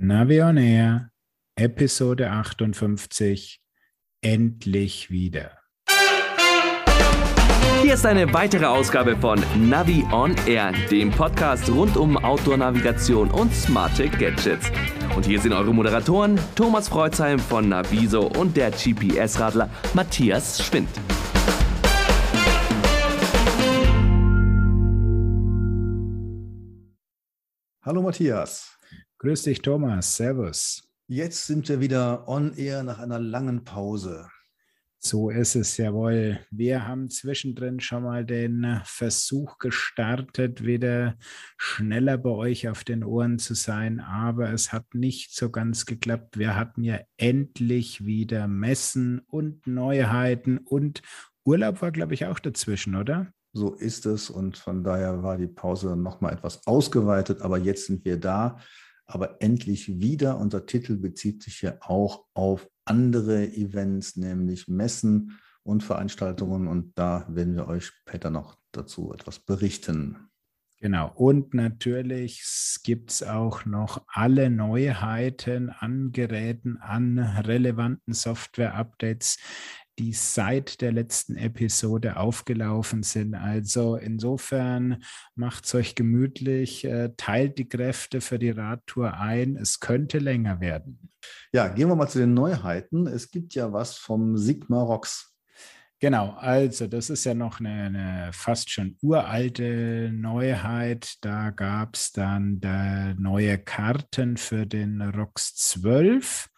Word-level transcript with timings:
Navi 0.00 0.40
on 0.40 0.56
Air, 0.58 1.10
Episode 1.56 2.30
58, 2.30 3.60
endlich 4.20 5.10
wieder. 5.10 5.58
Hier 7.82 7.94
ist 7.94 8.06
eine 8.06 8.32
weitere 8.32 8.66
Ausgabe 8.66 9.16
von 9.16 9.42
Navi 9.56 10.04
on 10.12 10.36
Air, 10.46 10.70
dem 10.88 11.10
Podcast 11.10 11.68
rund 11.68 11.96
um 11.96 12.16
Outdoor-Navigation 12.16 13.28
und 13.32 13.52
smarte 13.52 14.08
Gadgets. 14.08 14.70
Und 15.16 15.26
hier 15.26 15.40
sind 15.40 15.52
eure 15.52 15.74
Moderatoren 15.74 16.38
Thomas 16.54 16.88
Freuzheim 16.88 17.40
von 17.40 17.68
Naviso 17.68 18.28
und 18.28 18.56
der 18.56 18.70
GPS-Radler 18.70 19.68
Matthias 19.94 20.64
Schwind. 20.64 20.88
Hallo 27.82 28.00
Matthias. 28.00 28.77
Grüß 29.20 29.42
dich, 29.42 29.62
Thomas. 29.62 30.14
Servus. 30.14 30.88
Jetzt 31.08 31.48
sind 31.48 31.68
wir 31.68 31.80
wieder 31.80 32.28
on 32.28 32.56
air 32.56 32.84
nach 32.84 33.00
einer 33.00 33.18
langen 33.18 33.64
Pause. 33.64 34.28
So 35.00 35.30
ist 35.30 35.56
es 35.56 35.76
jawohl. 35.76 36.38
Wir 36.52 36.86
haben 36.86 37.10
zwischendrin 37.10 37.80
schon 37.80 38.04
mal 38.04 38.24
den 38.24 38.80
Versuch 38.84 39.58
gestartet, 39.58 40.64
wieder 40.64 41.16
schneller 41.56 42.16
bei 42.16 42.30
euch 42.30 42.68
auf 42.68 42.84
den 42.84 43.02
Ohren 43.02 43.40
zu 43.40 43.54
sein, 43.54 43.98
aber 43.98 44.52
es 44.52 44.72
hat 44.72 44.94
nicht 44.94 45.34
so 45.34 45.50
ganz 45.50 45.84
geklappt. 45.84 46.38
Wir 46.38 46.54
hatten 46.54 46.84
ja 46.84 47.00
endlich 47.16 48.04
wieder 48.04 48.46
Messen 48.46 49.20
und 49.26 49.66
Neuheiten 49.66 50.58
und 50.58 51.02
Urlaub 51.44 51.82
war, 51.82 51.90
glaube 51.90 52.14
ich, 52.14 52.26
auch 52.26 52.38
dazwischen, 52.38 52.94
oder? 52.94 53.32
So 53.52 53.74
ist 53.74 54.06
es 54.06 54.30
und 54.30 54.56
von 54.56 54.84
daher 54.84 55.24
war 55.24 55.38
die 55.38 55.48
Pause 55.48 55.96
nochmal 55.96 56.34
etwas 56.34 56.64
ausgeweitet, 56.68 57.42
aber 57.42 57.58
jetzt 57.58 57.86
sind 57.86 58.04
wir 58.04 58.16
da 58.16 58.58
aber 59.08 59.42
endlich 59.42 60.00
wieder. 60.00 60.38
Unser 60.38 60.66
Titel 60.66 60.96
bezieht 60.96 61.42
sich 61.42 61.62
ja 61.62 61.78
auch 61.80 62.26
auf 62.34 62.68
andere 62.84 63.48
Events, 63.52 64.16
nämlich 64.16 64.68
Messen 64.68 65.38
und 65.62 65.82
Veranstaltungen. 65.82 66.68
Und 66.68 66.96
da 66.96 67.26
werden 67.28 67.56
wir 67.56 67.66
euch 67.66 67.86
später 67.86 68.30
noch 68.30 68.56
dazu 68.70 69.12
etwas 69.12 69.40
berichten. 69.40 70.28
Genau. 70.80 71.10
Und 71.14 71.54
natürlich 71.54 72.44
gibt 72.84 73.10
es 73.10 73.22
auch 73.24 73.64
noch 73.64 74.04
alle 74.06 74.48
Neuheiten 74.48 75.70
an 75.70 76.12
Geräten, 76.12 76.76
an 76.76 77.18
relevanten 77.18 78.14
Software-Updates, 78.14 79.38
die 79.98 80.12
seit 80.12 80.80
der 80.80 80.92
letzten 80.92 81.36
Episode 81.36 82.16
aufgelaufen 82.16 83.02
sind. 83.02 83.34
Also 83.34 83.96
insofern 83.96 85.02
macht 85.34 85.64
es 85.64 85.74
euch 85.74 85.94
gemütlich, 85.94 86.84
äh, 86.84 87.10
teilt 87.16 87.58
die 87.58 87.68
Kräfte 87.68 88.20
für 88.20 88.38
die 88.38 88.50
Radtour 88.50 89.14
ein. 89.14 89.56
Es 89.56 89.80
könnte 89.80 90.18
länger 90.18 90.60
werden. 90.60 91.10
Ja, 91.52 91.68
gehen 91.68 91.88
wir 91.88 91.96
mal 91.96 92.08
zu 92.08 92.18
den 92.18 92.34
Neuheiten. 92.34 93.06
Es 93.06 93.30
gibt 93.30 93.54
ja 93.54 93.72
was 93.72 93.96
vom 93.96 94.36
Sigma 94.36 94.82
Rocks. 94.82 95.34
Genau, 96.00 96.30
also 96.38 96.86
das 96.86 97.10
ist 97.10 97.24
ja 97.24 97.34
noch 97.34 97.58
eine, 97.58 97.70
eine 97.70 98.30
fast 98.32 98.70
schon 98.70 98.96
uralte 99.02 100.12
Neuheit. 100.12 101.16
Da 101.22 101.50
gab 101.50 101.96
es 101.96 102.12
dann 102.12 102.60
neue 103.18 103.58
Karten 103.58 104.36
für 104.36 104.64
den 104.64 105.02
ROX 105.02 105.56
12 105.56 106.48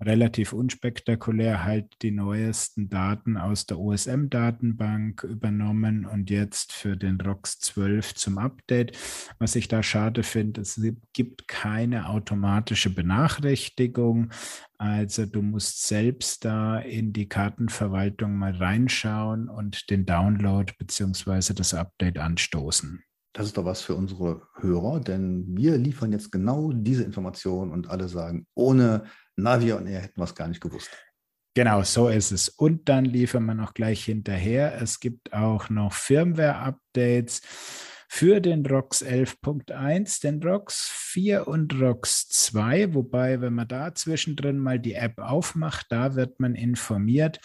relativ 0.00 0.52
unspektakulär 0.52 1.64
halt 1.64 1.86
die 2.02 2.10
neuesten 2.10 2.88
Daten 2.88 3.36
aus 3.36 3.66
der 3.66 3.78
OSM-Datenbank 3.78 5.22
übernommen 5.24 6.04
und 6.04 6.28
jetzt 6.30 6.72
für 6.72 6.96
den 6.96 7.20
ROX 7.20 7.58
12 7.60 8.14
zum 8.14 8.38
Update. 8.38 8.96
Was 9.38 9.56
ich 9.56 9.68
da 9.68 9.82
schade 9.82 10.22
finde, 10.22 10.60
es 10.60 10.80
gibt 11.12 11.48
keine 11.48 12.08
automatische 12.08 12.90
Benachrichtigung. 12.90 14.30
Also 14.78 15.24
du 15.24 15.40
musst 15.40 15.86
selbst 15.86 16.44
da 16.44 16.78
in 16.78 17.12
die 17.14 17.28
Kartenverwaltung 17.28 18.36
mal 18.36 18.54
reinschauen 18.54 19.48
und 19.48 19.88
den 19.88 20.04
Download 20.04 20.70
bzw. 20.78 21.54
das 21.54 21.72
Update 21.72 22.18
anstoßen. 22.18 23.02
Das 23.32 23.46
ist 23.46 23.58
doch 23.58 23.66
was 23.66 23.82
für 23.82 23.94
unsere 23.94 24.42
Hörer, 24.54 25.00
denn 25.00 25.44
wir 25.56 25.76
liefern 25.76 26.10
jetzt 26.10 26.32
genau 26.32 26.72
diese 26.72 27.02
Informationen 27.02 27.70
und 27.70 27.90
alle 27.90 28.08
sagen, 28.08 28.46
ohne 28.54 29.04
Navi 29.36 29.72
und 29.72 29.86
er 29.86 30.00
hätten 30.00 30.20
es 30.22 30.34
gar 30.34 30.48
nicht 30.48 30.60
gewusst. 30.60 30.90
Genau, 31.54 31.82
so 31.82 32.08
ist 32.08 32.32
es. 32.32 32.50
Und 32.50 32.88
dann 32.88 33.06
liefern 33.06 33.46
wir 33.46 33.54
noch 33.54 33.72
gleich 33.72 34.04
hinterher. 34.04 34.80
Es 34.80 35.00
gibt 35.00 35.32
auch 35.32 35.70
noch 35.70 35.94
Firmware-Updates 35.94 37.40
für 38.08 38.40
den 38.40 38.64
ROX 38.66 39.02
11.1, 39.02 40.20
den 40.20 40.42
ROX 40.42 40.88
4 40.90 41.48
und 41.48 41.80
ROX 41.80 42.28
2. 42.28 42.94
Wobei, 42.94 43.40
wenn 43.40 43.54
man 43.54 43.68
da 43.68 43.94
zwischendrin 43.94 44.58
mal 44.58 44.78
die 44.78 44.94
App 44.94 45.18
aufmacht, 45.18 45.86
da 45.90 46.14
wird 46.14 46.40
man 46.40 46.54
informiert. 46.54 47.40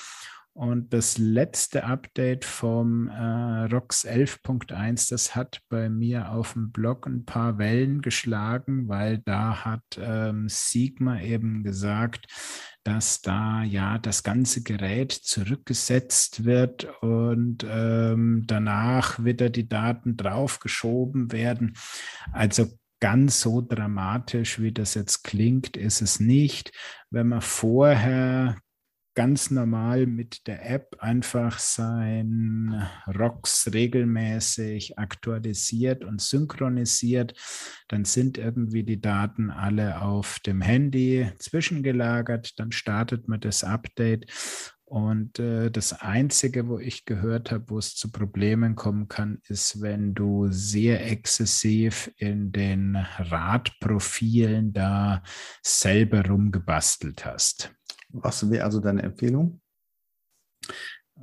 Und 0.53 0.94
das 0.94 1.17
letzte 1.17 1.85
Update 1.85 2.44
vom 2.44 3.07
äh, 3.07 3.63
ROX 3.72 4.06
11.1, 4.06 5.09
das 5.09 5.34
hat 5.34 5.62
bei 5.69 5.89
mir 5.89 6.31
auf 6.31 6.53
dem 6.53 6.72
Blog 6.72 7.07
ein 7.07 7.23
paar 7.23 7.57
Wellen 7.57 8.01
geschlagen, 8.01 8.89
weil 8.89 9.19
da 9.19 9.63
hat 9.63 9.84
ähm, 9.97 10.50
Sigma 10.50 11.22
eben 11.22 11.63
gesagt, 11.63 12.28
dass 12.84 13.22
da 13.22 13.63
ja 13.63 13.97
das 13.97 14.23
ganze 14.23 14.62
Gerät 14.62 15.13
zurückgesetzt 15.13 16.44
wird 16.44 16.85
und 17.01 17.66
ähm, 17.69 18.44
danach 18.45 19.23
wieder 19.23 19.50
die 19.50 19.69
Daten 19.69 20.18
draufgeschoben 20.18 21.31
werden. 21.31 21.78
Also 22.33 22.68
ganz 23.00 23.39
so 23.39 23.62
dramatisch, 23.62 24.59
wie 24.59 24.73
das 24.73 24.95
jetzt 24.95 25.23
klingt, 25.23 25.78
ist 25.78 26.01
es 26.01 26.19
nicht. 26.19 26.72
Wenn 27.09 27.29
man 27.29 27.41
vorher 27.41 28.57
ganz 29.14 29.52
normal 29.52 30.06
mit 30.06 30.48
der 30.48 30.70
App 30.70 30.96
einfach 31.00 31.60
sein 31.60 32.88
ROX 33.08 33.72
regelmäßig 33.74 34.98
aktualisiert 34.98 36.04
und 36.06 36.22
synchronisiert, 36.22 37.34
dann 37.88 38.06
sind 38.06 38.38
irgendwie 38.38 38.84
die 38.84 39.02
Daten 39.02 39.52
alle 39.52 40.02
auf 40.02 40.40
dem 40.40 40.62
Handy 40.62 41.30
zwischengelagert, 41.40 42.58
dann 42.60 42.72
startet 42.72 43.28
man 43.28 43.40
das 43.40 43.64
Update. 43.64 44.32
Und 44.92 45.40
äh, 45.40 45.72
das 45.72 45.94
Einzige, 45.94 46.68
wo 46.68 46.78
ich 46.78 47.06
gehört 47.06 47.52
habe, 47.52 47.70
wo 47.70 47.78
es 47.78 47.96
zu 47.96 48.12
Problemen 48.12 48.76
kommen 48.76 49.08
kann, 49.08 49.40
ist, 49.48 49.82
wenn 49.82 50.14
du 50.14 50.48
sehr 50.50 51.10
exzessiv 51.10 52.12
in 52.18 52.52
den 52.52 52.98
Radprofilen 52.98 54.74
da 54.74 55.24
selber 55.64 56.28
rumgebastelt 56.28 57.26
hast. 57.26 57.74
Was 58.14 58.50
wäre 58.50 58.64
also 58.64 58.80
deine 58.80 59.04
Empfehlung? 59.04 59.62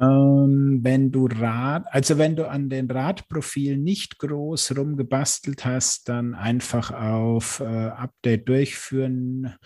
Ähm, 0.01 0.79
wenn 0.83 1.11
du 1.11 1.27
Rad, 1.27 1.85
also 1.91 2.19
wenn 2.19 2.37
du 2.37 2.49
an 2.49 2.69
den 2.69 2.89
Radprofilen 2.91 3.83
nicht 3.83 4.19
groß 4.19 4.77
rumgebastelt 4.77 5.65
hast, 5.65 6.09
dann 6.09 6.35
einfach 6.35 6.93
auf 6.93 7.61
äh, 7.61 7.65
Update 7.65 8.49
durchführen 8.49 9.57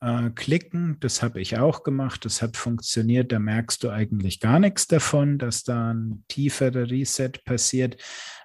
äh, 0.00 0.30
klicken. 0.30 0.96
Das 1.00 1.22
habe 1.22 1.40
ich 1.40 1.58
auch 1.58 1.82
gemacht. 1.82 2.24
Das 2.24 2.42
hat 2.42 2.56
funktioniert. 2.56 3.32
Da 3.32 3.38
merkst 3.38 3.84
du 3.84 3.90
eigentlich 3.90 4.40
gar 4.40 4.58
nichts 4.58 4.86
davon, 4.86 5.38
dass 5.38 5.62
da 5.62 5.92
ein 5.92 6.24
tieferer 6.28 6.90
Reset 6.90 7.32
passiert. 7.44 7.96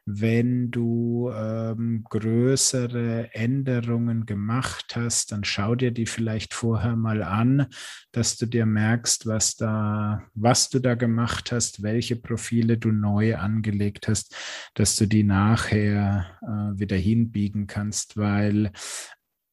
Wenn 0.08 0.70
du 0.70 1.32
ähm, 1.34 2.04
größere 2.08 3.34
Änderungen 3.34 4.28
gemacht 4.28 4.96
hast, 4.96 5.32
dann 5.32 5.44
schau 5.44 5.74
dir 5.74 5.90
die 5.90 6.06
vielleicht 6.06 6.54
vorher 6.54 6.96
mal 6.96 7.24
an, 7.24 7.66
dass 8.12 8.38
du 8.38 8.46
dir 8.46 8.68
merkst, 8.68 9.26
was 9.26 9.56
da, 9.56 10.22
was 10.36 10.70
du 10.70 10.78
da 10.78 10.94
gemacht 10.94 11.52
hast, 11.52 11.82
welche 11.82 12.18
Profile 12.18 12.78
du 12.78 12.92
neu 12.92 13.36
angelegt 13.36 14.08
hast, 14.08 14.36
dass 14.76 14.96
du 14.96 15.08
die 15.08 15.24
nachher 15.24 16.28
äh, 16.44 16.80
wieder 16.80 16.98
hinbiegen 16.98 17.66
kannst, 17.66 18.16
weil 18.16 18.72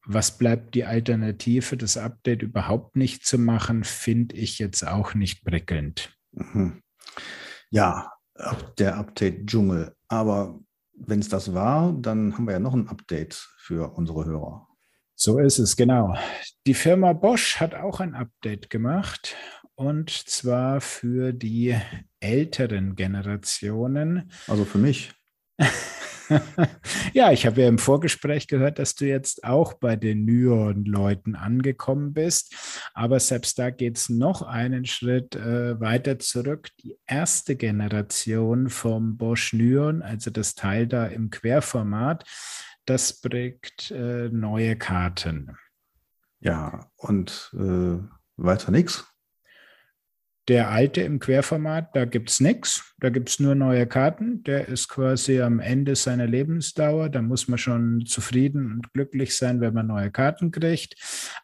was 0.05 0.37
bleibt 0.39 0.75
die 0.75 0.85
Alternative, 0.85 1.77
das 1.77 1.97
Update 1.97 2.43
überhaupt 2.43 2.97
nicht 2.97 3.25
zu 3.25 3.39
machen, 3.39 3.85
finde 3.85 4.37
ich 4.37 4.59
jetzt 4.59 4.87
auch 4.87 5.15
nicht 5.15 5.45
prickelnd. 5.45 6.17
Mhm. 6.33 6.83
Ja, 7.71 8.13
der 8.79 8.97
Update-Dschungel. 8.97 9.95
Aber 10.09 10.61
wenn 10.95 11.21
es 11.21 11.29
das 11.29 11.55
war, 11.55 11.93
dann 11.93 12.35
haben 12.35 12.47
wir 12.47 12.53
ja 12.53 12.59
noch 12.59 12.75
ein 12.75 12.89
Update 12.89 13.35
für 13.59 13.93
unsere 13.97 14.25
Hörer. 14.25 14.69
So 15.15 15.39
ist 15.39 15.59
es, 15.59 15.77
genau. 15.77 16.17
Die 16.67 16.75
Firma 16.75 17.13
Bosch 17.13 17.61
hat 17.61 17.75
auch 17.75 18.01
ein 18.01 18.15
Update 18.15 18.71
gemacht 18.71 19.37
und 19.75 20.11
zwar 20.11 20.81
für 20.81 21.33
die 21.33 21.77
älteren 22.21 22.97
Generationen. 22.97 24.31
Also 24.47 24.65
für 24.65 24.79
mich. 24.79 25.13
ja, 27.13 27.33
ich 27.33 27.47
habe 27.47 27.63
ja 27.63 27.69
im 27.69 27.79
Vorgespräch 27.79 28.47
gehört, 28.47 28.79
dass 28.79 28.95
du 28.95 29.07
jetzt 29.07 29.45
auch 29.45 29.75
bei 29.75 29.97
den 29.97 30.25
Nyon-Leuten 30.25 31.35
angekommen 31.35 32.13
bist. 32.13 32.55
Aber 32.95 33.21
selbst 33.21 33.59
da 33.59 33.71
geht 33.71 33.97
es 33.97 34.09
noch 34.09 34.43
einen 34.43 34.85
Schritt 34.87 35.35
äh, 35.37 35.79
weiter 35.81 36.19
zurück. 36.19 36.69
Die 36.83 36.99
erste 37.07 37.57
Generation 37.57 38.69
vom 38.71 39.17
Bosch 39.17 39.53
Nyon, 39.53 40.03
also 40.03 40.31
das 40.31 40.55
Teil 40.55 40.87
da 40.87 41.07
im 41.07 41.31
Querformat, 41.31 42.25
das 42.85 43.21
bringt 43.21 43.91
äh, 43.91 44.29
neue 44.29 44.77
Karten. 44.77 45.57
Ja, 46.41 46.91
und 46.97 47.53
äh, 47.55 47.99
weiter 48.37 48.73
nichts. 48.73 49.12
Der 50.49 50.71
alte 50.71 51.03
im 51.03 51.21
Querformat, 51.21 51.95
da 51.95 52.05
gibt 52.05 52.29
es 52.29 52.41
nichts, 52.41 52.95
da 52.99 53.11
gibt 53.11 53.29
es 53.29 53.39
nur 53.39 53.55
neue 53.55 53.87
Karten. 53.87 54.43
Der 54.43 54.67
ist 54.67 54.89
quasi 54.89 55.41
am 55.41 55.61
Ende 55.61 55.95
seiner 55.95 56.27
Lebensdauer. 56.27 57.11
Da 57.11 57.23
muss 57.23 57.47
man 57.47 57.59
schon 57.59 58.05
zufrieden 58.07 58.73
und 58.73 58.93
glücklich 58.93 59.37
sein, 59.37 59.61
wenn 59.61 59.73
man 59.73 59.87
neue 59.87 60.11
Karten 60.11 60.51
kriegt. 60.51 60.97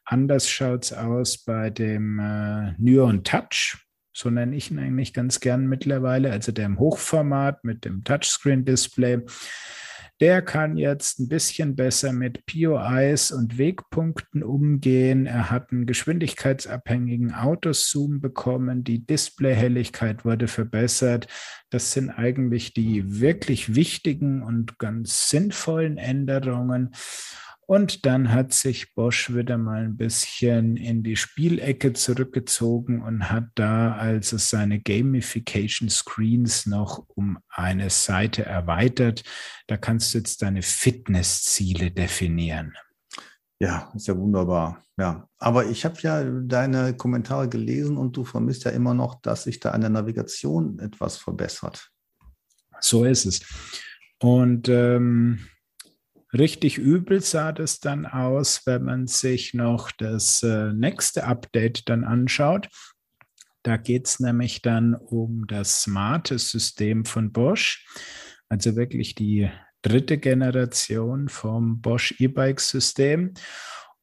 Anders 0.05 0.49
schaut 0.49 0.85
es 0.85 0.93
aus 0.93 1.39
bei 1.39 1.71
dem 1.71 2.19
äh, 2.19 2.73
Nyon 2.79 3.23
Touch. 3.23 3.77
So 4.13 4.31
nenne 4.31 4.57
ich 4.57 4.73
ihn 4.73 4.81
eigentlich 4.81 5.15
ganz 5.15 5.39
gern 5.39 5.69
mittlerweile. 5.69 6.33
Also 6.33 6.51
der 6.51 6.67
im 6.67 6.81
Hochformat 6.81 7.63
mit 7.63 7.85
dem 7.85 8.03
Touchscreen-Display. 8.03 9.21
Der 10.21 10.43
kann 10.43 10.77
jetzt 10.77 11.21
ein 11.21 11.29
bisschen 11.29 11.77
besser 11.77 12.13
mit 12.13 12.45
POIs 12.47 13.31
und 13.31 13.57
Wegpunkten 13.57 14.43
umgehen. 14.43 15.27
Er 15.27 15.49
hat 15.49 15.71
einen 15.71 15.87
geschwindigkeitsabhängigen 15.87 17.35
Autozoom 17.35 18.21
bekommen. 18.21 18.83
Die 18.83 19.07
Displayhelligkeit 19.07 20.25
wurde 20.25 20.49
verbessert. 20.49 21.29
Das 21.71 21.93
sind 21.93 22.11
eigentlich 22.11 22.75
die 22.75 23.21
wirklich 23.21 23.77
wichtigen 23.77 24.43
und 24.43 24.79
ganz 24.79 25.31
sinnvollen 25.31 25.99
Änderungen. 25.99 26.91
Und 27.71 28.07
dann 28.07 28.33
hat 28.33 28.55
sich 28.55 28.95
Bosch 28.95 29.35
wieder 29.35 29.59
mal 29.59 29.85
ein 29.85 29.99
bisschen 29.99 30.79
in 30.79 31.03
die 31.03 31.17
Spielecke 31.17 31.93
zurückgezogen 31.93 33.03
und 33.03 33.31
hat 33.31 33.51
da 33.57 33.93
also 33.93 34.39
seine 34.39 34.81
Gamification 34.81 35.91
Screens 35.91 36.65
noch 36.65 37.05
um 37.09 37.39
eine 37.51 37.91
Seite 37.91 38.47
erweitert. 38.47 39.23
Da 39.67 39.77
kannst 39.77 40.15
du 40.15 40.19
jetzt 40.19 40.41
deine 40.41 40.63
Fitnessziele 40.63 41.91
definieren. 41.91 42.73
Ja, 43.61 43.93
ist 43.95 44.07
ja 44.07 44.17
wunderbar. 44.17 44.83
Ja, 44.97 45.29
aber 45.37 45.67
ich 45.67 45.85
habe 45.85 46.01
ja 46.01 46.25
deine 46.25 46.97
Kommentare 46.97 47.51
gelesen 47.51 47.99
und 47.99 48.17
du 48.17 48.25
vermisst 48.25 48.65
ja 48.65 48.71
immer 48.71 48.95
noch, 48.95 49.21
dass 49.21 49.43
sich 49.43 49.61
da 49.61 49.73
an 49.73 49.83
der 49.83 49.91
Navigation 49.91 50.79
etwas 50.79 51.19
verbessert. 51.19 51.91
So 52.81 53.05
ist 53.05 53.27
es. 53.27 53.41
Und 54.21 54.71
ähm, 54.71 55.41
Richtig 56.37 56.77
übel 56.77 57.23
sah 57.23 57.53
das 57.53 57.81
dann 57.81 58.05
aus, 58.05 58.67
wenn 58.67 58.85
man 58.85 59.07
sich 59.07 59.55
noch 59.55 59.91
das 59.91 60.43
äh, 60.43 60.73
nächste 60.75 61.25
Update 61.25 61.89
dann 61.89 62.05
anschaut. 62.05 62.69
Da 63.63 63.77
geht 63.77 64.07
es 64.07 64.21
nämlich 64.21 64.63
dann 64.63 64.95
um 64.95 65.47
das 65.47 65.83
smarte 65.83 66.39
System 66.39 67.05
von 67.05 67.33
Bosch, 67.33 67.87
also 68.49 68.77
wirklich 68.77 69.15
die 69.15 69.51
dritte 69.83 70.19
Generation 70.19 71.29
vom 71.29 71.81
Bosch 71.81 72.15
E-Bike-System. 72.19 73.35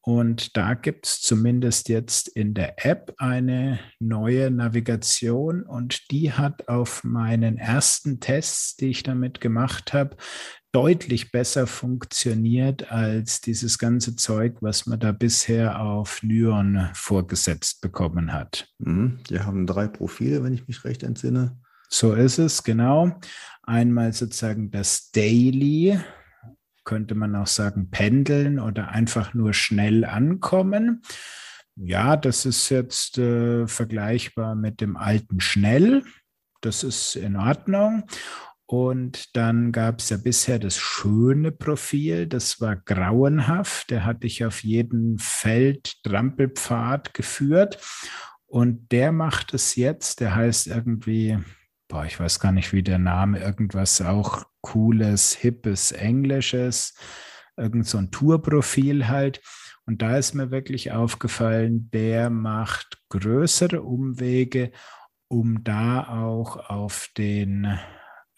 Und 0.06 0.56
da 0.56 0.76
gibt 0.76 1.08
es 1.08 1.22
zumindest 1.22 1.90
jetzt 1.90 2.28
in 2.28 2.54
der 2.54 2.86
App 2.86 3.16
eine 3.18 3.80
neue 4.00 4.52
Navigation 4.52 5.64
und 5.64 6.12
die 6.12 6.32
hat 6.32 6.68
auf 6.68 7.04
meinen 7.04 7.58
ersten 7.58 8.20
Tests, 8.20 8.76
die 8.76 8.90
ich 8.90 9.02
damit 9.02 9.42
gemacht 9.42 9.94
habe, 9.94 10.16
deutlich 10.72 11.32
besser 11.32 11.66
funktioniert 11.66 12.92
als 12.92 13.42
dieses 13.42 13.80
ganze 13.80 14.16
Zeug, 14.16 14.58
was 14.62 14.86
man 14.86 15.00
da 15.00 15.12
bisher 15.12 15.82
auf 15.82 16.22
Nyon 16.22 16.88
vorgesetzt 16.94 17.82
bekommen 17.82 18.32
hat. 18.32 18.68
Mhm. 18.78 19.22
Die 19.28 19.40
haben 19.40 19.66
drei 19.66 19.88
Profile, 19.88 20.44
wenn 20.44 20.54
ich 20.54 20.68
mich 20.68 20.84
recht 20.86 21.02
entsinne. 21.02 21.58
So 21.90 22.14
ist 22.14 22.38
es, 22.38 22.64
genau. 22.64 23.20
Einmal 23.64 24.14
sozusagen 24.14 24.70
das 24.70 25.10
Daily, 25.10 26.00
könnte 26.86 27.16
man 27.16 27.36
auch 27.36 27.48
sagen, 27.48 27.90
pendeln 27.90 28.60
oder 28.60 28.90
einfach 28.90 29.34
nur 29.34 29.54
schnell 29.54 30.06
ankommen. 30.06 31.02
Ja, 31.76 32.16
das 32.16 32.46
ist 32.46 32.70
jetzt 32.70 33.18
äh, 33.18 33.68
vergleichbar 33.68 34.56
mit 34.56 34.80
dem 34.80 34.96
alten 34.96 35.42
Schnell. 35.42 36.04
Das 36.62 36.84
ist 36.84 37.16
in 37.16 37.36
Ordnung. 37.36 38.06
Und 38.68 39.36
dann 39.36 39.72
gab 39.72 40.00
es 40.00 40.10
ja 40.10 40.18
bisher 40.18 40.58
das 40.58 40.78
schöne 40.78 41.52
Profil, 41.52 42.26
das 42.26 42.60
war 42.62 42.76
grauenhaft. 42.76 43.92
Der 43.92 44.06
hat 44.06 44.24
dich 44.24 44.44
auf 44.44 44.64
jeden 44.64 45.20
Feld 45.20 46.02
Trampelpfad 46.04 47.14
geführt. 47.14 47.78
Und 48.48 48.92
der 48.92 49.12
macht 49.12 49.54
es 49.54 49.76
jetzt, 49.76 50.20
der 50.20 50.34
heißt 50.34 50.68
irgendwie, 50.68 51.38
boah, 51.88 52.06
ich 52.06 52.20
weiß 52.20 52.40
gar 52.40 52.52
nicht, 52.52 52.74
wie 52.74 52.84
der 52.84 53.00
Name, 53.00 53.40
irgendwas 53.40 54.02
auch 54.02 54.46
cooles, 54.62 55.34
hippes, 55.34 55.92
englisches, 55.92 56.96
irgend 57.58 57.88
so 57.88 57.98
ein 57.98 58.12
Tourprofil 58.12 59.08
halt. 59.08 59.42
Und 59.86 60.02
da 60.02 60.18
ist 60.18 60.34
mir 60.34 60.50
wirklich 60.50 60.92
aufgefallen, 60.92 61.90
der 61.92 62.30
macht 62.30 63.04
größere 63.10 63.84
Umwege, 63.84 64.72
um 65.28 65.64
da 65.64 66.08
auch 66.08 66.70
auf 66.70 67.10
den 67.16 67.78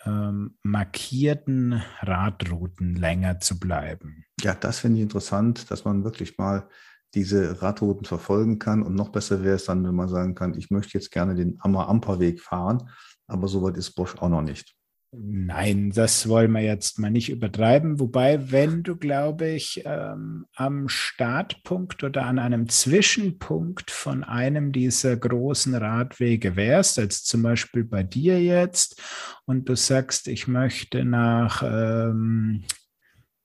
ähm, 0.05 0.57
markierten 0.63 1.81
Radrouten 2.01 2.95
länger 2.95 3.39
zu 3.39 3.59
bleiben. 3.59 4.25
Ja, 4.41 4.53
das 4.55 4.79
finde 4.79 4.97
ich 4.97 5.03
interessant, 5.03 5.71
dass 5.71 5.85
man 5.85 6.03
wirklich 6.03 6.37
mal 6.37 6.67
diese 7.13 7.61
Radrouten 7.61 8.05
verfolgen 8.05 8.59
kann. 8.59 8.83
Und 8.83 8.95
noch 8.95 9.09
besser 9.09 9.43
wäre 9.43 9.55
es 9.55 9.65
dann, 9.65 9.85
wenn 9.85 9.95
man 9.95 10.09
sagen 10.09 10.35
kann, 10.35 10.57
ich 10.57 10.69
möchte 10.69 10.97
jetzt 10.97 11.11
gerne 11.11 11.35
den 11.35 11.57
Ammer-Amper-Weg 11.61 12.41
fahren, 12.41 12.89
aber 13.27 13.47
soweit 13.47 13.77
ist 13.77 13.91
Bosch 13.91 14.15
auch 14.17 14.29
noch 14.29 14.41
nicht. 14.41 14.77
Nein, 15.11 15.91
das 15.91 16.27
wollen 16.27 16.51
wir 16.51 16.61
jetzt 16.61 16.99
mal 16.99 17.09
nicht 17.09 17.29
übertreiben. 17.29 17.97
Wobei, 17.99 18.51
wenn 18.51 18.83
du, 18.83 18.97
glaube 18.97 19.47
ich, 19.47 19.83
ähm, 19.85 20.45
am 20.53 20.89
Startpunkt 20.89 22.03
oder 22.03 22.25
an 22.25 22.39
einem 22.39 22.67
Zwischenpunkt 22.67 23.89
von 23.89 24.25
einem 24.25 24.73
dieser 24.73 25.15
großen 25.15 25.75
Radwege 25.75 26.57
wärst, 26.57 26.99
als 26.99 27.23
zum 27.23 27.41
Beispiel 27.41 27.85
bei 27.85 28.03
dir 28.03 28.43
jetzt, 28.43 29.01
und 29.45 29.69
du 29.69 29.77
sagst, 29.77 30.27
ich 30.27 30.49
möchte 30.49 31.05
nach 31.05 31.63
ähm, 31.63 32.65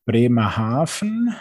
Bremerhaven, 0.05 1.33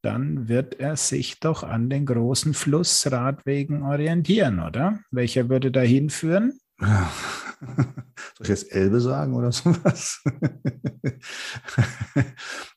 dann 0.00 0.48
wird 0.48 0.80
er 0.80 0.96
sich 0.96 1.40
doch 1.40 1.62
an 1.62 1.90
den 1.90 2.06
großen 2.06 2.54
Flussradwegen 2.54 3.82
orientieren, 3.82 4.60
oder? 4.60 5.00
Welcher 5.10 5.50
würde 5.50 5.70
da 5.70 5.82
hinführen? 5.82 6.58
Ja. 6.80 7.12
Soll 8.36 8.42
ich 8.42 8.48
jetzt 8.48 8.72
Elbe 8.72 9.00
sagen 9.00 9.34
oder 9.34 9.50
sowas? 9.52 10.22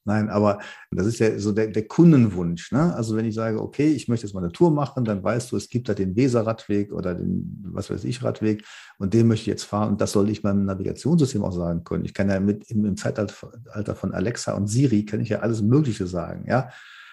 Nein, 0.06 0.30
aber 0.30 0.60
das 0.92 1.08
ist 1.08 1.20
ja 1.20 1.38
so 1.38 1.52
der, 1.52 1.68
der 1.68 1.88
Kundenwunsch. 1.88 2.72
Ne? 2.72 2.96
Also 2.96 3.16
wenn 3.16 3.26
ich 3.26 3.36
sage, 3.36 3.62
okay, 3.62 3.88
ich 3.88 4.08
möchte 4.08 4.26
jetzt 4.26 4.34
mal 4.34 4.44
eine 4.44 4.52
Tour 4.52 4.72
machen, 4.72 5.06
dann 5.06 5.24
weißt 5.24 5.52
du, 5.52 5.58
es 5.58 5.70
gibt 5.70 5.90
da 5.90 5.94
den 5.94 6.16
Weser-Radweg 6.16 6.94
oder 6.94 7.16
den, 7.16 7.64
was 7.72 7.90
weiß 7.90 8.04
ich, 8.06 8.24
Radweg 8.24 8.64
und 8.98 9.14
den 9.14 9.28
möchte 9.28 9.44
ich 9.44 9.48
jetzt 9.48 9.64
fahren 9.64 9.90
und 9.90 10.02
das 10.02 10.12
soll 10.12 10.30
ich 10.30 10.44
meinem 10.44 10.66
Navigationssystem 10.66 11.44
auch 11.44 11.54
sagen 11.54 11.84
können. 11.84 12.06
Ich 12.06 12.14
kann 12.14 12.30
ja 12.30 12.40
mit 12.40 12.70
im, 12.72 12.86
im 12.86 12.98
Zeitalter 12.98 13.96
von 13.96 14.14
Alexa 14.14 14.54
und 14.54 14.68
Siri, 14.68 15.06
kann 15.06 15.22
ich 15.22 15.30
ja 15.30 15.40
alles 15.40 15.62
Mögliche 15.62 16.08
sagen, 16.08 16.46
ja. 16.48 16.70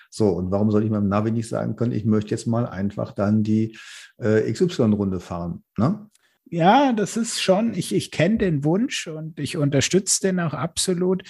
So, 0.08 0.28
und 0.30 0.50
warum 0.50 0.70
soll 0.70 0.84
ich 0.84 0.90
meinem 0.90 1.08
Navi 1.08 1.30
nicht 1.30 1.48
sagen 1.48 1.76
können, 1.76 1.92
ich 1.92 2.04
möchte 2.04 2.30
jetzt 2.30 2.46
mal 2.46 2.66
einfach 2.66 3.12
dann 3.12 3.42
die 3.42 3.76
äh, 4.18 4.50
XY-Runde 4.50 5.20
fahren? 5.20 5.64
Ne? 5.76 6.08
Ja, 6.48 6.92
das 6.92 7.16
ist 7.16 7.42
schon, 7.42 7.74
ich, 7.74 7.94
ich 7.94 8.10
kenne 8.10 8.38
den 8.38 8.64
Wunsch 8.64 9.06
und 9.08 9.38
ich 9.40 9.56
unterstütze 9.56 10.20
den 10.22 10.40
auch 10.40 10.54
absolut. 10.54 11.22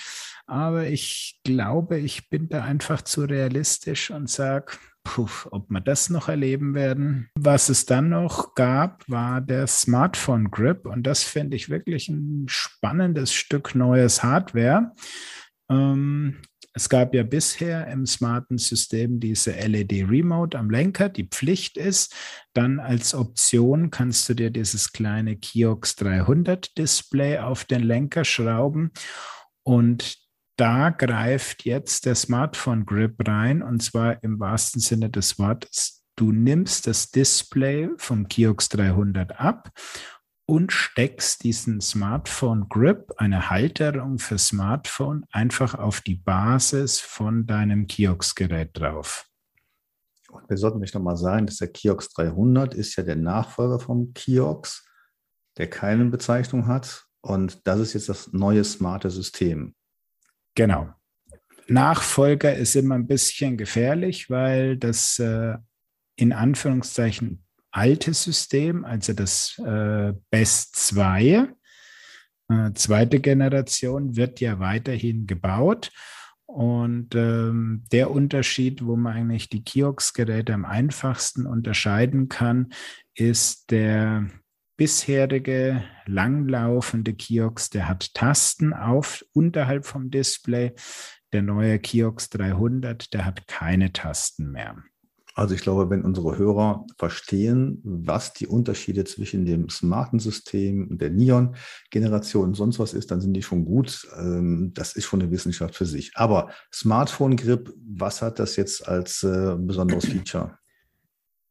Aber 0.47 0.87
ich 0.87 1.41
glaube, 1.45 1.99
ich 1.99 2.29
bin 2.29 2.49
da 2.49 2.63
einfach 2.63 3.03
zu 3.03 3.23
realistisch 3.23 4.11
und 4.11 4.29
sage, 4.29 4.73
ob 5.51 5.71
wir 5.71 5.81
das 5.81 6.11
noch 6.11 6.29
erleben 6.29 6.75
werden. 6.75 7.31
Was 7.39 7.69
es 7.69 7.87
dann 7.87 8.11
noch 8.11 8.55
gab, 8.55 9.09
war 9.09 9.41
der 9.41 9.67
Smartphone 9.67 10.51
Grip. 10.51 10.87
Und 10.87 11.05
das 11.05 11.23
finde 11.23 11.57
ich 11.57 11.69
wirklich 11.69 12.09
ein 12.09 12.47
spannendes 12.49 13.33
Stück 13.33 13.75
neues 13.75 14.23
Hardware. 14.23 14.93
Ähm, 15.71 16.39
es 16.77 16.91
gab 16.91 17.15
ja 17.15 17.23
bisher 17.23 17.87
im 17.87 18.05
smarten 18.05 18.59
System 18.59 19.19
diese 19.19 19.53
LED 19.53 20.11
Remote 20.11 20.59
am 20.59 20.69
Lenker, 20.69 21.09
die 21.09 21.27
Pflicht 21.27 21.79
ist. 21.79 22.15
Dann 22.53 22.81
als 22.81 23.15
Option 23.15 23.91
kannst 23.91 24.29
du 24.29 24.35
dir 24.35 24.51
dieses 24.51 24.93
kleine 24.93 25.37
Kiox 25.37 25.97
300 25.97 26.77
Display 26.77 27.39
auf 27.39 27.65
den 27.65 27.83
Lenker 27.83 28.27
schrauben 28.27 28.91
und 29.63 30.19
da 30.59 30.91
greift 30.91 31.65
jetzt 31.65 32.05
der 32.05 32.15
Smartphone 32.15 32.85
Grip 32.85 33.27
rein 33.27 33.63
und 33.63 33.83
zwar 33.83 34.23
im 34.23 34.39
wahrsten 34.39 34.83
Sinne 34.83 35.09
des 35.09 35.39
Wortes. 35.39 36.05
Du 36.15 36.31
nimmst 36.31 36.87
das 36.87 37.11
Display 37.11 37.89
vom 37.97 38.29
Kiox 38.29 38.69
300 38.69 39.41
ab 39.41 39.71
und 40.47 40.73
steckst 40.73 41.43
diesen 41.43 41.81
Smartphone 41.81 42.69
Grip, 42.69 43.13
eine 43.17 43.51
Halterung 43.51 44.19
für 44.19 44.39
Smartphone, 44.39 45.27
einfach 45.31 45.75
auf 45.75 46.01
die 46.01 46.15
Basis 46.15 47.01
von 47.01 47.47
deinem 47.47 47.89
Kiox-Gerät 47.89 48.71
drauf. 48.75 49.29
Und 50.31 50.49
wir 50.49 50.57
sollten 50.57 50.79
nicht 50.79 50.95
nochmal 50.95 51.17
sagen, 51.17 51.47
dass 51.47 51.57
der 51.57 51.69
Kiox 51.69 52.11
300 52.11 52.75
ist 52.75 52.95
ja 52.97 53.03
der 53.03 53.17
Nachfolger 53.17 53.81
vom 53.81 54.13
Kiox, 54.15 54.87
der 55.57 55.69
keine 55.69 56.05
Bezeichnung 56.07 56.67
hat. 56.67 57.07
Und 57.23 57.67
das 57.67 57.81
ist 57.81 57.95
jetzt 57.95 58.09
das 58.09 58.33
neue 58.33 58.63
smarte 58.63 59.11
System. 59.11 59.75
Genau. 60.55 60.93
Nachfolger 61.67 62.55
ist 62.55 62.77
immer 62.77 62.95
ein 62.95 63.09
bisschen 63.09 63.57
gefährlich, 63.57 64.31
weil 64.31 64.77
das 64.77 65.19
äh, 65.19 65.57
in 66.15 66.33
Anführungszeichen 66.33 67.46
alte 67.77 68.15
System, 68.15 68.85
also 68.87 69.13
das 69.13 69.59
äh, 69.59 70.15
Best 70.31 70.77
2, 70.77 71.49
äh, 72.49 72.73
zweite 72.75 73.21
Generation, 73.21 74.17
wird 74.17 74.41
ja 74.41 74.59
weiterhin 74.59 75.27
gebaut. 75.27 75.91
Und 76.47 77.15
ähm, 77.15 77.85
der 77.93 78.11
Unterschied, 78.11 78.85
wo 78.87 78.97
man 78.97 79.15
eigentlich 79.15 79.51
die 79.51 79.63
Kiox-Geräte 79.63 80.55
am 80.55 80.65
einfachsten 80.65 81.45
unterscheiden 81.45 82.31
kann, 82.31 82.73
ist 83.15 83.71
der 83.71 84.27
bisherige 84.79 85.85
langlaufende 86.07 87.13
Kiox, 87.13 87.69
der 87.69 87.89
hat 87.89 88.15
Tasten 88.15 88.73
auf 88.73 89.23
unterhalb 89.33 89.85
vom 89.85 90.11
Display. 90.11 90.73
Der 91.33 91.43
neue 91.43 91.79
Kiox 91.79 92.31
300, 92.31 93.13
der 93.13 93.27
hat 93.27 93.47
keine 93.47 93.93
Tasten 93.93 94.51
mehr. 94.51 94.77
Also 95.37 95.55
ich 95.55 95.61
glaube, 95.61 95.91
wenn 95.91 96.03
unsere 96.03 96.39
Hörer 96.39 96.87
verstehen, 96.97 97.79
was 97.85 98.33
die 98.33 98.47
Unterschiede 98.47 99.05
zwischen 99.05 99.45
dem 99.45 99.69
smarten 99.69 100.19
System, 100.19 100.97
der 100.97 101.11
Neon-Generation 101.11 102.47
und 102.47 102.55
sonst 102.55 102.79
was 102.79 102.95
ist, 102.95 103.11
dann 103.11 103.21
sind 103.21 103.35
die 103.35 103.43
schon 103.43 103.67
gut. 103.67 104.09
Ähm, 104.19 104.73
das 104.73 104.97
ist 104.97 105.05
schon 105.05 105.21
eine 105.21 105.31
Wissenschaft 105.31 105.75
für 105.75 105.85
sich. 105.85 106.13
Aber 106.15 106.51
Smartphone-Grip, 106.73 107.71
was 107.87 108.23
hat 108.23 108.39
das 108.39 108.57
jetzt 108.57 108.89
als 108.89 109.23
äh, 109.25 109.57
besonderes 109.59 110.07
Feature? 110.07 110.59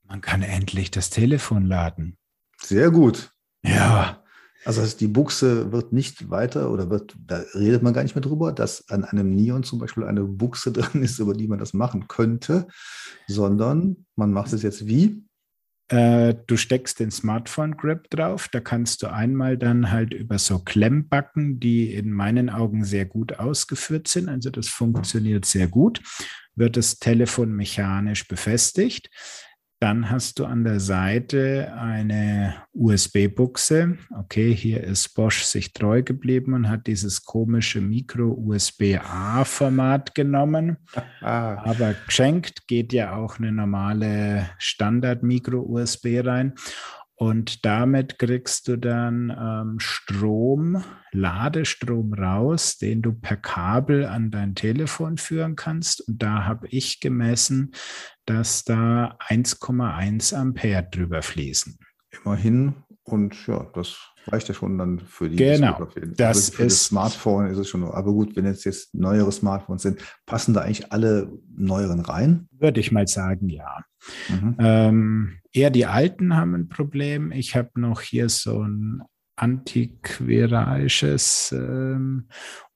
Man 0.02 0.22
kann 0.22 0.42
endlich 0.42 0.90
das 0.90 1.12
Telefon 1.12 1.68
laden. 1.68 2.18
Sehr 2.60 2.90
gut. 2.90 3.34
Ja. 3.64 4.25
Also 4.66 4.84
die 4.98 5.08
Buchse 5.08 5.72
wird 5.72 5.94
nicht 5.94 6.32
weiter 6.32 6.72
oder 6.72 6.90
wird, 6.90 7.16
da 7.26 7.44
redet 7.54 7.84
man 7.84 7.94
gar 7.94 8.02
nicht 8.02 8.16
mehr 8.16 8.24
drüber, 8.24 8.52
dass 8.52 8.90
an 8.90 9.04
einem 9.04 9.30
Neon 9.30 9.64
zum 9.64 9.78
Beispiel 9.78 10.04
eine 10.04 10.24
Buchse 10.24 10.72
drin 10.74 11.04
ist, 11.04 11.20
über 11.20 11.34
die 11.34 11.48
man 11.48 11.60
das 11.60 11.74
machen 11.74 12.08
könnte, 12.08 12.68
sondern 13.28 14.06
man 14.16 14.32
macht 14.32 14.54
es 14.54 14.64
jetzt 14.64 14.88
wie? 14.88 15.24
Äh, 15.88 16.34
du 16.48 16.58
steckst 16.58 17.00
den 17.00 17.12
Smartphone 17.12 17.78
Grip 17.78 18.10
drauf, 18.10 18.48
da 18.48 18.60
kannst 18.60 19.04
du 19.04 19.12
einmal 19.12 19.56
dann 19.56 19.92
halt 19.92 20.16
über 20.16 20.40
so 20.40 20.58
Klemmbacken, 20.58 21.60
die 21.60 21.94
in 21.94 22.12
meinen 22.12 22.50
Augen 22.50 22.84
sehr 22.84 23.06
gut 23.06 23.38
ausgeführt 23.38 24.08
sind, 24.08 24.28
also 24.30 24.50
das 24.50 24.68
funktioniert 24.68 25.46
sehr 25.46 25.68
gut, 25.68 26.02
wird 26.56 26.76
das 26.76 26.98
Telefon 26.98 27.52
mechanisch 27.56 28.28
befestigt. 28.28 29.12
Dann 29.80 30.10
hast 30.10 30.40
du 30.40 30.46
an 30.46 30.64
der 30.64 30.80
Seite 30.80 31.74
eine 31.78 32.56
USB-Buchse. 32.74 33.98
Okay, 34.18 34.56
hier 34.56 34.82
ist 34.82 35.10
Bosch 35.16 35.44
sich 35.44 35.74
treu 35.74 36.02
geblieben 36.02 36.54
und 36.54 36.70
hat 36.70 36.88
dieses 36.88 37.26
komische 37.26 37.82
Micro-USB-A-Format 37.82 40.16
genommen. 40.16 40.78
Ah. 41.22 41.58
Aber 41.64 41.94
geschenkt 42.06 42.68
geht 42.68 42.94
ja 42.94 43.18
auch 43.18 43.38
eine 43.38 43.52
normale 43.52 44.50
Standard-Micro-USB 44.60 46.22
rein. 46.24 46.54
Und 47.18 47.66
damit 47.66 48.20
kriegst 48.20 48.68
du 48.68 48.78
dann 48.78 49.30
ähm, 49.30 49.80
Strom, 49.80 50.84
Ladestrom 51.12 52.14
raus, 52.14 52.78
den 52.78 53.02
du 53.02 53.14
per 53.14 53.38
Kabel 53.38 54.06
an 54.06 54.32
dein 54.32 54.54
Telefon 54.54 55.18
führen 55.18 55.56
kannst. 55.56 56.02
Und 56.08 56.22
da 56.22 56.44
habe 56.44 56.68
ich 56.68 57.00
gemessen, 57.00 57.72
dass 58.26 58.66
da 58.66 59.18
1,1 59.28 60.36
Ampere 60.36 60.88
drüber 60.92 61.22
fließen. 61.22 61.78
Immerhin. 62.12 62.85
Und 63.06 63.46
ja, 63.46 63.68
das 63.74 63.98
reicht 64.28 64.48
ja 64.48 64.56
schon 64.56 64.80
dann 64.80 65.00
für 65.00 65.30
die 65.30 65.36
Genau, 65.36 65.88
das 66.18 66.28
also 66.28 66.54
für 66.54 66.64
ist 66.64 66.82
das 66.82 66.86
Smartphone 66.86 67.46
ist 67.48 67.60
es 67.60 67.70
schon. 67.70 67.84
Aber 67.84 68.12
gut, 68.12 68.36
wenn 68.36 68.46
jetzt 68.46 68.66
jetzt 68.66 68.96
neuere 68.96 69.32
Smartphones 69.32 69.84
sind, 69.84 70.02
passen 70.26 70.56
da 70.56 70.62
eigentlich 70.62 70.92
alle 70.92 71.32
neueren 71.56 72.00
rein? 72.00 72.48
Würde 72.52 72.80
ich 72.80 72.92
mal 72.92 73.08
sagen, 73.08 73.50
ja. 73.50 73.86
Mhm. 74.28 74.56
Ähm, 74.60 75.38
eher 75.54 75.70
die 75.70 75.86
alten 75.86 76.36
haben 76.36 76.56
ein 76.56 76.68
Problem. 76.68 77.32
Ich 77.32 77.56
habe 77.56 77.80
noch 77.80 78.02
hier 78.02 78.28
so 78.30 78.64
ein 78.64 79.04
antiquarisches 79.36 81.54
ähm, 81.56 82.28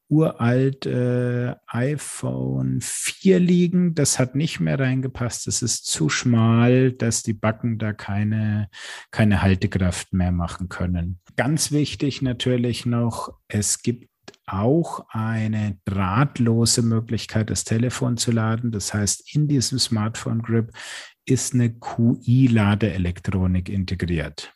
uralt 0.09 0.85
äh, 0.85 1.55
iPhone 1.67 2.79
4 2.81 3.39
liegen. 3.39 3.95
Das 3.95 4.19
hat 4.19 4.35
nicht 4.35 4.59
mehr 4.59 4.79
reingepasst. 4.79 5.47
Das 5.47 5.61
ist 5.61 5.85
zu 5.85 6.09
schmal, 6.09 6.91
dass 6.91 7.23
die 7.23 7.33
Backen 7.33 7.77
da 7.77 7.93
keine, 7.93 8.69
keine 9.11 9.41
Haltekraft 9.41 10.11
mehr 10.11 10.31
machen 10.31 10.67
können. 10.67 11.19
Ganz 11.37 11.71
wichtig 11.71 12.21
natürlich 12.21 12.85
noch, 12.85 13.33
es 13.47 13.81
gibt 13.81 14.09
auch 14.45 15.05
eine 15.09 15.77
drahtlose 15.85 16.81
Möglichkeit, 16.81 17.49
das 17.49 17.63
Telefon 17.63 18.17
zu 18.17 18.31
laden. 18.31 18.71
Das 18.71 18.93
heißt, 18.93 19.35
in 19.35 19.47
diesem 19.47 19.79
Smartphone 19.79 20.41
Grip 20.41 20.71
ist 21.25 21.53
eine 21.53 21.69
QI-Ladeelektronik 21.69 23.69
integriert. 23.69 24.53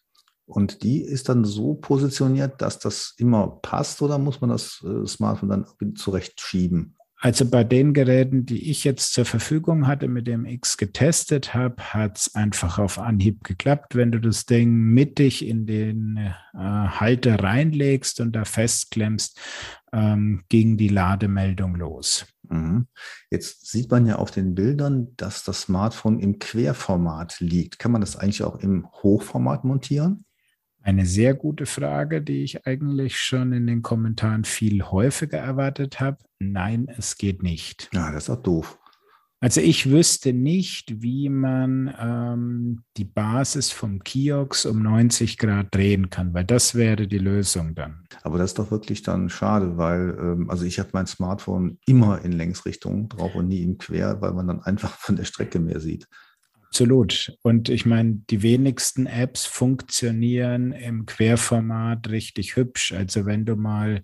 Und 0.54 0.84
die 0.84 1.02
ist 1.02 1.30
dann 1.30 1.46
so 1.46 1.74
positioniert, 1.74 2.62
dass 2.62 2.78
das 2.78 3.16
immer 3.18 3.60
passt 3.64 4.04
oder 4.04 4.20
muss 4.20 4.40
man 4.40 4.52
das 4.52 4.86
äh, 4.86 5.08
Smartphone 5.08 5.50
dann 5.50 5.96
zurechtschieben? 5.96 6.96
Also 7.24 7.50
bei 7.50 7.64
den 7.64 7.94
Geräten, 7.94 8.46
die 8.46 8.70
ich 8.70 8.84
jetzt 8.84 9.14
zur 9.14 9.24
Verfügung 9.24 9.88
hatte, 9.88 10.10
mit 10.10 10.28
dem 10.28 10.46
X 10.46 10.78
getestet 10.78 11.54
habe, 11.54 11.82
hat 11.82 12.18
es 12.18 12.36
einfach 12.36 12.78
auf 12.78 13.00
Anhieb 13.00 13.44
geklappt. 13.46 13.96
Wenn 13.96 14.12
du 14.12 14.20
das 14.20 14.46
Ding 14.46 14.74
mittig 14.74 15.44
in 15.44 15.66
den 15.66 16.18
äh, 16.18 16.58
Halter 16.58 17.42
reinlegst 17.42 18.20
und 18.20 18.34
da 18.34 18.44
festklemmst, 18.44 19.40
ähm, 19.94 20.44
ging 20.50 20.76
die 20.78 20.90
Lademeldung 20.90 21.76
los. 21.76 22.28
Mhm. 22.50 22.88
Jetzt 23.32 23.72
sieht 23.72 23.90
man 23.90 24.06
ja 24.06 24.18
auf 24.18 24.30
den 24.30 24.54
Bildern, 24.54 25.16
dass 25.16 25.44
das 25.46 25.62
Smartphone 25.62 26.20
im 26.20 26.38
Querformat 26.38 27.40
liegt. 27.40 27.80
Kann 27.80 27.94
man 27.94 28.02
das 28.02 28.18
eigentlich 28.18 28.44
auch 28.44 28.60
im 28.60 28.86
Hochformat 29.02 29.64
montieren? 29.64 30.26
Eine 30.84 31.06
sehr 31.06 31.34
gute 31.34 31.66
Frage, 31.66 32.22
die 32.22 32.44
ich 32.44 32.68
eigentlich 32.68 33.18
schon 33.18 33.54
in 33.54 33.68
den 33.68 33.82
Kommentaren 33.82 34.44
viel 34.44 34.84
häufiger 34.84 35.38
erwartet 35.38 36.02
habe. 36.02 36.18
Nein, 36.40 36.88
es 36.98 37.18
geht 37.18 37.42
nicht. 37.42 37.90
Ja, 37.94 38.12
das 38.12 38.24
ist 38.24 38.30
auch 38.30 38.44
doof. 38.44 38.78
Also 39.40 39.62
ich 39.62 39.90
wüsste 39.90 40.34
nicht, 40.34 41.02
wie 41.02 41.30
man 41.30 41.94
ähm, 42.00 42.84
die 42.98 43.06
Basis 43.06 43.72
vom 43.72 44.04
Kiox 44.04 44.66
um 44.66 44.82
90 44.82 45.38
Grad 45.38 45.74
drehen 45.74 46.10
kann, 46.10 46.34
weil 46.34 46.46
das 46.46 46.76
wäre 46.76 47.08
die 47.08 47.18
Lösung 47.18 47.76
dann. 47.76 48.06
Aber 48.24 48.38
das 48.38 48.52
ist 48.52 48.60
doch 48.60 48.72
wirklich 48.72 49.04
dann 49.04 49.30
schade, 49.30 49.78
weil 49.78 50.18
ähm, 50.20 50.50
also 50.50 50.66
ich 50.66 50.80
habe 50.80 50.90
mein 50.94 51.08
Smartphone 51.08 51.78
immer 51.86 52.24
in 52.24 52.34
Längsrichtung 52.34 53.08
drauf 53.08 53.36
und 53.36 53.48
nie 53.48 53.64
im 53.64 53.78
Quer, 53.78 54.22
weil 54.22 54.34
man 54.34 54.48
dann 54.48 54.62
einfach 54.62 54.98
von 54.98 55.16
der 55.16 55.26
Strecke 55.26 55.60
mehr 55.60 55.80
sieht. 55.80 56.08
Absolut. 56.74 57.38
Und 57.44 57.70
ich 57.70 57.86
meine, 57.86 58.24
die 58.32 58.42
wenigsten 58.42 59.06
Apps 59.06 59.46
funktionieren 59.46 60.72
im 60.72 61.06
Querformat 61.06 62.10
richtig 62.10 62.56
hübsch. 62.56 62.94
Also 62.94 63.28
wenn 63.28 63.46
du 63.46 63.56
mal 63.56 64.02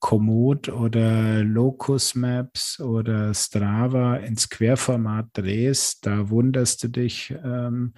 Komoot 0.00 0.68
oder 0.68 1.44
Locus 1.44 2.16
Maps 2.16 2.80
oder 2.80 3.32
Strava 3.34 4.16
ins 4.16 4.50
Querformat 4.50 5.28
drehst, 5.34 6.04
da 6.04 6.28
wunderst 6.28 6.82
du 6.82 6.88
dich, 6.88 7.36
ähm, 7.44 7.92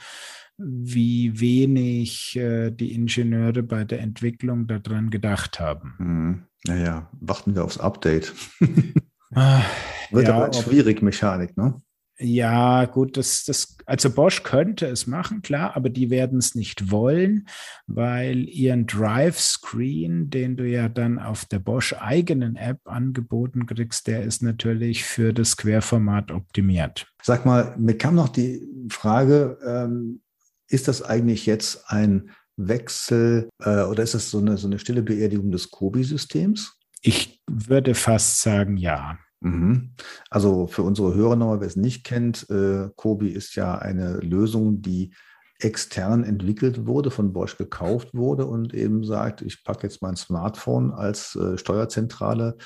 wie 0.59 1.41
wenig 1.41 2.37
äh, 2.37 2.73
die 2.73 2.93
Ingenieure 2.93 3.63
bei 3.63 3.85
der 3.85 4.01
Entwicklung 4.01 4.67
daran 4.67 5.09
gedacht 5.09 5.61
haben. 5.61 5.95
Mhm. 5.97 6.43
Naja, 6.67 7.09
warten 7.23 7.55
wir 7.55 7.65
aufs 7.65 7.79
Update. 7.79 8.35
ah, 9.35 9.63
Wird 10.11 10.29
ja, 10.29 10.35
aber 10.35 10.53
schwierig, 10.53 11.01
Mechanik, 11.01 11.57
ne? 11.57 11.81
Ja, 12.19 12.85
gut, 12.85 13.17
das, 13.17 13.45
das, 13.45 13.77
also 13.87 14.09
Bosch 14.09 14.45
könnte 14.45 14.87
es 14.87 15.09
machen, 15.09 15.43
klar, 15.43 15.77
aber 15.77 15.91
die 15.91 16.11
werden 16.11 16.39
es 16.39 16.55
nicht 16.55 16.93
wollen, 16.93 17.49
weil 17.89 18.49
ihren 18.49 18.87
Drive-Screen, 18.87 20.31
den 20.31 20.57
du 20.57 20.65
ja 20.65 20.89
dann 20.89 21.19
auf 21.19 21.45
der 21.45 21.59
Bosch 21.59 21.93
eigenen 21.99 22.55
App 22.55 22.79
angeboten 22.85 23.67
kriegst, 23.67 24.07
der 24.07 24.23
ist 24.23 24.43
natürlich 24.43 25.03
für 25.05 25.33
das 25.33 25.57
Querformat 25.57 26.31
optimiert. 26.31 27.09
Sag 27.21 27.47
mal, 27.47 27.75
mir 27.79 27.99
kam 27.99 28.15
noch 28.15 28.29
die 28.29 28.63
Frage, 28.91 29.59
ähm, 29.67 30.21
ist 30.69 30.87
das 30.87 31.03
eigentlich 31.03 31.47
jetzt 31.47 31.85
ein 31.89 32.31
Wechsel 32.57 33.49
äh, 33.61 33.83
oder 33.83 34.05
ist 34.05 34.15
das 34.15 34.31
so 34.31 34.39
eine, 34.39 34.57
so 34.57 34.69
eine 34.69 34.79
stille 34.79 35.03
Beerdigung 35.03 35.51
des 35.51 35.71
Kobi-Systems? 35.71 36.79
Ich 37.01 37.43
würde 37.51 37.95
fast 37.95 38.41
sagen, 38.41 38.77
ja. 38.77 39.19
Mhm. 39.45 39.91
Also 40.31 40.67
für 40.67 40.83
unsere 40.83 41.15
Hörer 41.15 41.37
nochmal, 41.37 41.61
wer 41.61 41.67
es 41.67 41.77
nicht 41.77 42.05
kennt, 42.05 42.49
äh, 42.49 42.89
Kobi 42.97 43.29
ist 43.29 43.55
ja 43.57 43.77
eine 43.77 44.17
Lösung, 44.21 44.81
die 44.81 45.15
extern 45.61 46.25
entwickelt 46.25 46.87
wurde, 46.87 47.11
von 47.11 47.33
Bosch 47.33 47.59
gekauft 47.59 48.15
wurde 48.15 48.47
und 48.47 48.73
eben 48.73 49.05
sagt, 49.05 49.43
ich 49.43 49.63
packe 49.63 49.83
jetzt 49.85 50.01
mein 50.01 50.17
Smartphone 50.17 50.93
als 50.93 51.37
äh, 51.37 51.59
Steuerzentrale 51.59 52.57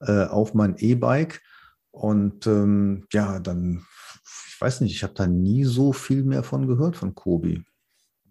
äh, 0.00 0.26
auf 0.26 0.52
mein 0.52 0.76
E-Bike 0.76 1.42
und 1.90 2.46
ähm, 2.46 3.06
ja, 3.12 3.40
dann, 3.40 3.84
ich 4.48 4.60
weiß 4.60 4.82
nicht, 4.82 4.94
ich 4.94 5.02
habe 5.02 5.14
da 5.14 5.26
nie 5.26 5.64
so 5.64 5.94
viel 5.94 6.22
mehr 6.22 6.42
von 6.42 6.66
gehört 6.66 6.96
von 6.96 7.14
Kobi. 7.14 7.64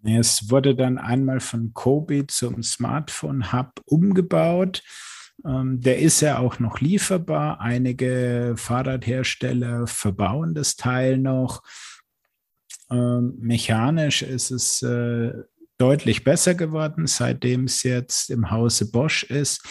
Es 0.03 0.51
wurde 0.51 0.75
dann 0.75 1.00
einmal 1.00 1.39
von 1.39 1.74
Kobi 1.74 2.27
zum 2.27 2.62
Smartphone 2.62 3.51
Hub 3.51 3.81
umgebaut 3.85 4.83
der 5.48 6.00
ist 6.00 6.22
ja 6.22 6.40
auch 6.40 6.60
noch 6.60 6.80
lieferbar. 6.80 7.60
Einige 7.62 8.56
Fahrradhersteller 8.58 9.86
verbauen 9.86 10.56
das 10.56 10.75
Teil 10.75 11.20
noch. 11.20 11.62
Ähm, 12.90 13.36
mechanisch 13.40 14.24
ist 14.24 14.50
es 14.50 14.82
äh, 14.82 15.34
deutlich 15.78 16.24
besser 16.24 16.56
geworden, 16.56 17.06
seitdem 17.06 17.66
es 17.66 17.84
jetzt 17.84 18.30
im 18.32 18.50
Hause 18.50 18.92
Bosch 18.92 19.24
ist. 19.24 19.62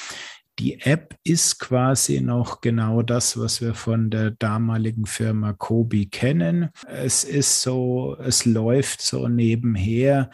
Die 0.61 0.81
App 0.83 1.16
ist 1.25 1.59
quasi 1.59 2.21
noch 2.21 2.61
genau 2.61 3.02
das, 3.02 3.37
was 3.37 3.61
wir 3.61 3.75
von 3.75 4.11
der 4.11 4.31
damaligen 4.31 5.07
Firma 5.07 5.52
Kobi 5.52 6.07
kennen. 6.07 6.71
Es 6.87 7.25
ist 7.25 7.62
so, 7.62 8.16
es 8.21 8.45
läuft 8.45 9.02
so 9.02 9.26
nebenher. 9.26 10.31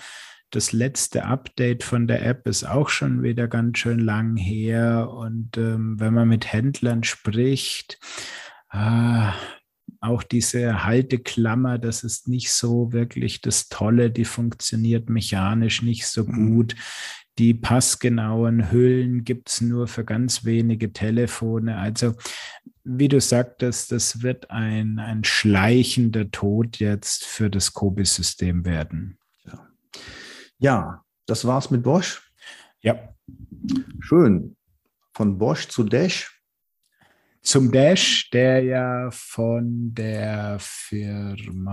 Das 0.50 0.73
letzte 0.73 1.25
Update 1.25 1.85
von 1.85 2.09
der 2.09 2.26
App 2.26 2.49
ist 2.49 2.64
auch 2.64 2.88
schon 2.88 3.23
wieder 3.23 3.47
ganz 3.47 3.78
schön 3.78 4.00
lang 4.00 4.37
her. 4.37 5.11
Und 5.11 5.57
ähm, 5.57 6.00
wenn 6.00 6.12
man 6.12 6.28
mit 6.28 6.52
Händlern 6.52 7.04
spricht, 7.04 8.00
ah, 8.71 9.33
auch 10.00 10.23
diese 10.23 10.85
Halteklammer, 10.85 11.78
das 11.78 12.02
ist 12.02 12.26
nicht 12.26 12.50
so 12.50 12.92
wirklich 12.92 13.40
das 13.42 13.69
Tolle, 13.69 14.11
die 14.11 14.25
funktioniert 14.25 15.09
mechanisch 15.09 15.83
nicht 15.83 16.07
so 16.07 16.25
mhm. 16.25 16.50
gut. 16.50 16.76
Die 17.38 17.54
passgenauen 17.54 18.73
Hüllen 18.73 19.25
gibt 19.25 19.50
es 19.50 19.61
nur 19.61 19.87
für 19.87 20.04
ganz 20.04 20.45
wenige 20.45 20.92
Telefone. 20.92 21.76
Also, 21.76 22.14
wie 22.83 23.09
du 23.09 23.21
sagtest, 23.21 23.92
das 23.92 24.23
wird 24.23 24.50
ein, 24.50 24.99
ein 24.99 25.23
schleichender 25.23 26.30
Tod 26.30 26.78
jetzt 26.80 27.25
für 27.25 27.49
das 27.49 27.73
Kobi-System 27.73 28.64
werden. 28.64 29.20
Ja. 30.61 31.05
das 31.26 31.45
war's 31.45 31.71
mit 31.71 31.83
Bosch. 31.83 32.33
Ja. 32.81 33.14
Schön. 34.00 34.57
Von 35.12 35.38
Bosch 35.38 35.69
zu 35.69 35.85
Dash 35.85 36.40
zum 37.43 37.73
Dash, 37.73 38.29
der 38.31 38.62
ja 38.62 39.11
von 39.11 39.95
der 39.95 40.59
Firma 40.61 41.67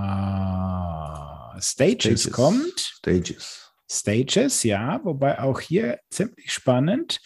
Stages, 1.59 2.21
Stages, 2.21 2.31
kommt. 2.31 2.79
Stages. 2.79 3.73
Stages, 3.89 4.63
ja, 4.63 4.99
wobei 5.03 5.39
auch 5.39 5.59
hier 5.59 5.99
ziemlich 6.09 6.51
spannend. 6.51 7.21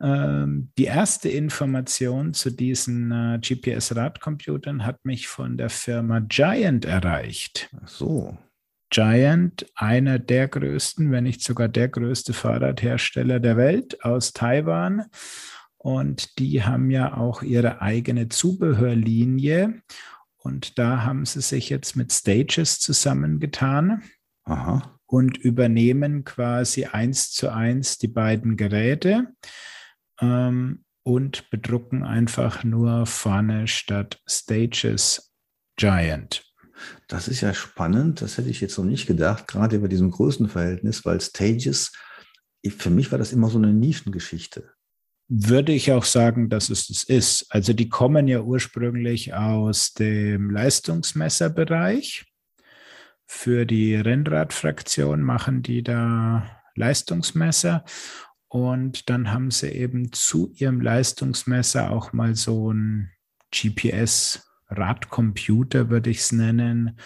Ähm, 0.00 0.70
die 0.78 0.84
erste 0.84 1.28
Information 1.28 2.32
zu 2.34 2.50
diesen 2.50 3.10
äh, 3.10 3.38
GPS-Radcomputern 3.40 4.86
hat 4.86 5.04
mich 5.04 5.28
von 5.28 5.56
der 5.58 5.70
Firma 5.70 6.20
Giant 6.20 6.84
erreicht. 6.84 7.68
Ach 7.82 7.88
so. 7.88 8.38
Giant, 8.90 9.66
einer 9.74 10.18
der 10.18 10.48
größten, 10.48 11.10
wenn 11.10 11.24
nicht 11.24 11.42
sogar 11.42 11.68
der 11.68 11.88
größte 11.88 12.32
Fahrradhersteller 12.32 13.40
der 13.40 13.56
Welt 13.56 14.04
aus 14.04 14.32
Taiwan. 14.32 15.06
Und 15.76 16.38
die 16.38 16.64
haben 16.64 16.90
ja 16.90 17.16
auch 17.16 17.42
ihre 17.42 17.80
eigene 17.80 18.28
Zubehörlinie. 18.28 19.82
Und 20.36 20.78
da 20.78 21.02
haben 21.04 21.26
sie 21.26 21.40
sich 21.40 21.68
jetzt 21.68 21.96
mit 21.96 22.12
Stages 22.12 22.80
zusammengetan 22.80 24.02
Aha. 24.44 24.98
und 25.06 25.36
übernehmen 25.36 26.24
quasi 26.24 26.86
eins 26.86 27.30
zu 27.32 27.52
eins 27.52 27.98
die 27.98 28.08
beiden 28.08 28.56
Geräte 28.56 29.28
ähm, 30.20 30.84
und 31.02 31.50
bedrucken 31.50 32.02
einfach 32.02 32.64
nur 32.64 33.06
vorne 33.06 33.68
statt 33.68 34.20
Stages 34.26 35.32
Giant. 35.76 36.47
Das 37.08 37.28
ist 37.28 37.40
ja 37.40 37.54
spannend, 37.54 38.22
das 38.22 38.38
hätte 38.38 38.50
ich 38.50 38.60
jetzt 38.60 38.78
noch 38.78 38.84
nicht 38.84 39.06
gedacht, 39.06 39.48
gerade 39.48 39.76
über 39.76 39.88
diesem 39.88 40.10
Größenverhältnis, 40.10 41.04
weil 41.04 41.20
Stages, 41.20 41.92
für 42.66 42.90
mich 42.90 43.10
war 43.10 43.18
das 43.18 43.32
immer 43.32 43.48
so 43.48 43.58
eine 43.58 43.72
Nischengeschichte 43.72 44.70
würde 45.28 45.72
ich 45.72 45.92
auch 45.92 46.04
sagen, 46.04 46.48
dass 46.48 46.70
es 46.70 46.88
das 46.88 47.04
ist. 47.04 47.46
Also 47.50 47.74
die 47.74 47.88
kommen 47.88 48.28
ja 48.28 48.40
ursprünglich 48.40 49.34
aus 49.34 49.92
dem 49.92 50.50
Leistungsmesserbereich. 50.50 52.24
Für 53.26 53.66
die 53.66 53.94
Rennradfraktion 53.94 55.22
machen 55.22 55.62
die 55.62 55.82
da 55.82 56.62
Leistungsmesser. 56.74 57.84
Und 58.48 59.10
dann 59.10 59.30
haben 59.30 59.50
sie 59.50 59.68
eben 59.68 60.12
zu 60.12 60.50
ihrem 60.54 60.80
Leistungsmesser 60.80 61.90
auch 61.90 62.14
mal 62.14 62.34
so 62.34 62.72
ein 62.72 63.10
GPS 63.54 64.47
Radcomputer, 64.68 65.90
würde 65.90 66.10
ich 66.10 66.18
es 66.18 66.32
nennen, 66.32 66.98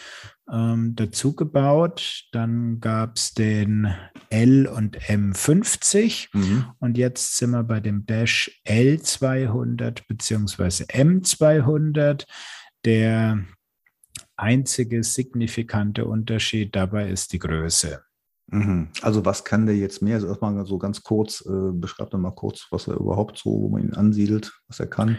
ähm, 0.51 0.95
dazu 0.97 1.35
gebaut. 1.35 2.25
Dann 2.33 2.81
gab 2.81 3.17
es 3.17 3.35
den 3.35 3.93
L 4.31 4.67
und 4.67 4.99
M50 4.99 6.29
mhm. 6.33 6.67
und 6.79 6.99
jetzt 6.99 7.37
sind 7.37 7.51
wir 7.51 7.63
bei 7.63 7.81
dem 7.81 8.07
Dash 8.07 8.63
L200 8.67 10.03
bzw. 10.09 10.85
M200. 10.85 12.27
Der 12.85 13.45
einzige 14.37 15.05
signifikante 15.05 16.05
Unterschied 16.05 16.75
dabei 16.75 17.09
ist 17.09 17.33
die 17.33 17.39
Größe. 17.39 18.03
Mhm. 18.49 18.89
Also 19.01 19.25
was 19.25 19.45
kann 19.45 19.67
der 19.67 19.77
jetzt 19.77 20.03
mehr? 20.03 20.17
Also 20.17 20.27
erstmal 20.27 20.67
so 20.67 20.79
ganz 20.79 21.03
kurz, 21.03 21.41
äh, 21.47 21.73
beschreibt 21.73 22.13
mal 22.13 22.33
kurz, 22.33 22.67
was 22.71 22.89
er 22.89 22.97
überhaupt 22.97 23.39
so, 23.39 23.51
wo 23.51 23.69
man 23.69 23.83
ihn 23.83 23.95
ansiedelt, 23.95 24.53
was 24.69 24.81
er 24.81 24.89
kann. 24.89 25.17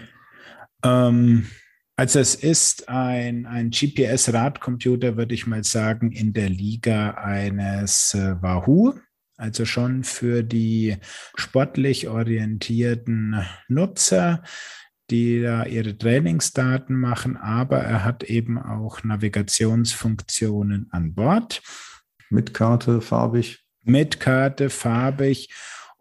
Ähm, 0.84 1.48
also 1.96 2.20
es 2.20 2.36
ist 2.36 2.90
ein, 2.90 3.46
ein 3.46 3.70
GPS-Radcomputer, 3.70 5.16
würde 5.16 5.36
ich 5.36 5.46
mal 5.46 5.64
sagen, 5.64 6.12
in 6.12 6.34
der 6.34 6.50
Liga 6.50 7.12
eines 7.12 8.16
äh, 8.16 8.42
Wahoo. 8.42 8.94
Also 9.38 9.66
schon 9.66 10.04
für 10.04 10.44
die 10.44 10.98
sportlich 11.36 12.08
orientierten 12.08 13.46
Nutzer, 13.68 14.44
die 15.10 15.42
da 15.42 15.66
ihre 15.66 15.98
Trainingsdaten 15.98 16.96
machen, 16.96 17.38
aber 17.38 17.80
er 17.80 18.04
hat 18.04 18.24
eben 18.24 18.58
auch 18.58 19.04
Navigationsfunktionen 19.04 20.88
an 20.92 21.14
Bord. 21.14 21.62
Mit 22.30 22.54
Karte, 22.54 23.02
farbig. 23.02 23.64
Mit 23.84 24.20
Karte, 24.20 24.70
farbig 24.70 25.50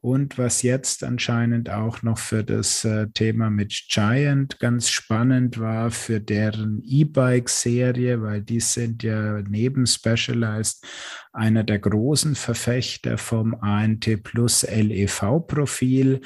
und 0.02 0.36
was 0.36 0.62
jetzt 0.62 1.04
anscheinend 1.04 1.70
auch 1.70 2.02
noch 2.02 2.18
für 2.18 2.42
das 2.42 2.84
äh, 2.84 3.06
Thema 3.14 3.50
mit 3.50 3.84
Giant 3.88 4.58
ganz 4.58 4.90
spannend 4.90 5.60
war, 5.60 5.92
für 5.92 6.20
deren 6.20 6.82
E-Bike-Serie, 6.84 8.20
weil 8.20 8.42
die 8.42 8.58
sind 8.58 9.04
ja 9.04 9.40
neben 9.42 9.86
Specialized 9.86 10.84
einer 11.32 11.62
der 11.62 11.78
großen 11.78 12.34
Verfechter 12.34 13.16
vom 13.16 13.54
ANT 13.54 14.24
Plus 14.24 14.64
LEV-Profil. 14.64 16.20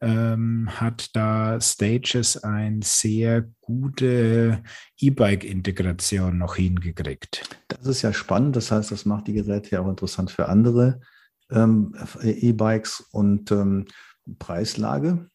Ähm, 0.00 0.70
hat 0.80 1.14
da 1.14 1.60
Stages 1.60 2.42
eine 2.42 2.80
sehr 2.82 3.46
gute 3.60 4.62
E-Bike-Integration 4.98 6.38
noch 6.38 6.56
hingekriegt. 6.56 7.42
Das 7.68 7.86
ist 7.86 8.00
ja 8.00 8.14
spannend. 8.14 8.56
Das 8.56 8.70
heißt, 8.72 8.90
das 8.90 9.04
macht 9.04 9.26
die 9.26 9.34
Geräte 9.34 9.72
ja 9.72 9.82
auch 9.82 9.90
interessant 9.90 10.30
für 10.30 10.48
andere 10.48 11.02
ähm, 11.50 11.94
E-Bikes 12.22 13.08
und 13.12 13.50
ähm, 13.50 13.86
Preislage? 14.38 15.30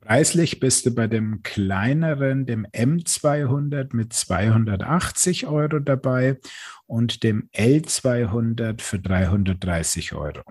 Preislich 0.00 0.60
bist 0.60 0.86
du 0.86 0.94
bei 0.94 1.06
dem 1.06 1.42
kleineren, 1.42 2.46
dem 2.46 2.66
M200 2.66 3.94
mit 3.94 4.14
280 4.14 5.46
Euro 5.46 5.78
dabei 5.78 6.40
und 6.86 7.22
dem 7.22 7.50
L200 7.52 8.80
für 8.80 8.98
330 8.98 10.14
Euro. 10.14 10.42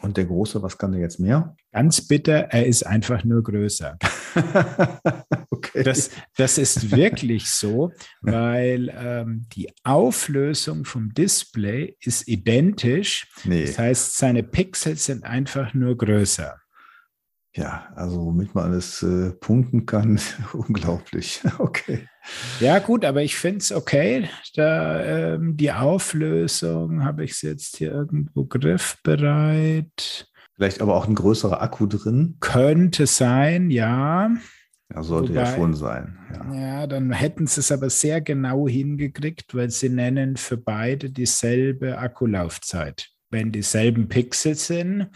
Und 0.00 0.16
der 0.16 0.26
große, 0.26 0.62
was 0.62 0.76
kann 0.76 0.92
der 0.92 1.00
jetzt 1.00 1.20
mehr? 1.20 1.56
Ganz 1.72 2.06
bitter, 2.06 2.48
er 2.50 2.66
ist 2.66 2.84
einfach 2.84 3.24
nur 3.24 3.42
größer. 3.42 3.96
okay. 5.50 5.82
das, 5.82 6.10
das 6.36 6.58
ist 6.58 6.90
wirklich 6.90 7.48
so, 7.48 7.92
weil 8.20 8.92
ähm, 8.94 9.46
die 9.54 9.72
Auflösung 9.84 10.84
vom 10.84 11.14
Display 11.14 11.96
ist 12.00 12.28
identisch. 12.28 13.28
Nee. 13.44 13.66
Das 13.66 13.78
heißt, 13.78 14.18
seine 14.18 14.42
Pixels 14.42 15.06
sind 15.06 15.24
einfach 15.24 15.74
nur 15.74 15.96
größer. 15.96 16.60
Ja, 17.56 17.88
also 17.94 18.24
womit 18.24 18.54
man 18.54 18.64
alles 18.64 19.02
äh, 19.04 19.30
punkten 19.30 19.86
kann, 19.86 20.20
unglaublich. 20.52 21.40
Okay. 21.58 22.08
Ja, 22.58 22.78
gut, 22.78 23.04
aber 23.04 23.22
ich 23.22 23.36
finde 23.36 23.58
es 23.58 23.70
okay. 23.70 24.30
Da, 24.54 25.04
ähm, 25.04 25.58
die 25.58 25.70
Auflösung, 25.70 27.04
habe 27.04 27.22
ich 27.24 27.32
es 27.32 27.42
jetzt 27.42 27.76
hier 27.76 27.92
irgendwo 27.92 28.46
griffbereit? 28.46 30.26
Vielleicht 30.54 30.80
aber 30.80 30.94
auch 30.94 31.06
ein 31.06 31.14
größerer 31.14 31.60
Akku 31.60 31.86
drin? 31.86 32.36
Könnte 32.40 33.06
sein, 33.06 33.70
ja. 33.70 34.30
Ja, 34.92 35.02
sollte 35.02 35.30
Wobei, 35.30 35.40
ja 35.40 35.54
schon 35.54 35.74
sein. 35.74 36.18
Ja. 36.32 36.54
ja, 36.54 36.86
dann 36.86 37.12
hätten 37.12 37.46
sie 37.46 37.60
es 37.60 37.70
aber 37.70 37.90
sehr 37.90 38.22
genau 38.22 38.66
hingekriegt, 38.66 39.54
weil 39.54 39.70
sie 39.70 39.90
nennen 39.90 40.36
für 40.36 40.56
beide 40.56 41.10
dieselbe 41.10 41.98
Akkulaufzeit. 41.98 43.10
Wenn 43.30 43.52
dieselben 43.52 44.08
Pixel 44.08 44.54
sind, 44.54 45.10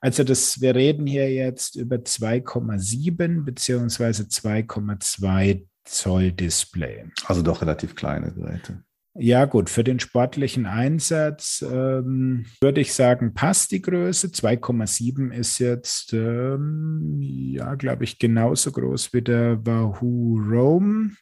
also 0.00 0.24
das, 0.24 0.60
wir 0.60 0.74
reden 0.74 1.06
hier 1.06 1.32
jetzt 1.32 1.76
über 1.76 1.96
2,7 1.96 3.44
beziehungsweise 3.44 4.24
2,2 4.24 5.64
Zoll 5.84 6.32
Display. 6.32 7.04
Also 7.26 7.42
doch 7.42 7.62
relativ 7.62 7.94
kleine 7.94 8.32
Geräte. 8.32 8.82
Ja, 9.18 9.46
gut, 9.46 9.70
für 9.70 9.82
den 9.82 9.98
sportlichen 9.98 10.66
Einsatz 10.66 11.64
ähm, 11.66 12.44
würde 12.60 12.82
ich 12.82 12.92
sagen, 12.92 13.32
passt 13.32 13.72
die 13.72 13.80
Größe. 13.80 14.28
2,7 14.28 15.32
ist 15.32 15.58
jetzt, 15.58 16.12
ähm, 16.12 17.16
ja, 17.22 17.76
glaube 17.76 18.04
ich, 18.04 18.18
genauso 18.18 18.72
groß 18.72 19.14
wie 19.14 19.22
der 19.22 19.64
Wahoo 19.64 20.38
Rome 20.38 21.12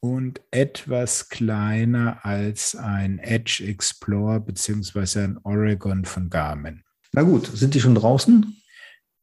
und 0.00 0.40
etwas 0.50 1.28
kleiner 1.28 2.24
als 2.24 2.74
ein 2.74 3.18
Edge 3.18 3.64
Explorer 3.66 4.40
beziehungsweise 4.40 5.22
ein 5.22 5.38
Oregon 5.44 6.06
von 6.06 6.30
Garmin. 6.30 6.84
Na 7.12 7.22
gut, 7.22 7.46
sind 7.46 7.74
die 7.74 7.80
schon 7.80 7.94
draußen? 7.94 8.56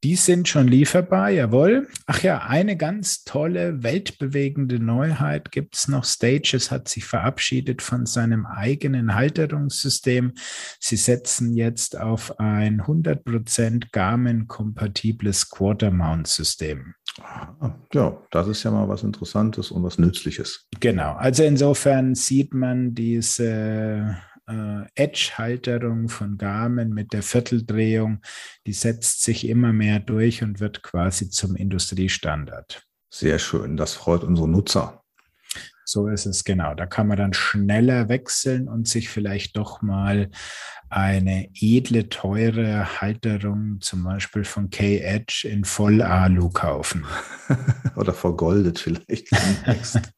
Die 0.03 0.15
sind 0.15 0.47
schon 0.47 0.67
lieferbar, 0.67 1.31
jawohl. 1.31 1.87
Ach 2.05 2.21
ja, 2.21 2.43
eine 2.43 2.77
ganz 2.77 3.23
tolle, 3.23 3.81
weltbewegende 3.81 4.79
Neuheit 4.79 5.51
gibt 5.51 5.75
es 5.75 5.87
noch. 5.87 6.05
Stages 6.05 6.69
hat 6.69 6.87
sich 6.87 7.05
verabschiedet 7.05 7.81
von 7.81 8.05
seinem 8.05 8.45
eigenen 8.45 9.15
Halterungssystem. 9.15 10.33
Sie 10.79 10.97
setzen 10.97 11.55
jetzt 11.55 11.99
auf 11.99 12.39
ein 12.39 12.83
100% 12.83 13.87
Garmin-kompatibles 13.91 15.49
Quarter-Mount-System. 15.49 16.93
Ja, 17.91 18.21
das 18.29 18.47
ist 18.49 18.61
ja 18.61 18.69
mal 18.69 18.87
was 18.87 19.01
Interessantes 19.01 19.71
und 19.71 19.81
was 19.81 19.97
Nützliches. 19.97 20.67
Genau, 20.79 21.13
also 21.13 21.41
insofern 21.41 22.13
sieht 22.13 22.53
man 22.53 22.93
diese 22.93 24.15
äh, 24.47 24.85
Edge-Halterung 24.95 26.09
von 26.09 26.37
Garmin 26.37 26.89
mit 26.89 27.13
der 27.13 27.23
Vierteldrehung, 27.23 28.21
die 28.65 28.73
setzt 28.73 29.23
sich 29.23 29.47
immer 29.47 29.73
mehr 29.73 29.99
durch 29.99 30.43
und 30.43 30.59
wird 30.59 30.83
quasi 30.83 31.29
zum 31.29 31.55
Industriestandard. 31.55 32.83
Sehr 33.09 33.39
schön, 33.39 33.77
das 33.77 33.93
freut 33.93 34.23
unsere 34.23 34.47
Nutzer. 34.47 35.03
So 35.89 36.09
ist 36.09 36.25
es 36.25 36.43
genau. 36.43 36.73
Da 36.73 36.85
kann 36.85 37.07
man 37.07 37.17
dann 37.17 37.33
schneller 37.33 38.09
wechseln 38.09 38.67
und 38.67 38.89
sich 38.89 39.07
vielleicht 39.07 39.55
doch 39.55 39.81
mal 39.81 40.29
eine 40.89 41.49
edle, 41.53 42.09
teure 42.09 42.99
Halterung, 42.99 43.79
zum 43.79 44.03
Beispiel 44.03 44.43
von 44.43 44.69
K-Edge 44.69 45.47
in 45.49 45.63
Voll-Alu 45.63 46.49
kaufen. 46.49 47.05
Oder 47.95 48.13
vergoldet 48.13 48.79
vielleicht. 48.79 49.29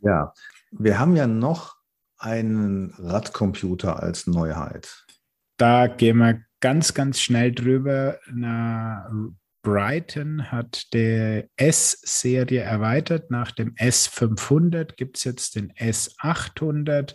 ja, 0.00 0.34
wir 0.72 0.98
haben 0.98 1.16
ja 1.16 1.26
noch 1.26 1.75
einen 2.18 2.92
Radcomputer 2.98 4.02
als 4.02 4.26
Neuheit? 4.26 5.06
Da 5.56 5.86
gehen 5.86 6.18
wir 6.18 6.42
ganz, 6.60 6.92
ganz 6.94 7.20
schnell 7.20 7.52
drüber. 7.52 8.18
Na, 8.32 9.08
Brighton 9.62 10.50
hat 10.52 10.92
der 10.92 11.48
S-Serie 11.56 12.60
erweitert. 12.60 13.30
Nach 13.30 13.50
dem 13.50 13.74
S500 13.74 14.96
gibt 14.96 15.16
es 15.16 15.24
jetzt 15.24 15.56
den 15.56 15.72
S800. 15.72 17.14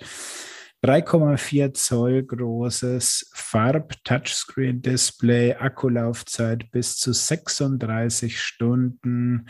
3,4 0.84 1.76
Zoll 1.76 2.24
großes 2.24 3.30
Farb-Touchscreen-Display, 3.36 5.54
Akkulaufzeit 5.56 6.72
bis 6.72 6.98
zu 6.98 7.14
36 7.14 8.42
Stunden. 8.42 9.48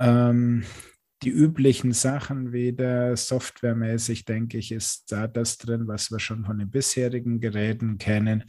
Ähm, 0.00 0.64
die 1.22 1.30
üblichen 1.30 1.92
Sachen 1.92 2.52
wieder 2.52 3.16
softwaremäßig, 3.16 4.24
denke 4.24 4.58
ich, 4.58 4.72
ist 4.72 5.10
da 5.10 5.26
das 5.26 5.58
drin, 5.58 5.88
was 5.88 6.10
wir 6.10 6.20
schon 6.20 6.44
von 6.44 6.58
den 6.58 6.70
bisherigen 6.70 7.40
Geräten 7.40 7.98
kennen. 7.98 8.44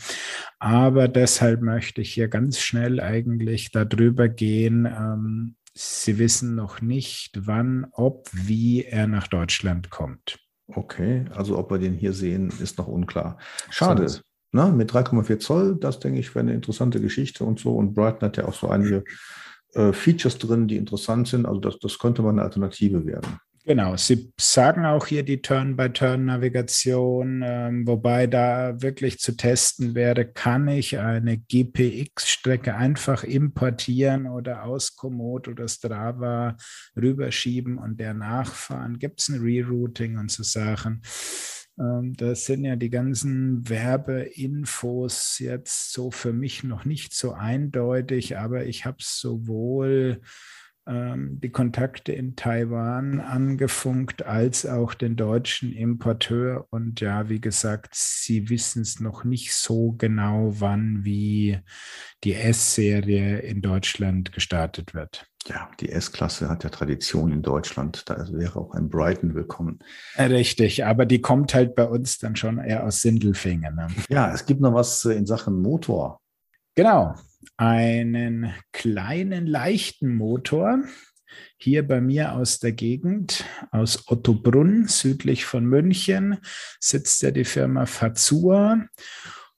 Aber 0.60 1.08
deshalb 1.08 1.62
möchte 1.62 2.02
ich 2.02 2.14
hier 2.14 2.28
ganz 2.28 2.60
schnell 2.60 3.00
eigentlich 3.00 3.72
darüber 3.72 4.30
gehen. 4.30 4.86
Ähm, 4.86 5.56
Sie 5.74 6.18
wissen 6.18 6.56
noch 6.56 6.82
nicht, 6.82 7.48
wann, 7.48 7.88
ob, 7.92 8.30
wie 8.34 8.84
er 8.84 9.08
nach 9.08 9.28
Deutschland 9.28 9.90
kommt. 9.90 10.40
Okay, 10.68 11.26
also 11.32 11.58
ob 11.58 11.72
wir 11.72 11.78
den 11.78 11.94
hier 11.94 12.14
sehen, 12.14 12.52
ist 12.62 12.78
noch 12.78 12.88
unklar. 12.88 13.38
Schade. 13.70 14.10
So. 14.10 14.22
Ne? 14.52 14.72
Mit 14.72 14.92
3,4 14.92 15.40
Zoll, 15.40 15.78
das 15.80 16.00
denke 16.00 16.20
ich, 16.20 16.34
wäre 16.36 16.42
eine 16.42 16.54
interessante 16.54 17.00
Geschichte 17.00 17.44
und 17.44 17.60
so. 17.60 17.76
Und 17.76 17.94
Brighton 17.94 18.28
hat 18.28 18.38
ja 18.38 18.46
auch 18.46 18.54
so 18.54 18.70
einige 18.70 19.04
äh, 19.74 19.94
Features 19.94 20.38
drin, 20.38 20.68
die 20.68 20.78
interessant 20.78 21.28
sind. 21.28 21.46
Also 21.46 21.60
das, 21.60 21.80
das 21.80 22.00
könnte 22.00 22.22
mal 22.22 22.30
eine 22.30 22.42
Alternative 22.42 23.06
werden. 23.06 23.40
Genau, 23.66 23.98
Sie 23.98 24.34
sagen 24.40 24.86
auch 24.86 25.06
hier 25.06 25.22
die 25.22 25.44
Turn-by-Turn-Navigation, 25.44 27.44
ähm, 27.46 27.86
wobei 27.86 28.26
da 28.26 28.82
wirklich 28.82 29.20
zu 29.20 29.38
testen 29.38 29.94
wäre, 29.94 30.26
kann 30.26 30.68
ich 30.68 30.98
eine 30.98 31.38
GPX-Strecke 31.38 32.74
einfach 32.74 33.24
importieren 33.24 34.26
oder 34.26 34.64
aus 34.64 34.96
Komoot 34.96 35.48
oder 35.48 35.68
Strava 35.68 36.58
rüberschieben 36.96 37.78
und 37.78 38.00
der 38.00 38.16
nachfahren? 38.16 38.98
Gibt 38.98 39.22
es 39.22 39.30
ein 39.30 39.40
Rerouting 39.40 40.18
und 40.18 40.32
so 40.32 40.42
Sachen? 40.42 41.04
Ähm, 41.80 42.14
das 42.16 42.46
sind 42.46 42.66
ja 42.66 42.76
die 42.76 42.90
ganzen 42.90 43.68
Werbeinfos 43.70 45.40
jetzt 45.40 45.94
so 45.94 46.12
für 46.12 46.34
mich 46.34 46.64
noch 46.64 46.86
nicht 46.86 47.14
so 47.14 47.34
eindeutig, 47.34 48.38
aber 48.38 48.66
ich 48.66 48.86
habe 48.86 48.98
sowohl 49.00 50.22
ähm, 50.90 51.40
die 51.40 51.52
Kontakte 51.52 52.12
in 52.14 52.36
Taiwan 52.36 53.22
angefunkt 53.22 54.26
als 54.26 54.66
auch 54.66 54.94
den 54.94 55.16
deutschen 55.16 55.72
Importeur. 55.72 56.68
Und 56.72 57.00
ja, 57.00 57.30
wie 57.30 57.40
gesagt, 57.40 57.94
sie 57.94 58.50
wissen 58.50 58.82
es 58.82 59.00
noch 59.00 59.24
nicht 59.24 59.54
so 59.54 59.92
genau, 59.94 60.54
wann 60.60 61.06
wie 61.06 61.60
die 62.24 62.34
S-Serie 62.34 63.40
in 63.40 63.62
Deutschland 63.62 64.32
gestartet 64.32 64.94
wird. 64.94 65.29
Ja, 65.48 65.70
die 65.80 65.90
S-Klasse 65.90 66.50
hat 66.50 66.64
ja 66.64 66.70
Tradition 66.70 67.32
in 67.32 67.42
Deutschland. 67.42 68.10
Da 68.10 68.28
wäre 68.32 68.60
auch 68.60 68.74
ein 68.74 68.90
Brighton 68.90 69.34
willkommen. 69.34 69.80
Richtig, 70.18 70.86
aber 70.86 71.06
die 71.06 71.22
kommt 71.22 71.54
halt 71.54 71.76
bei 71.76 71.86
uns 71.86 72.18
dann 72.20 72.36
schon 72.36 72.60
eher 72.60 72.86
aus 72.86 73.02
Sindelfingen. 73.02 73.76
Ne? 73.76 73.88
Ja, 74.10 74.34
es 74.34 74.46
gibt 74.46 74.62
noch 74.62 74.74
was 74.74 75.06
in 75.06 75.26
Sachen 75.26 75.62
Motor. 75.62 76.22
Genau, 76.76 77.16
einen 77.58 78.54
kleinen, 78.72 79.48
leichten 79.48 80.16
Motor. 80.16 80.80
Hier 81.58 81.88
bei 81.88 82.02
mir 82.02 82.34
aus 82.34 82.60
der 82.60 82.72
Gegend, 82.72 83.46
aus 83.72 84.08
Ottobrunn, 84.08 84.88
südlich 84.88 85.46
von 85.46 85.66
München, 85.66 86.38
sitzt 86.80 87.22
ja 87.22 87.32
die 87.32 87.46
Firma 87.46 87.86
Fazua. 87.86 88.86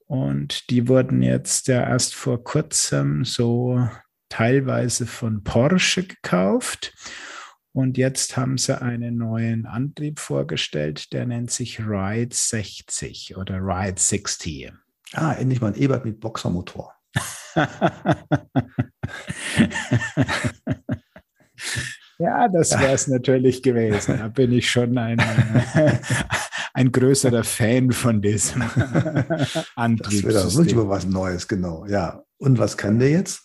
Und 0.05 0.69
die 0.69 0.87
wurden 0.87 1.21
jetzt 1.21 1.67
ja 1.67 1.87
erst 1.87 2.15
vor 2.15 2.43
kurzem 2.43 3.23
so 3.23 3.87
teilweise 4.31 5.05
von 5.05 5.43
Porsche 5.43 6.03
gekauft. 6.03 6.93
Und 7.73 7.97
jetzt 7.97 8.35
haben 8.35 8.57
sie 8.57 8.81
einen 8.81 9.17
neuen 9.17 9.65
Antrieb 9.65 10.19
vorgestellt, 10.19 11.13
der 11.13 11.25
nennt 11.25 11.51
sich 11.51 11.79
Ride 11.79 12.35
60 12.35 13.37
oder 13.37 13.59
Ride 13.59 13.99
60. 13.99 14.73
Ah, 15.13 15.33
endlich 15.33 15.61
mal 15.61 15.73
ein 15.73 15.81
E-Bike 15.81 16.05
mit 16.05 16.19
Boxermotor. 16.19 16.93
ja, 22.21 22.47
das 22.47 22.71
wäre 22.71 22.93
es 22.93 23.07
natürlich 23.07 23.63
gewesen. 23.63 24.17
Da 24.17 24.27
bin 24.27 24.51
ich 24.51 24.69
schon 24.69 24.97
ein, 24.97 25.19
ein 26.73 26.91
größerer 26.91 27.43
Fan 27.43 27.91
von 27.91 28.21
diesem 28.21 28.63
Antrieb. 29.75 30.25
Das 30.31 30.57
wäre 30.57 30.69
über 30.69 30.89
was 30.89 31.05
Neues, 31.05 31.47
genau. 31.47 31.85
Ja. 31.85 32.23
Und 32.37 32.57
was 32.57 32.75
kann 32.75 32.97
der 32.97 33.11
jetzt? 33.11 33.43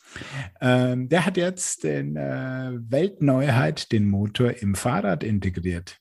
Ähm, 0.61 1.09
der 1.11 1.27
hat 1.27 1.37
jetzt 1.37 1.85
den 1.85 2.17
äh, 2.17 2.73
Weltneuheit, 2.73 3.93
den 3.93 4.09
Motor 4.09 4.63
im 4.63 4.75
Fahrrad 4.75 5.23
integriert. 5.23 5.99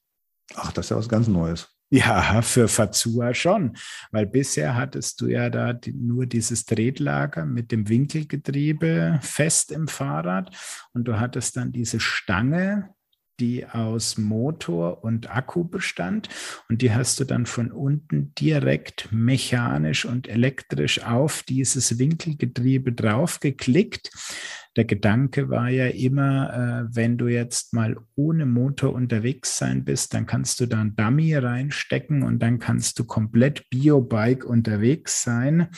Ach, 0.55 0.71
das 0.71 0.85
ist 0.85 0.89
ja 0.91 0.97
was 0.97 1.09
ganz 1.09 1.27
Neues. 1.27 1.74
Ja, 1.91 2.41
für 2.41 2.67
Fazua 2.67 3.33
schon, 3.33 3.77
weil 4.11 4.25
bisher 4.25 4.75
hattest 4.75 5.21
du 5.21 5.27
ja 5.27 5.49
da 5.51 5.71
die, 5.71 5.93
nur 5.93 6.25
dieses 6.25 6.65
Tretlager 6.65 7.45
mit 7.45 7.71
dem 7.71 7.87
Winkelgetriebe 7.87 9.19
fest 9.21 9.71
im 9.71 9.87
Fahrrad 9.87 10.49
und 10.93 11.05
du 11.07 11.19
hattest 11.19 11.57
dann 11.57 11.71
diese 11.71 11.99
Stange, 11.99 12.89
die 13.39 13.65
aus 13.65 14.17
Motor 14.17 15.03
und 15.03 15.35
Akku 15.35 15.63
bestand 15.63 16.29
und 16.69 16.81
die 16.81 16.93
hast 16.93 17.19
du 17.19 17.23
dann 17.23 17.45
von 17.45 17.71
unten 17.71 18.33
direkt 18.35 19.09
mechanisch 19.11 20.05
und 20.05 20.27
elektrisch 20.27 21.03
auf 21.03 21.43
dieses 21.43 21.99
Winkelgetriebe 21.99 22.93
draufgeklickt. 22.93 24.11
Der 24.75 24.85
Gedanke 24.85 25.49
war 25.49 25.69
ja 25.69 25.87
immer, 25.87 26.87
äh, 26.89 26.95
wenn 26.95 27.17
du 27.17 27.27
jetzt 27.27 27.73
mal 27.73 27.95
ohne 28.15 28.45
Motor 28.45 28.93
unterwegs 28.93 29.57
sein 29.57 29.85
bist, 29.85 30.13
dann 30.13 30.25
kannst 30.25 30.59
du 30.59 30.65
da 30.65 30.81
ein 30.81 30.95
Dummy 30.95 31.33
reinstecken 31.35 32.23
und 32.23 32.39
dann 32.39 32.59
kannst 32.59 32.99
du 32.99 33.05
komplett 33.05 33.69
Biobike 33.69 34.45
unterwegs 34.45 35.23
sein 35.23 35.69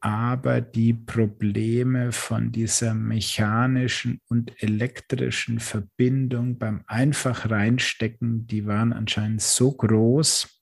aber 0.00 0.60
die 0.60 0.94
Probleme 0.94 2.12
von 2.12 2.52
dieser 2.52 2.94
mechanischen 2.94 4.20
und 4.28 4.62
elektrischen 4.62 5.60
Verbindung 5.60 6.58
beim 6.58 6.84
einfach 6.86 7.50
reinstecken, 7.50 8.46
die 8.46 8.66
waren 8.66 8.92
anscheinend 8.92 9.42
so 9.42 9.72
groß, 9.72 10.58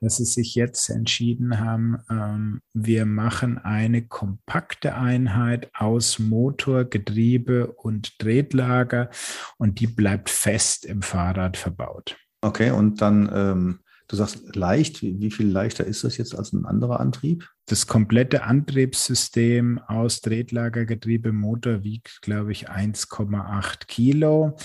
dass 0.00 0.18
sie 0.18 0.24
sich 0.24 0.54
jetzt 0.54 0.90
entschieden 0.90 1.58
haben, 1.58 1.98
ähm, 2.08 2.60
wir 2.72 3.04
machen 3.04 3.58
eine 3.58 4.06
kompakte 4.06 4.94
Einheit 4.94 5.70
aus 5.74 6.18
Motor, 6.18 6.84
Getriebe 6.84 7.72
und 7.72 8.18
Tretlager 8.18 9.10
und 9.56 9.80
die 9.80 9.86
bleibt 9.86 10.30
fest 10.30 10.84
im 10.84 11.02
Fahrrad 11.02 11.56
verbaut. 11.56 12.16
Okay, 12.40 12.70
und 12.70 13.00
dann, 13.00 13.28
ähm, 13.32 13.80
du 14.08 14.16
sagst 14.16 14.56
leicht, 14.56 15.02
wie, 15.02 15.30
viel 15.30 15.48
leichter 15.48 15.84
ist 15.84 16.02
das 16.04 16.16
jetzt 16.16 16.34
als 16.34 16.52
ein 16.52 16.64
anderer 16.64 16.98
Antrieb? 17.00 17.48
Das 17.66 17.86
komplette 17.86 18.42
Antriebssystem 18.42 19.78
aus 19.86 20.20
Tretlagergetriebe 20.22 21.32
Motor 21.32 21.84
wiegt, 21.84 22.22
glaube 22.22 22.52
ich, 22.52 22.70
1,8 22.70 23.86
Kilo. 23.86 24.56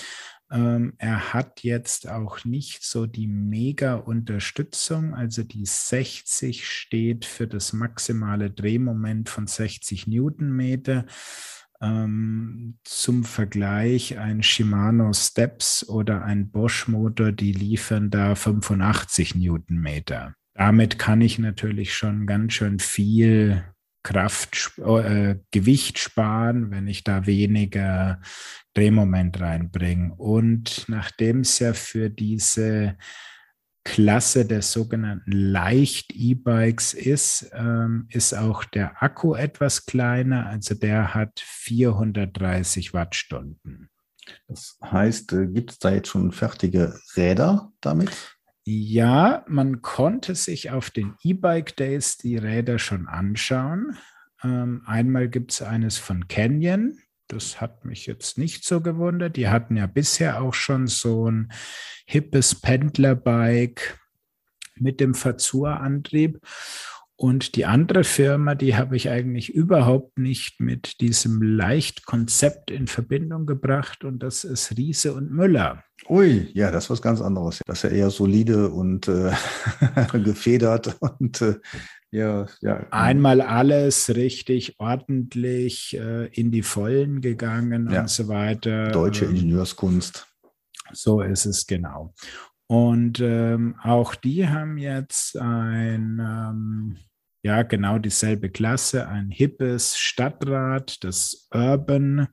Ähm, 0.50 0.94
er 0.98 1.32
hat 1.32 1.62
jetzt 1.62 2.08
auch 2.08 2.44
nicht 2.44 2.84
so 2.84 3.06
die 3.06 3.26
Mega-Unterstützung. 3.26 5.14
Also 5.14 5.42
die 5.42 5.66
60 5.66 6.66
steht 6.66 7.24
für 7.24 7.46
das 7.46 7.72
maximale 7.72 8.50
Drehmoment 8.50 9.28
von 9.28 9.46
60 9.46 10.06
Newtonmeter. 10.06 11.06
Ähm, 11.84 12.78
zum 12.84 13.24
Vergleich 13.24 14.18
ein 14.18 14.42
Shimano 14.42 15.12
Steps 15.12 15.86
oder 15.88 16.24
ein 16.24 16.50
Bosch 16.50 16.88
Motor, 16.88 17.32
die 17.32 17.52
liefern 17.52 18.10
da 18.10 18.34
85 18.34 19.34
Newtonmeter. 19.34 20.34
Damit 20.54 20.98
kann 20.98 21.20
ich 21.20 21.38
natürlich 21.38 21.94
schon 21.94 22.26
ganz 22.26 22.54
schön 22.54 22.78
viel 22.78 23.64
Kraft, 24.02 24.72
äh, 24.78 25.36
Gewicht 25.50 25.98
sparen, 25.98 26.70
wenn 26.70 26.86
ich 26.86 27.04
da 27.04 27.26
weniger 27.26 28.20
Drehmoment 28.74 29.40
reinbringe. 29.40 30.14
Und 30.14 30.84
nachdem 30.88 31.40
es 31.40 31.58
ja 31.58 31.72
für 31.72 32.10
diese 32.10 32.96
Klasse 33.84 34.46
der 34.46 34.62
sogenannten 34.62 35.30
Leicht-E-Bikes 35.30 36.94
ist, 36.94 37.50
ähm, 37.52 38.08
ist 38.10 38.32
auch 38.32 38.64
der 38.64 39.02
Akku 39.02 39.34
etwas 39.34 39.84
kleiner. 39.84 40.46
Also 40.46 40.74
der 40.74 41.14
hat 41.14 41.40
430 41.40 42.94
Wattstunden. 42.94 43.90
Das 44.48 44.78
heißt, 44.82 45.32
äh, 45.34 45.46
gibt 45.48 45.72
es 45.72 45.78
da 45.78 45.92
jetzt 45.92 46.08
schon 46.08 46.32
fertige 46.32 46.98
Räder 47.14 47.72
damit? 47.80 48.36
Ja, 48.64 49.44
man 49.46 49.82
konnte 49.82 50.34
sich 50.34 50.70
auf 50.70 50.88
den 50.88 51.14
E-Bike 51.22 51.76
Days 51.76 52.16
die 52.16 52.38
Räder 52.38 52.78
schon 52.78 53.06
anschauen. 53.06 53.98
Ähm, 54.42 54.82
einmal 54.86 55.28
gibt 55.28 55.52
es 55.52 55.60
eines 55.60 55.98
von 55.98 56.28
Canyon. 56.28 56.98
Das 57.28 57.60
hat 57.60 57.84
mich 57.84 58.06
jetzt 58.06 58.38
nicht 58.38 58.64
so 58.64 58.80
gewundert. 58.80 59.36
Die 59.36 59.48
hatten 59.48 59.76
ja 59.76 59.86
bisher 59.86 60.42
auch 60.42 60.54
schon 60.54 60.86
so 60.86 61.30
ein 61.30 61.52
hippes 62.06 62.60
Pendlerbike 62.60 63.98
mit 64.76 65.00
dem 65.00 65.14
Fazur-Antrieb. 65.14 66.40
Und 67.16 67.54
die 67.54 67.64
andere 67.64 68.02
Firma, 68.02 68.56
die 68.56 68.76
habe 68.76 68.96
ich 68.96 69.08
eigentlich 69.08 69.54
überhaupt 69.54 70.18
nicht 70.18 70.60
mit 70.60 71.00
diesem 71.00 71.40
Leichtkonzept 71.40 72.72
in 72.72 72.88
Verbindung 72.88 73.46
gebracht. 73.46 74.04
Und 74.04 74.18
das 74.18 74.42
ist 74.42 74.76
Riese 74.76 75.14
und 75.14 75.30
Müller. 75.30 75.84
Ui, 76.08 76.50
ja, 76.54 76.72
das 76.72 76.84
ist 76.84 76.90
was 76.90 77.02
ganz 77.02 77.20
anderes. 77.20 77.60
Das 77.66 77.84
ist 77.84 77.90
ja 77.90 77.96
eher 77.96 78.10
solide 78.10 78.68
und 78.68 79.06
äh, 79.06 79.32
gefedert 80.12 80.96
und 81.00 81.40
äh, 81.40 81.54
ja, 82.14 82.46
ja. 82.60 82.86
Einmal 82.92 83.40
alles 83.40 84.14
richtig 84.14 84.78
ordentlich 84.78 85.96
äh, 85.98 86.26
in 86.28 86.52
die 86.52 86.62
Vollen 86.62 87.20
gegangen 87.20 87.90
ja. 87.90 88.02
und 88.02 88.08
so 88.08 88.28
weiter. 88.28 88.92
Deutsche 88.92 89.24
ähm, 89.24 89.32
Ingenieurskunst. 89.32 90.24
So 90.92 91.22
ist 91.22 91.44
es 91.44 91.66
genau. 91.66 92.14
Und 92.68 93.18
ähm, 93.18 93.74
auch 93.82 94.14
die 94.14 94.48
haben 94.48 94.78
jetzt 94.78 95.36
ein, 95.36 96.20
ähm, 96.20 96.98
ja, 97.42 97.64
genau 97.64 97.98
dieselbe 97.98 98.48
Klasse, 98.48 99.08
ein 99.08 99.30
hippes 99.30 99.98
Stadtrad, 99.98 101.02
das 101.02 101.48
Urban. 101.52 102.28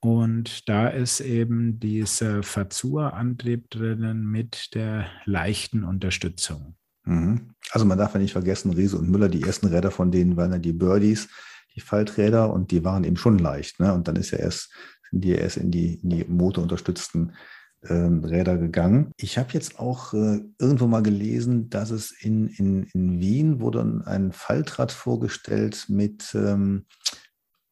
Und 0.00 0.68
da 0.68 0.88
ist 0.88 1.20
eben 1.20 1.78
dieser 1.78 2.42
Fazur-Antrieb 2.42 3.70
drinnen 3.70 4.26
mit 4.26 4.74
der 4.74 5.06
leichten 5.26 5.84
Unterstützung. 5.84 6.74
Mhm. 7.06 7.52
Also 7.70 7.86
man 7.86 7.98
darf 7.98 8.14
ja 8.14 8.20
nicht 8.20 8.32
vergessen, 8.32 8.72
Riese 8.72 8.98
und 8.98 9.10
Müller, 9.10 9.28
die 9.28 9.42
ersten 9.42 9.66
Räder 9.66 9.90
von 9.90 10.10
denen 10.10 10.36
waren 10.36 10.52
ja 10.52 10.58
die 10.58 10.72
Birdies, 10.72 11.28
die 11.74 11.80
Falträder 11.80 12.52
und 12.52 12.70
die 12.70 12.84
waren 12.84 13.04
eben 13.04 13.16
schon 13.16 13.38
leicht. 13.38 13.80
Ne? 13.80 13.92
Und 13.94 14.08
dann 14.08 14.16
ist 14.16 14.32
ja 14.32 14.38
erst, 14.38 14.70
sind 15.10 15.24
die 15.24 15.32
erst 15.32 15.56
in 15.56 15.70
die, 15.70 16.00
in 16.02 16.10
die 16.10 16.24
motorunterstützten 16.24 17.32
äh, 17.82 17.94
Räder 17.94 18.58
gegangen. 18.58 19.12
Ich 19.16 19.38
habe 19.38 19.52
jetzt 19.52 19.78
auch 19.78 20.12
äh, 20.14 20.40
irgendwo 20.58 20.86
mal 20.86 21.02
gelesen, 21.02 21.70
dass 21.70 21.90
es 21.90 22.10
in, 22.10 22.48
in, 22.48 22.84
in 22.92 23.20
Wien 23.20 23.60
wurde 23.60 24.02
ein 24.06 24.32
Faltrad 24.32 24.92
vorgestellt 24.92 25.86
mit 25.88 26.34
ähm, 26.34 26.86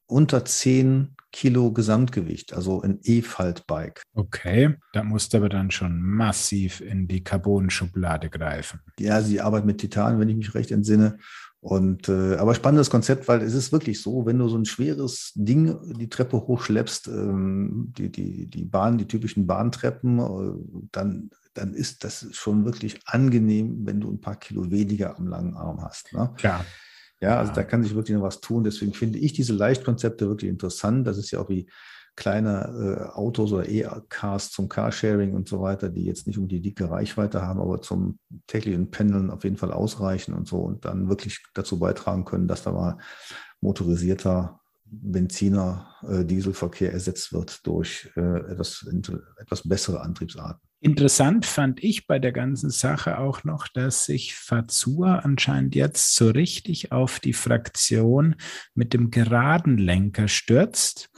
unter 0.07 0.45
10 0.45 1.17
Kilo 1.35 1.73
Gesamtgewicht, 1.73 2.55
also 2.55 2.81
ein 2.83 3.01
E-Faltbike. 3.03 4.05
Okay, 4.15 4.77
da 4.93 5.03
musste 5.03 5.39
aber 5.39 5.49
dann 5.49 5.73
schon 5.73 6.01
massiv 6.01 6.81
in 6.81 7.09
die 7.09 7.25
Carbon-Schublade 7.25 8.31
greifen. 8.31 8.79
Ja, 9.01 9.21
sie 9.21 9.41
arbeitet 9.41 9.67
mit 9.67 9.79
Titan, 9.79 10.21
wenn 10.21 10.29
ich 10.29 10.37
mich 10.37 10.55
recht 10.55 10.71
entsinne. 10.71 11.19
Und 11.59 12.09
äh, 12.09 12.37
aber 12.37 12.55
spannendes 12.55 12.89
Konzept, 12.89 13.27
weil 13.27 13.43
es 13.43 13.53
ist 13.53 13.73
wirklich 13.73 14.01
so, 14.01 14.27
wenn 14.27 14.39
du 14.39 14.49
so 14.49 14.57
ein 14.57 14.65
schweres 14.65 15.33
Ding 15.35 15.77
die 15.99 16.09
Treppe 16.09 16.37
hochschleppst, 16.37 17.09
ähm, 17.09 17.93
die, 17.99 18.13
die, 18.13 18.47
die 18.47 18.65
Bahn, 18.65 18.97
die 18.97 19.09
typischen 19.09 19.49
Bahntreppen, 19.49 20.21
äh, 20.21 20.87
dann, 20.93 21.31
dann 21.55 21.75
ist 21.75 22.05
das 22.05 22.29
schon 22.31 22.65
wirklich 22.65 23.01
angenehm, 23.07 23.79
wenn 23.85 24.01
du 24.01 24.09
ein 24.09 24.21
paar 24.21 24.37
Kilo 24.37 24.71
weniger 24.71 25.19
am 25.19 25.27
langen 25.27 25.57
Arm 25.57 25.83
hast. 25.83 26.13
Ne? 26.13 26.31
Klar. 26.37 26.61
Ja, 26.61 26.67
also 27.39 27.53
da 27.53 27.63
kann 27.63 27.83
sich 27.83 27.95
wirklich 27.95 28.17
noch 28.17 28.25
was 28.25 28.41
tun. 28.41 28.65
Deswegen 28.65 28.93
finde 28.93 29.19
ich 29.19 29.33
diese 29.33 29.55
Leichtkonzepte 29.55 30.29
wirklich 30.29 30.51
interessant. 30.51 31.07
Das 31.07 31.19
ist 31.19 31.31
ja 31.31 31.41
auch 31.41 31.49
wie 31.49 31.69
kleine 32.17 33.09
äh, 33.11 33.13
Autos 33.13 33.53
oder 33.53 33.69
E-Cars 33.69 34.51
zum 34.51 34.69
Carsharing 34.69 35.35
und 35.35 35.49
so 35.49 35.61
weiter, 35.61 35.89
die 35.89 36.05
jetzt 36.05 36.27
nicht 36.27 36.39
um 36.39 36.47
die 36.47 36.61
dicke 36.61 36.91
Reichweite 36.91 37.43
haben, 37.43 37.61
aber 37.61 37.83
zum 37.83 38.19
täglichen 38.47 38.91
Pendeln 38.91 39.31
auf 39.31 39.45
jeden 39.45 39.57
Fall 39.57 39.73
ausreichen 39.73 40.35
und 40.35 40.47
so 40.47 40.59
und 40.59 40.85
dann 40.85 41.09
wirklich 41.09 41.45
dazu 41.55 41.79
beitragen 41.79 42.25
können, 42.25 42.47
dass 42.47 42.63
da 42.63 42.73
mal 42.73 42.99
motorisierter 43.61 44.61
Benziner, 44.85 45.97
äh, 46.09 46.25
Dieselverkehr 46.25 46.93
ersetzt 46.93 47.33
wird 47.33 47.67
durch 47.67 48.11
äh, 48.17 48.53
etwas, 48.53 48.87
etwas 49.39 49.69
bessere 49.69 50.01
Antriebsarten. 50.01 50.61
Interessant 50.85 51.47
fand 51.47 51.83
ich 51.83 52.07
bei 52.07 52.19
der 52.19 52.33
ganzen 52.33 52.69
Sache 52.69 53.17
auch 53.17 53.43
noch, 53.43 53.69
dass 53.69 54.05
sich 54.05 54.35
Fazur 54.35 55.25
anscheinend 55.25 55.75
jetzt 55.75 56.15
so 56.15 56.29
richtig 56.29 56.93
auf 56.93 57.21
die 57.21 57.33
Fraktion 57.33 58.37
mit 58.75 58.93
dem 58.93 59.11
geraden 59.11 59.79
Lenker 59.79 60.29
stürzt, 60.29 61.09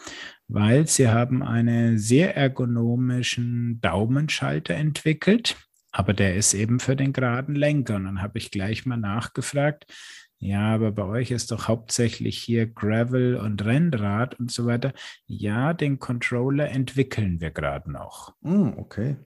weil 0.47 0.87
sie 0.87 1.09
haben 1.09 1.43
einen 1.43 1.99
sehr 1.99 2.37
ergonomischen 2.37 3.81
Daumenschalter 3.81 4.75
entwickelt, 4.75 5.57
aber 5.91 6.15
der 6.15 6.37
ist 6.37 6.55
eben 6.55 6.79
für 6.79 6.95
den 6.95 7.13
geraden 7.13 7.57
Lenker. 7.57 7.97
Und 7.97 8.05
dann 8.05 8.23
habe 8.23 8.39
ich 8.39 8.53
gleich 8.53 8.87
mal 8.87 8.99
nachgefragt, 8.99 9.93
ja, 10.39 10.75
aber 10.75 10.93
bei 10.93 11.03
euch 11.03 11.33
ist 11.33 11.51
doch 11.51 11.67
hauptsächlich 11.67 12.39
hier 12.39 12.69
Gravel 12.69 13.35
und 13.35 13.65
Rennrad 13.65 14.39
und 14.39 14.53
so 14.53 14.67
weiter. 14.67 14.93
Ja, 15.27 15.75
den 15.75 15.99
Controller 15.99 16.71
entwickeln 16.71 17.41
wir 17.41 17.51
gerade 17.51 17.91
noch. 17.91 18.33
Mm, 18.43 18.69
okay. 18.77 19.17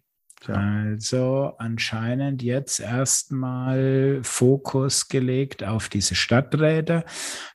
Tja. 0.41 0.55
Also 0.55 1.53
anscheinend 1.59 2.43
jetzt 2.43 2.81
erstmal 2.81 4.21
Fokus 4.23 5.09
gelegt 5.09 5.63
auf 5.65 5.91
diese 5.91 6.15
Stadträder, 6.15 7.05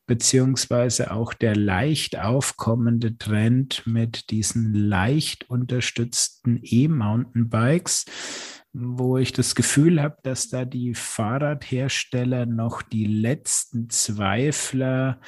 beziehungsweise 0.05 1.11
auch 1.11 1.33
der 1.33 1.55
leicht 1.55 2.19
aufkommende 2.19 3.17
Trend 3.17 3.81
mit 3.87 4.29
diesen 4.29 4.75
leicht 4.75 5.49
unterstützten 5.49 6.59
E-Mountainbikes, 6.61 8.05
wo 8.71 9.17
ich 9.17 9.31
das 9.31 9.55
Gefühl 9.55 9.99
habe, 9.99 10.17
dass 10.21 10.49
da 10.49 10.63
die 10.63 10.93
Fahrradhersteller 10.93 12.45
noch 12.45 12.83
die 12.83 13.05
letzten 13.05 13.89
Zweifler 13.89 15.19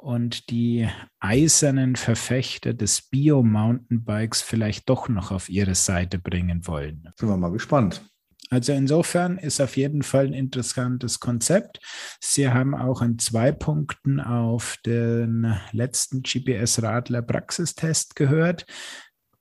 und 0.00 0.50
die 0.50 0.88
eisernen 1.18 1.96
Verfechter 1.96 2.72
des 2.72 3.02
Bio-Mountainbikes 3.02 4.40
vielleicht 4.40 4.88
doch 4.88 5.08
noch 5.08 5.30
auf 5.30 5.48
ihre 5.48 5.74
Seite 5.74 6.18
bringen 6.18 6.66
wollen. 6.66 7.08
Sind 7.16 7.28
wir 7.28 7.36
mal 7.36 7.52
gespannt. 7.52 8.02
Also 8.48 8.72
insofern 8.72 9.38
ist 9.38 9.60
auf 9.60 9.76
jeden 9.76 10.02
Fall 10.02 10.26
ein 10.26 10.32
interessantes 10.32 11.20
Konzept. 11.20 11.78
Sie 12.20 12.48
haben 12.48 12.74
auch 12.74 13.00
in 13.00 13.18
zwei 13.18 13.52
Punkten 13.52 14.18
auf 14.18 14.76
den 14.84 15.54
letzten 15.72 16.22
GPS-Radler 16.22 17.22
Praxistest 17.22 18.16
gehört. 18.16 18.66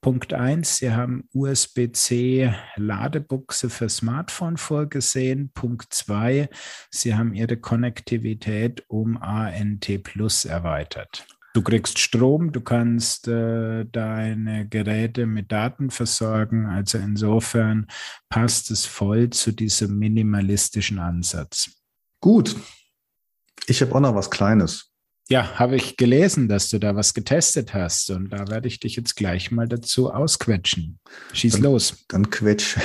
Punkt 0.02 0.34
1, 0.34 0.78
Sie 0.78 0.92
haben 0.92 1.28
USB-C 1.34 2.56
Ladebuchse 2.78 3.70
für 3.70 3.90
Smartphone 3.90 4.56
vorgesehen. 4.56 5.52
Punkt 5.54 5.94
2, 5.94 6.50
Sie 6.90 7.16
haben 7.16 7.34
Ihre 7.34 7.58
Konnektivität 7.58 8.86
um 8.88 9.18
ANT 9.18 10.04
Plus 10.04 10.46
erweitert. 10.46 11.28
Du 11.54 11.64
kriegst 11.64 12.00
Strom, 12.00 12.54
du 12.54 12.62
kannst 12.62 13.28
äh, 13.28 13.84
deine 13.86 14.68
Geräte 14.70 15.26
mit 15.26 15.52
Daten 15.52 15.90
versorgen. 15.90 16.68
Also 16.68 16.98
insofern 16.98 17.88
passt 18.30 18.72
es 18.72 18.86
voll 18.86 19.32
zu 19.32 19.52
diesem 19.52 19.98
minimalistischen 19.98 21.00
Ansatz. 21.00 21.72
Gut. 22.22 22.56
Ich 23.68 23.82
habe 23.82 23.94
auch 23.96 24.00
noch 24.00 24.16
was 24.16 24.30
Kleines. 24.30 24.89
Ja, 25.32 25.60
habe 25.60 25.76
ich 25.76 25.96
gelesen, 25.96 26.48
dass 26.48 26.70
du 26.70 26.80
da 26.80 26.96
was 26.96 27.14
getestet 27.14 27.76
hast 27.76 28.10
und 28.10 28.32
da 28.32 28.48
werde 28.48 28.68
ich 28.68 28.80
dich 28.80 28.96
jetzt 28.96 29.16
gleich 29.16 29.52
mal 29.52 29.68
dazu 29.68 30.12
ausquetschen. 30.12 31.00
Schieß 31.34 31.54
dann, 31.54 31.62
los. 31.62 32.04
Dann 32.08 32.32
quetsch. 32.32 32.78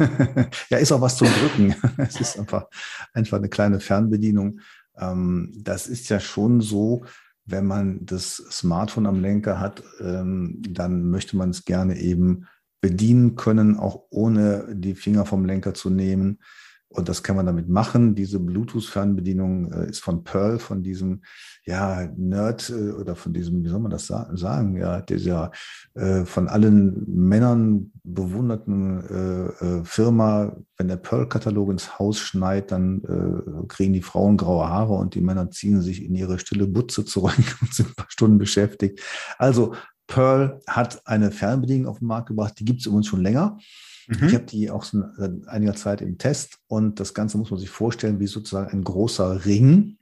ja, 0.70 0.78
ist 0.78 0.90
auch 0.90 1.00
was 1.00 1.16
zum 1.16 1.28
Drücken. 1.28 1.76
es 1.98 2.20
ist 2.20 2.36
einfach, 2.36 2.66
einfach 3.12 3.38
eine 3.38 3.48
kleine 3.48 3.78
Fernbedienung. 3.78 4.58
Ähm, 4.98 5.52
das 5.56 5.86
ist 5.86 6.08
ja 6.08 6.18
schon 6.18 6.60
so, 6.60 7.04
wenn 7.44 7.64
man 7.64 8.04
das 8.04 8.42
Smartphone 8.50 9.06
am 9.06 9.20
Lenker 9.20 9.60
hat, 9.60 9.84
ähm, 10.00 10.62
dann 10.68 11.08
möchte 11.10 11.36
man 11.36 11.50
es 11.50 11.64
gerne 11.64 11.96
eben 12.00 12.48
bedienen 12.80 13.36
können, 13.36 13.78
auch 13.78 14.02
ohne 14.10 14.66
die 14.74 14.96
Finger 14.96 15.26
vom 15.26 15.44
Lenker 15.44 15.74
zu 15.74 15.90
nehmen. 15.90 16.40
Und 16.88 17.08
das 17.08 17.24
kann 17.24 17.34
man 17.34 17.46
damit 17.46 17.68
machen. 17.68 18.14
Diese 18.14 18.38
Bluetooth-Fernbedienung 18.38 19.72
äh, 19.72 19.90
ist 19.90 20.00
von 20.00 20.22
Pearl, 20.22 20.60
von 20.60 20.82
diesem 20.84 21.22
ja, 21.64 22.08
Nerd 22.16 22.70
äh, 22.70 22.92
oder 22.92 23.16
von 23.16 23.32
diesem, 23.32 23.64
wie 23.64 23.68
soll 23.68 23.80
man 23.80 23.90
das 23.90 24.06
sa 24.06 24.30
sagen, 24.34 24.76
ja, 24.76 25.00
dieser 25.00 25.50
äh, 25.94 26.24
von 26.24 26.46
allen 26.46 27.04
Männern 27.08 27.90
bewunderten 28.04 29.00
äh, 29.08 29.64
äh, 29.64 29.84
Firma. 29.84 30.56
Wenn 30.76 30.88
der 30.88 30.96
Pearl-Katalog 30.96 31.72
ins 31.72 31.98
Haus 31.98 32.18
schneit, 32.20 32.70
dann 32.70 33.02
äh, 33.02 33.66
kriegen 33.66 33.92
die 33.92 34.02
Frauen 34.02 34.36
graue 34.36 34.68
Haare 34.68 34.94
und 34.94 35.16
die 35.16 35.20
Männer 35.20 35.50
ziehen 35.50 35.82
sich 35.82 36.04
in 36.04 36.14
ihre 36.14 36.38
stille 36.38 36.68
Butze 36.68 37.04
zurück 37.04 37.34
und 37.60 37.74
sind 37.74 37.88
ein 37.88 37.94
paar 37.96 38.10
Stunden 38.10 38.38
beschäftigt. 38.38 39.00
Also 39.38 39.74
Pearl 40.06 40.60
hat 40.68 41.06
eine 41.06 41.32
Fernbedienung 41.32 41.88
auf 41.88 41.98
den 41.98 42.06
Markt 42.06 42.28
gebracht, 42.28 42.54
die 42.58 42.64
gibt 42.64 42.80
es 42.80 42.86
übrigens 42.86 43.08
schon 43.08 43.22
länger. 43.22 43.58
Mhm. 44.06 44.28
Ich 44.28 44.34
habe 44.34 44.44
die 44.44 44.70
auch 44.70 44.84
seit 44.84 45.48
einiger 45.48 45.74
Zeit 45.74 46.00
im 46.00 46.18
Test 46.18 46.58
und 46.66 47.00
das 47.00 47.14
Ganze 47.14 47.38
muss 47.38 47.50
man 47.50 47.60
sich 47.60 47.70
vorstellen 47.70 48.20
wie 48.20 48.26
sozusagen 48.26 48.70
ein 48.70 48.84
großer 48.84 49.44
Ring. 49.44 49.98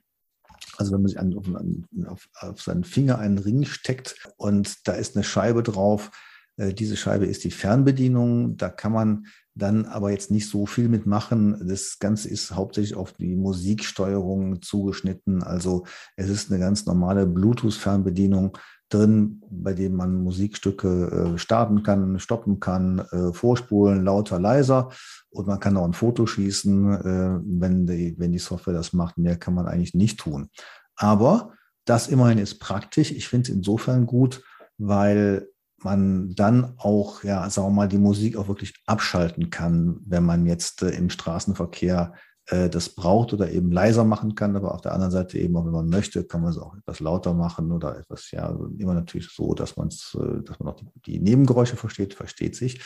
Also 0.77 0.93
wenn 0.93 1.01
man 1.01 1.09
sich 1.09 1.19
an, 1.19 1.85
auf, 2.07 2.29
auf, 2.39 2.61
seinen 2.61 2.83
Finger 2.83 3.19
einen 3.19 3.37
Ring 3.37 3.65
steckt 3.65 4.15
und 4.37 4.87
da 4.87 4.93
ist 4.93 5.15
eine 5.15 5.23
Scheibe 5.23 5.61
drauf, 5.61 6.11
äh, 6.57 6.73
diese 6.73 6.97
Scheibe 6.97 7.25
ist 7.25 7.43
die 7.43 7.51
Fernbedienung. 7.51 8.57
Da 8.57 8.69
kann 8.69 8.91
man 8.91 9.25
dann 9.55 9.85
aber 9.85 10.11
jetzt 10.11 10.31
nicht 10.31 10.49
so 10.49 10.65
viel 10.65 10.89
mitmachen. 10.89 11.67
Das 11.67 11.99
Ganze 11.99 12.27
ist 12.27 12.51
hauptsächlich 12.51 12.95
auf 12.95 13.13
die 13.13 13.35
Musiksteuerung 13.35 14.61
zugeschnitten. 14.61 15.43
Also 15.43 15.85
es 16.15 16.29
ist 16.29 16.51
eine 16.51 16.59
ganz 16.59 16.85
normale 16.85 17.27
Bluetooth-Fernbedienung 17.27 18.57
drin, 18.89 19.41
bei 19.49 19.73
dem 19.73 19.95
man 19.95 20.23
Musikstücke 20.23 21.33
äh, 21.35 21.37
starten 21.37 21.83
kann, 21.83 22.19
stoppen 22.19 22.59
kann, 22.59 22.99
äh, 22.99 23.33
vorspulen, 23.33 24.03
lauter, 24.03 24.39
leiser. 24.39 24.89
Und 25.29 25.47
man 25.47 25.59
kann 25.59 25.77
auch 25.77 25.85
ein 25.85 25.93
Foto 25.93 26.25
schießen, 26.25 26.93
äh, 26.93 27.39
wenn, 27.43 27.87
die, 27.87 28.15
wenn 28.17 28.31
die 28.31 28.39
Software 28.39 28.73
das 28.73 28.93
macht. 28.93 29.17
Mehr 29.17 29.37
kann 29.37 29.53
man 29.53 29.67
eigentlich 29.67 29.95
nicht 29.95 30.19
tun. 30.19 30.49
Aber 30.95 31.53
das 31.85 32.07
immerhin 32.07 32.37
ist 32.37 32.59
praktisch. 32.59 33.11
Ich 33.11 33.27
finde 33.27 33.49
es 33.49 33.55
insofern 33.55 34.05
gut, 34.05 34.43
weil 34.77 35.47
man 35.83 36.33
dann 36.35 36.73
auch, 36.77 37.23
ja, 37.23 37.49
sagen 37.49 37.67
wir 37.67 37.71
mal, 37.71 37.87
die 37.87 37.97
Musik 37.97 38.37
auch 38.37 38.47
wirklich 38.47 38.81
abschalten 38.85 39.49
kann, 39.49 39.97
wenn 40.05 40.23
man 40.23 40.45
jetzt 40.45 40.81
im 40.81 41.09
Straßenverkehr 41.09 42.13
äh, 42.47 42.69
das 42.69 42.89
braucht 42.89 43.33
oder 43.33 43.51
eben 43.51 43.71
leiser 43.71 44.03
machen 44.03 44.35
kann, 44.35 44.55
aber 44.55 44.73
auf 44.73 44.81
der 44.81 44.93
anderen 44.93 45.11
Seite 45.11 45.37
eben 45.37 45.55
auch, 45.55 45.65
wenn 45.65 45.71
man 45.71 45.89
möchte, 45.89 46.23
kann 46.25 46.41
man 46.41 46.51
es 46.51 46.57
auch 46.57 46.75
etwas 46.75 46.99
lauter 46.99 47.33
machen 47.33 47.71
oder 47.71 47.97
etwas, 47.97 48.31
ja, 48.31 48.57
immer 48.77 48.93
natürlich 48.93 49.29
so, 49.29 49.53
dass 49.53 49.77
man 49.77 49.87
es, 49.87 50.17
äh, 50.19 50.43
dass 50.43 50.59
man 50.59 50.73
auch 50.73 50.75
die, 50.75 50.87
die 51.05 51.19
Nebengeräusche 51.19 51.77
versteht, 51.77 52.13
versteht 52.13 52.55
sich. 52.55 52.81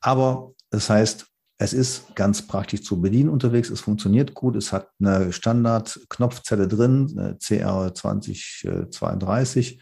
Aber 0.00 0.52
das 0.70 0.88
heißt, 0.88 1.26
es 1.58 1.72
ist 1.72 2.14
ganz 2.14 2.46
praktisch 2.46 2.82
zu 2.82 3.00
bedienen 3.00 3.30
unterwegs. 3.30 3.70
Es 3.70 3.80
funktioniert 3.80 4.34
gut. 4.34 4.56
Es 4.56 4.72
hat 4.72 4.90
eine 5.00 5.32
Standard-Knopfzelle 5.32 6.68
drin, 6.68 7.38
CR2032 7.40 9.80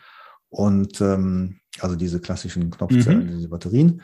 und 0.51 1.01
ähm, 1.01 1.59
also 1.81 1.97
diese 1.97 2.21
klassischen 2.21 2.71
Knopfzellen, 2.71 3.27
mhm. 3.27 3.37
diese 3.37 3.49
Batterien. 3.49 4.03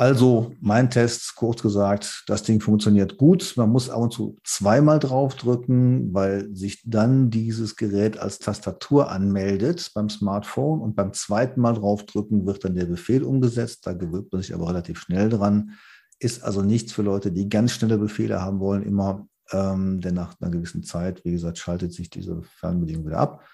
Also 0.00 0.54
mein 0.62 0.88
Test, 0.88 1.34
kurz 1.36 1.60
gesagt, 1.60 2.24
das 2.26 2.42
Ding 2.42 2.62
funktioniert 2.62 3.18
gut. 3.18 3.52
Man 3.56 3.68
muss 3.68 3.90
ab 3.90 4.00
und 4.00 4.14
zu 4.14 4.38
zweimal 4.44 4.98
draufdrücken, 4.98 6.14
weil 6.14 6.48
sich 6.56 6.80
dann 6.86 7.28
dieses 7.28 7.76
Gerät 7.76 8.18
als 8.18 8.38
Tastatur 8.38 9.10
anmeldet 9.12 9.90
beim 9.94 10.08
Smartphone 10.08 10.80
und 10.80 10.96
beim 10.96 11.12
zweiten 11.12 11.60
Mal 11.60 11.74
draufdrücken 11.74 12.46
wird 12.46 12.64
dann 12.64 12.76
der 12.76 12.86
Befehl 12.86 13.22
umgesetzt. 13.22 13.86
Da 13.86 13.92
gewöhnt 13.92 14.32
man 14.32 14.40
sich 14.40 14.54
aber 14.54 14.70
relativ 14.70 15.00
schnell 15.00 15.28
dran. 15.28 15.72
Ist 16.18 16.44
also 16.44 16.62
nichts 16.62 16.94
für 16.94 17.02
Leute, 17.02 17.30
die 17.30 17.50
ganz 17.50 17.72
schnelle 17.72 17.98
Befehle 17.98 18.40
haben 18.40 18.58
wollen, 18.58 18.82
immer, 18.82 19.28
ähm, 19.52 20.00
denn 20.00 20.14
nach 20.14 20.34
einer 20.40 20.50
gewissen 20.50 20.82
Zeit, 20.82 21.22
wie 21.26 21.32
gesagt, 21.32 21.58
schaltet 21.58 21.92
sich 21.92 22.08
diese 22.08 22.40
Fernbedienung 22.42 23.04
wieder 23.04 23.18
ab. 23.18 23.44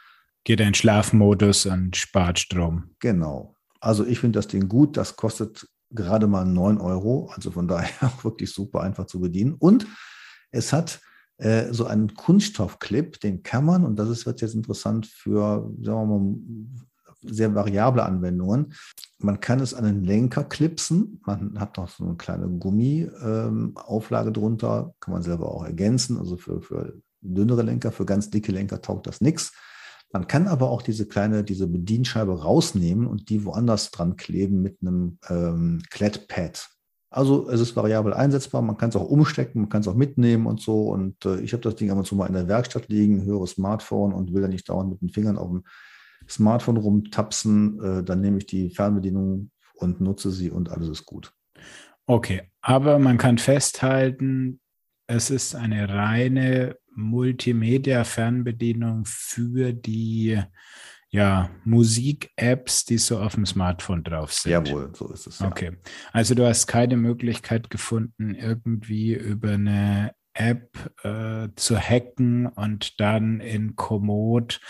Geht 0.44 0.61
in 0.61 0.74
Schlafmodus 0.74 1.66
und 1.66 1.96
spart 1.96 2.38
Strom. 2.38 2.90
Genau. 3.00 3.56
Also 3.80 4.06
ich 4.06 4.20
finde 4.20 4.38
das 4.38 4.46
Ding 4.46 4.68
gut. 4.68 4.96
Das 4.96 5.16
kostet 5.16 5.66
gerade 5.90 6.27
mal 6.27 6.44
9 6.44 6.79
Euro. 6.79 7.31
Also 7.35 7.51
von 7.51 7.68
daher 7.68 7.90
auch 8.03 8.25
wirklich 8.25 8.53
super 8.53 8.83
einfach 8.83 9.07
zu 9.07 9.20
bedienen. 9.20 9.55
Und 9.55 9.87
es 10.51 10.72
hat 10.72 11.01
äh, 11.38 11.72
so 11.72 11.87
einen 11.87 12.14
Kunststoffclip, 12.14 13.20
den 13.20 13.42
kann 13.42 13.64
man, 13.64 13.85
und 13.85 13.99
das 13.99 14.09
ist, 14.09 14.27
wird 14.27 14.40
jetzt 14.40 14.55
interessant 14.55 15.07
für, 15.07 15.70
sagen 15.83 16.09
wir 16.09 16.18
mal, 16.18 16.35
sehr 17.22 17.55
variable 17.55 18.05
Anwendungen. 18.05 18.72
Man 19.18 19.40
kann 19.40 19.61
es 19.61 19.75
an 19.75 19.85
den 19.85 20.05
Lenker 20.05 20.44
klipsen. 20.44 21.20
Man 21.27 21.59
hat 21.59 21.77
noch 21.77 21.88
so 21.88 22.05
eine 22.05 22.16
kleine 22.16 22.49
Gummiauflage 22.49 24.29
ähm, 24.29 24.33
drunter, 24.35 24.94
kann 25.01 25.12
man 25.12 25.22
selber 25.22 25.51
auch 25.51 25.64
ergänzen. 25.64 26.18
Also 26.18 26.37
für, 26.37 26.61
für 26.62 26.94
dünnere 27.20 27.62
Lenker, 27.62 27.92
für 27.92 28.05
ganz 28.05 28.31
dicke 28.31 28.53
Lenker 28.53 28.81
taugt 28.81 29.07
das 29.07 29.20
nichts. 29.20 29.53
Man 30.16 30.29
kann 30.29 30.48
aber 30.48 30.70
auch 30.70 30.81
diese 30.81 31.07
kleine, 31.07 31.44
diese 31.44 31.66
Bedienscheibe 31.66 32.42
rausnehmen 32.42 33.07
und 33.07 33.29
die 33.29 33.44
woanders 33.44 33.90
dran 33.90 34.16
kleben 34.16 34.62
mit 34.62 34.79
einem 34.81 35.18
ähm, 35.29 35.83
Klettpad. 35.90 36.70
Also 37.11 37.50
es 37.50 37.61
ist 37.61 37.76
variabel 37.76 38.14
einsetzbar, 38.14 38.62
man 38.62 38.79
kann 38.79 38.88
es 38.88 38.96
auch 38.96 39.11
umstecken, 39.11 39.61
man 39.61 39.68
kann 39.68 39.83
es 39.83 39.88
auch 39.88 39.94
mitnehmen 39.94 40.46
und 40.46 40.62
so. 40.62 40.88
Und 40.88 41.26
äh, 41.26 41.40
ich 41.40 41.52
habe 41.52 41.62
das 41.62 41.76
Ding 41.76 41.90
ab 41.90 41.98
und 41.98 42.07
zu 42.07 42.14
mal 42.14 42.29
in 42.29 42.33
der 42.33 42.48
Werkstatt 42.48 42.88
liegen, 42.88 43.26
höre 43.26 43.46
Smartphone 43.46 44.14
und 44.14 44.33
will 44.33 44.40
da 44.40 44.48
nicht 44.48 44.70
dauernd 44.70 44.88
mit 44.88 45.02
den 45.02 45.11
Fingern 45.11 45.37
auf 45.37 45.50
dem 45.50 45.64
Smartphone 46.26 46.79
rumtapsen. 46.79 47.79
Äh, 47.83 48.02
dann 48.02 48.22
nehme 48.22 48.38
ich 48.38 48.46
die 48.46 48.70
Fernbedienung 48.70 49.50
und 49.74 50.00
nutze 50.00 50.31
sie 50.31 50.50
und 50.50 50.70
alles 50.70 50.88
ist 50.88 51.05
gut. 51.05 51.35
Okay, 52.07 52.50
aber 52.62 52.98
man 52.98 53.18
kann 53.18 53.37
festhalten, 53.37 54.61
es 55.09 55.29
ist 55.29 55.55
eine 55.55 55.90
reine 55.90 56.79
Multimedia-Fernbedienung 56.96 59.04
für 59.06 59.72
die 59.72 60.38
ja, 61.11 61.50
Musik-Apps, 61.64 62.85
die 62.85 62.98
so 62.98 63.20
auf 63.20 63.37
dem 63.37 63.46
Smartphone 63.46 64.02
drauf 64.02 64.32
sind. 64.32 64.50
Jawohl, 64.52 64.90
so 64.94 65.12
ist 65.12 65.26
es. 65.26 65.38
Ja. 65.38 65.46
Okay. 65.46 65.76
Also 66.12 66.35
du 66.35 66.46
hast 66.46 66.66
keine 66.66 66.96
Möglichkeit 66.96 67.70
gefunden, 67.70 68.35
irgendwie 68.35 69.14
über 69.14 69.52
eine 69.52 70.12
App 70.37 70.94
äh, 71.03 71.49
zu 71.57 71.79
hacken 71.79 72.46
und 72.46 73.01
dann 73.01 73.40
in 73.40 73.75
Komoot 73.75 74.61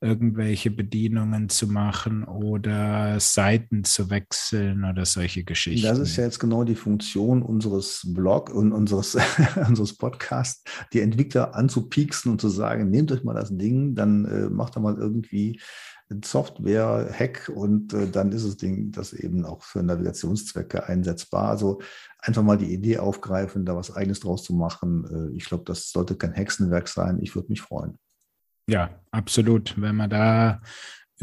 irgendwelche 0.00 0.70
Bedienungen 0.70 1.48
zu 1.48 1.66
machen 1.66 2.24
oder 2.24 3.18
Seiten 3.20 3.84
zu 3.84 4.10
wechseln 4.10 4.84
oder 4.84 5.06
solche 5.06 5.44
Geschichten. 5.44 5.88
Das 5.88 5.98
ist 5.98 6.16
ja 6.16 6.24
jetzt 6.24 6.40
genau 6.40 6.64
die 6.64 6.74
Funktion 6.74 7.42
unseres 7.42 8.02
Blog 8.12 8.50
und 8.50 8.72
unseres, 8.72 9.16
unseres 9.68 9.96
Podcasts, 9.96 10.62
die 10.92 11.00
Entwickler 11.00 11.54
anzupieksen 11.54 12.30
und 12.30 12.40
zu 12.40 12.48
sagen, 12.48 12.90
nehmt 12.90 13.10
euch 13.12 13.24
mal 13.24 13.34
das 13.34 13.56
Ding, 13.56 13.94
dann 13.94 14.26
äh, 14.26 14.50
macht 14.50 14.76
da 14.76 14.80
mal 14.80 14.96
irgendwie 14.96 15.58
Software-Hack 16.10 17.50
und 17.54 17.92
äh, 17.94 18.10
dann 18.10 18.32
ist 18.32 18.46
das 18.46 18.56
Ding 18.56 18.92
das 18.92 19.12
eben 19.12 19.44
auch 19.44 19.62
für 19.62 19.82
Navigationszwecke 19.82 20.86
einsetzbar. 20.86 21.48
Also 21.48 21.80
einfach 22.18 22.42
mal 22.42 22.58
die 22.58 22.72
Idee 22.72 22.98
aufgreifen, 22.98 23.64
da 23.64 23.74
was 23.74 23.94
Eigenes 23.94 24.20
draus 24.20 24.44
zu 24.44 24.54
machen. 24.54 25.32
Äh, 25.32 25.36
ich 25.36 25.46
glaube, 25.46 25.64
das 25.64 25.90
sollte 25.90 26.16
kein 26.16 26.32
Hexenwerk 26.32 26.88
sein. 26.88 27.18
Ich 27.22 27.34
würde 27.34 27.48
mich 27.48 27.62
freuen. 27.62 27.98
Ja, 28.66 28.90
absolut. 29.10 29.74
Wenn 29.80 29.96
man 29.96 30.10
da 30.10 30.60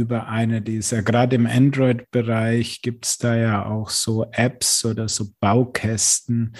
über 0.02 0.28
eine 0.28 0.64
dieser, 0.64 1.04
gerade 1.04 1.36
im 1.36 1.46
Android-Bereich 1.46 2.82
gibt 2.82 3.06
es 3.06 3.18
da 3.20 3.36
ja 3.36 3.66
auch 3.66 3.90
so 3.90 4.26
Apps 4.32 4.84
oder 4.84 5.08
so 5.08 5.28
Baukästen, 5.40 6.56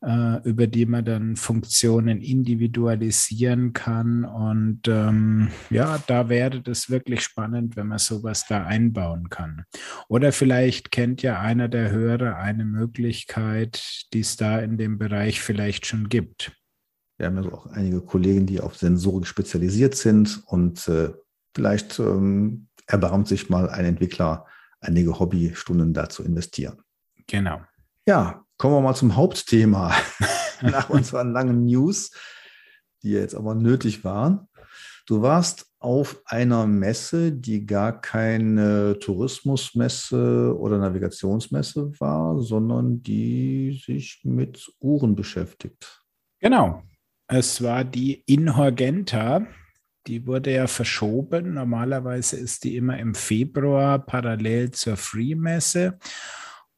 äh, 0.00 0.40
über 0.48 0.68
die 0.68 0.86
man 0.86 1.04
dann 1.04 1.34
Funktionen 1.34 2.20
individualisieren 2.20 3.72
kann. 3.72 4.24
Und 4.24 4.86
ähm, 4.86 5.48
ja, 5.70 5.98
da 6.06 6.28
wäre 6.28 6.60
das 6.60 6.88
wirklich 6.88 7.22
spannend, 7.22 7.74
wenn 7.74 7.88
man 7.88 7.98
sowas 7.98 8.46
da 8.48 8.64
einbauen 8.64 9.28
kann. 9.28 9.64
Oder 10.08 10.30
vielleicht 10.30 10.92
kennt 10.92 11.22
ja 11.22 11.40
einer 11.40 11.68
der 11.68 11.90
Hörer 11.90 12.36
eine 12.36 12.64
Möglichkeit, 12.64 14.06
die 14.12 14.20
es 14.20 14.36
da 14.36 14.60
in 14.60 14.78
dem 14.78 14.98
Bereich 14.98 15.40
vielleicht 15.40 15.86
schon 15.86 16.08
gibt. 16.08 16.52
Wir 17.18 17.26
haben 17.26 17.42
ja 17.42 17.52
auch 17.52 17.66
einige 17.66 18.00
Kollegen, 18.00 18.46
die 18.46 18.60
auf 18.60 18.76
Sensorik 18.76 19.26
spezialisiert 19.26 19.96
sind 19.96 20.42
und 20.46 20.86
äh, 20.86 21.10
vielleicht 21.54 21.98
ähm, 21.98 22.68
erbarmt 22.86 23.28
sich 23.28 23.48
mal 23.48 23.68
ein 23.68 23.84
Entwickler, 23.84 24.46
einige 24.80 25.18
Hobbystunden 25.18 25.94
da 25.94 26.08
zu 26.08 26.22
investieren. 26.22 26.82
Genau. 27.26 27.62
Ja, 28.06 28.44
kommen 28.58 28.74
wir 28.74 28.80
mal 28.80 28.94
zum 28.94 29.16
Hauptthema 29.16 29.94
nach 30.60 30.90
unseren 30.90 31.32
langen 31.32 31.64
News, 31.64 32.10
die 33.02 33.10
jetzt 33.10 33.34
aber 33.34 33.54
nötig 33.54 34.04
waren. 34.04 34.48
Du 35.06 35.20
warst 35.20 35.66
auf 35.80 36.22
einer 36.24 36.66
Messe, 36.66 37.30
die 37.30 37.66
gar 37.66 38.00
keine 38.00 38.98
Tourismusmesse 38.98 40.56
oder 40.58 40.78
Navigationsmesse 40.78 41.92
war, 42.00 42.40
sondern 42.40 43.02
die 43.02 43.82
sich 43.84 44.20
mit 44.24 44.72
Uhren 44.80 45.14
beschäftigt. 45.14 46.02
Genau. 46.40 46.82
Es 47.26 47.62
war 47.62 47.84
die 47.84 48.22
Inhorgenta. 48.26 49.46
Die 50.06 50.26
wurde 50.26 50.52
ja 50.52 50.66
verschoben. 50.66 51.54
Normalerweise 51.54 52.36
ist 52.36 52.64
die 52.64 52.76
immer 52.76 52.98
im 52.98 53.14
Februar 53.14 53.98
parallel 53.98 54.70
zur 54.72 54.96
Free-Messe. 54.96 55.98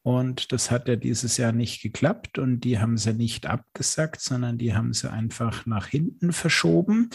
Und 0.03 0.53
das 0.53 0.71
hat 0.71 0.87
ja 0.87 0.95
dieses 0.95 1.37
Jahr 1.37 1.51
nicht 1.51 1.83
geklappt 1.83 2.39
und 2.39 2.61
die 2.61 2.79
haben 2.79 2.97
sie 2.97 3.13
nicht 3.13 3.47
abgesagt, 3.47 4.21
sondern 4.21 4.57
die 4.57 4.73
haben 4.73 4.93
sie 4.93 5.11
einfach 5.11 5.67
nach 5.67 5.89
hinten 5.89 6.33
verschoben. 6.33 7.11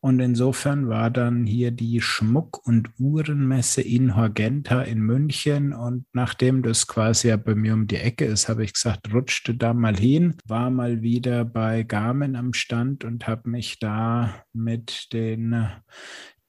Und 0.00 0.20
insofern 0.20 0.88
war 0.88 1.10
dann 1.10 1.44
hier 1.44 1.72
die 1.72 2.00
Schmuck- 2.00 2.64
und 2.64 2.90
Uhrenmesse 3.00 3.82
in 3.82 4.14
Horgenta 4.14 4.82
in 4.82 5.00
München. 5.00 5.72
Und 5.72 6.06
nachdem 6.12 6.62
das 6.62 6.86
quasi 6.86 7.28
ja 7.28 7.36
bei 7.36 7.56
mir 7.56 7.74
um 7.74 7.88
die 7.88 7.96
Ecke 7.96 8.24
ist, 8.24 8.48
habe 8.48 8.62
ich 8.62 8.74
gesagt, 8.74 9.12
rutschte 9.12 9.56
da 9.56 9.74
mal 9.74 9.96
hin, 9.96 10.36
war 10.46 10.70
mal 10.70 11.02
wieder 11.02 11.44
bei 11.44 11.82
Garmin 11.82 12.36
am 12.36 12.52
Stand 12.52 13.04
und 13.04 13.26
habe 13.26 13.50
mich 13.50 13.80
da 13.80 14.44
mit 14.52 15.12
den 15.12 15.66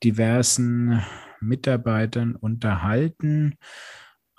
diversen 0.03 1.01
Mitarbeitern 1.41 2.35
unterhalten. 2.35 3.55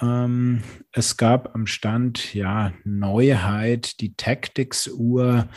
Ähm, 0.01 0.63
es 0.93 1.17
gab 1.17 1.55
am 1.55 1.67
Stand 1.67 2.33
ja 2.33 2.73
Neuheit, 2.85 4.01
die 4.01 4.15
Tactics-Uhr 4.15 5.49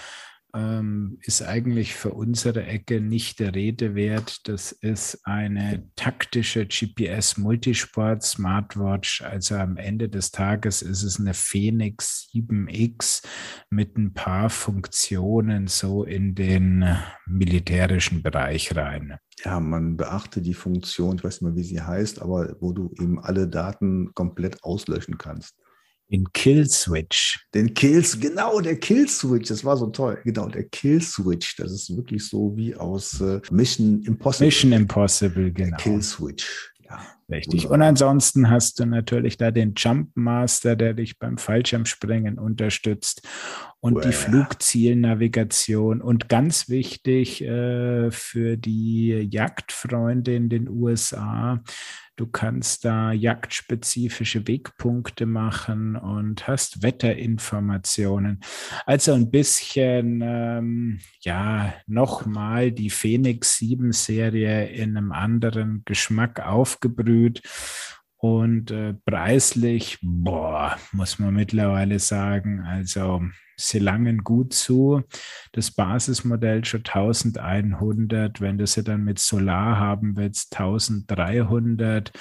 ähm, 0.56 1.18
ist 1.22 1.42
eigentlich 1.42 1.96
für 1.96 2.12
unsere 2.12 2.64
Ecke 2.66 3.02
nicht 3.02 3.40
der 3.40 3.56
Rede 3.56 3.96
wert. 3.96 4.48
Das 4.48 4.72
ist 4.72 5.20
eine 5.24 5.90
taktische 5.96 6.66
GPS 6.66 7.38
Multisport 7.38 8.24
Smartwatch. 8.24 9.22
Also 9.24 9.56
am 9.56 9.78
Ende 9.78 10.10
des 10.10 10.32
Tages 10.32 10.82
ist 10.82 11.04
es 11.04 11.20
eine 11.20 11.34
Phoenix 11.34 12.30
7X 12.34 13.24
mit 13.70 13.98
ein 13.98 14.14
paar 14.14 14.50
Funktionen 14.50 15.68
so 15.68 16.04
in 16.04 16.36
den 16.36 16.86
militärischen 17.26 18.22
Bereich 18.22 18.76
rein. 18.76 19.18
Ja, 19.44 19.60
man 19.60 19.98
beachte 19.98 20.42
die 20.42 20.54
Funktion, 20.54 21.18
ich 21.18 21.24
weiß 21.24 21.42
nicht 21.42 21.50
mehr, 21.50 21.56
wie 21.56 21.68
sie 21.68 21.82
heißt, 21.82 22.22
aber 22.22 22.56
wo 22.60 22.72
du 22.72 22.92
eben 23.00 23.20
alle 23.20 23.48
Daten 23.48 24.14
komplett 24.14 24.64
auslöschen 24.64 25.18
kannst. 25.18 25.56
Den 26.12 26.32
Kill-Switch. 26.32 27.46
Den 27.54 27.74
Kills, 27.74 28.20
genau, 28.20 28.60
der 28.60 28.80
Kill-Switch, 28.80 29.50
das 29.50 29.66
war 29.66 29.78
so 29.78 29.88
toll. 29.88 30.20
Genau, 30.24 30.48
der 30.48 30.64
Kill-Switch, 30.64 31.56
das 31.56 31.72
ist 31.72 31.96
wirklich 31.96 32.28
so 32.28 32.56
wie 32.56 32.76
aus 32.76 33.20
äh, 33.22 33.42
Mission 33.52 34.04
Impossible. 34.04 34.48
Mission 34.48 34.72
Impossible, 34.74 35.52
genau. 35.52 35.78
Kill-Switch. 35.78 36.74
Ja, 36.84 37.00
Richtig. 37.30 37.64
Wunderbar. 37.64 37.76
Und 37.76 37.82
ansonsten 37.84 38.50
hast 38.50 38.80
du 38.80 38.86
natürlich 38.86 39.38
da 39.38 39.52
den 39.52 39.74
Jump 39.76 40.10
Master, 40.16 40.76
der 40.76 40.94
dich 40.94 41.18
beim 41.18 41.38
Fallschirmspringen 41.38 42.38
unterstützt 42.38 43.28
und 43.84 43.96
well. 43.96 44.04
die 44.04 44.14
Flugzielnavigation. 44.14 46.02
Und 46.02 46.30
ganz 46.30 46.70
wichtig 46.70 47.44
äh, 47.44 48.12
für 48.12 48.56
die 48.56 49.28
Jagdfreunde 49.30 50.34
in 50.34 50.48
den 50.48 50.70
USA, 50.70 51.62
Du 52.16 52.28
kannst 52.28 52.86
da 52.86 53.12
jagdspezifische 53.12 54.48
Wegpunkte 54.48 55.26
machen 55.26 55.96
und 55.96 56.48
hast 56.48 56.84
Wetterinformationen. 56.84 58.40
Also 58.86 59.14
ein 59.14 59.32
bisschen, 59.32 60.22
ähm, 60.24 61.00
ja, 61.22 61.74
nochmal 61.88 62.72
die 62.72 62.92
Phoenix 62.92 63.58
7 63.58 63.94
Serie 63.94 64.68
in 64.68 64.96
einem 64.96 65.12
anderen 65.12 65.82
Geschmack 65.86 66.40
aufgebrüht. 66.40 67.42
Und 68.24 68.72
äh, 68.72 68.94
preislich, 69.06 70.00
boah, 70.02 70.78
muss 70.94 71.20
man 71.20 71.34
mittlerweile 71.34 72.00
sagen, 72.00 72.62
also 72.62 73.22
sie 73.58 73.80
langen 73.80 74.20
gut 74.20 74.54
zu. 74.54 75.04
Das 75.52 75.72
Basismodell 75.72 76.64
schon 76.64 76.86
1100, 76.86 78.40
wenn 78.40 78.58
du 78.58 78.66
sie 78.66 78.82
dann 78.82 79.04
mit 79.04 79.20
Solar 79.20 79.78
haben 79.78 80.16
willst, 80.16 80.58
1300 80.58 82.14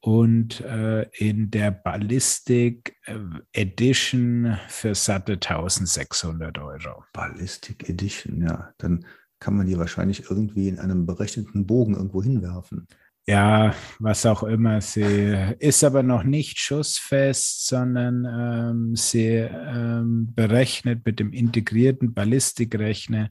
und 0.00 0.60
äh, 0.60 1.04
in 1.16 1.50
der 1.50 1.70
Ballistic 1.70 2.94
äh, 3.06 3.14
Edition 3.54 4.58
für 4.68 4.94
satte 4.94 5.32
1600 5.32 6.58
Euro. 6.58 7.04
Ballistic 7.14 7.88
Edition, 7.88 8.42
ja. 8.42 8.74
Dann 8.76 9.06
kann 9.40 9.56
man 9.56 9.66
die 9.66 9.78
wahrscheinlich 9.78 10.30
irgendwie 10.30 10.68
in 10.68 10.78
einem 10.78 11.06
berechneten 11.06 11.66
Bogen 11.66 11.94
irgendwo 11.94 12.22
hinwerfen 12.22 12.86
ja, 13.28 13.74
was 13.98 14.24
auch 14.24 14.42
immer. 14.42 14.80
Sie 14.80 15.36
ist 15.58 15.84
aber 15.84 16.02
noch 16.02 16.22
nicht 16.22 16.58
schussfest, 16.58 17.66
sondern 17.66 18.24
ähm, 18.24 18.96
sie 18.96 19.26
ähm, 19.26 20.32
berechnet 20.34 21.04
mit 21.04 21.20
dem 21.20 21.34
integrierten 21.34 22.14
Ballistikrechner 22.14 23.28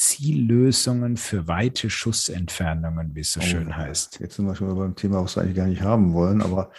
Ziellösungen 0.00 1.18
für 1.18 1.46
weite 1.46 1.90
Schussentfernungen, 1.90 3.14
wie 3.14 3.20
es 3.20 3.32
so 3.32 3.40
oh, 3.40 3.44
schön 3.44 3.76
heißt. 3.76 4.18
Jetzt 4.18 4.36
sind 4.36 4.46
wir 4.46 4.54
schon 4.54 4.74
beim 4.74 4.96
Thema, 4.96 5.22
was 5.22 5.36
wir 5.36 5.42
eigentlich 5.42 5.56
gar 5.56 5.66
nicht 5.66 5.82
haben 5.82 6.14
wollen, 6.14 6.40
aber 6.40 6.72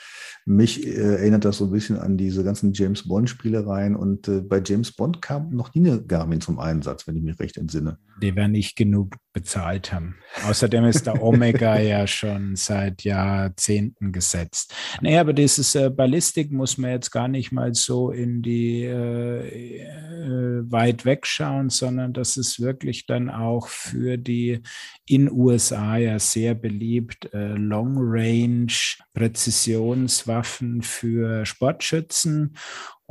mich 0.45 0.87
äh, 0.87 1.17
erinnert 1.17 1.45
das 1.45 1.59
so 1.59 1.65
ein 1.65 1.71
bisschen 1.71 1.99
an 1.99 2.17
diese 2.17 2.43
ganzen 2.43 2.73
James 2.73 3.07
Bond-Spielereien 3.07 3.95
und 3.95 4.27
äh, 4.27 4.41
bei 4.41 4.59
James 4.65 4.91
Bond 4.91 5.21
kam 5.21 5.51
noch 5.51 5.71
nie 5.75 5.87
eine 5.87 6.01
Garmin 6.01 6.41
zum 6.41 6.57
Einsatz, 6.57 7.05
wenn 7.05 7.15
ich 7.15 7.21
mich 7.21 7.39
recht 7.39 7.57
entsinne. 7.57 7.99
Die 8.23 8.35
werden 8.35 8.53
nicht 8.53 8.75
genug 8.75 9.15
bezahlt 9.33 9.93
haben. 9.93 10.15
Außerdem 10.47 10.85
ist 10.85 11.05
der 11.05 11.21
Omega 11.21 11.79
ja 11.79 12.07
schon 12.07 12.55
seit 12.55 13.03
Jahrzehnten 13.03 14.11
gesetzt. 14.11 14.73
Naja, 15.01 15.21
aber 15.21 15.33
dieses 15.33 15.75
äh, 15.75 15.91
Ballistik 15.91 16.51
muss 16.51 16.79
man 16.79 16.91
jetzt 16.91 17.11
gar 17.11 17.27
nicht 17.27 17.51
mal 17.51 17.73
so 17.75 18.11
in 18.11 18.41
die 18.41 18.83
äh, 18.83 19.81
äh, 19.81 20.71
weit 20.71 21.05
wegschauen, 21.05 21.69
sondern 21.69 22.13
das 22.13 22.35
ist 22.35 22.59
wirklich 22.59 23.05
dann 23.11 23.29
auch 23.29 23.67
für 23.67 24.17
die 24.17 24.61
in 25.05 25.29
USA 25.31 25.97
ja 25.97 26.17
sehr 26.19 26.55
beliebt 26.55 27.33
äh, 27.33 27.53
Long 27.53 27.95
Range 27.97 28.71
Präzisionswaffen 29.13 30.81
für 30.81 31.45
Sportschützen 31.45 32.55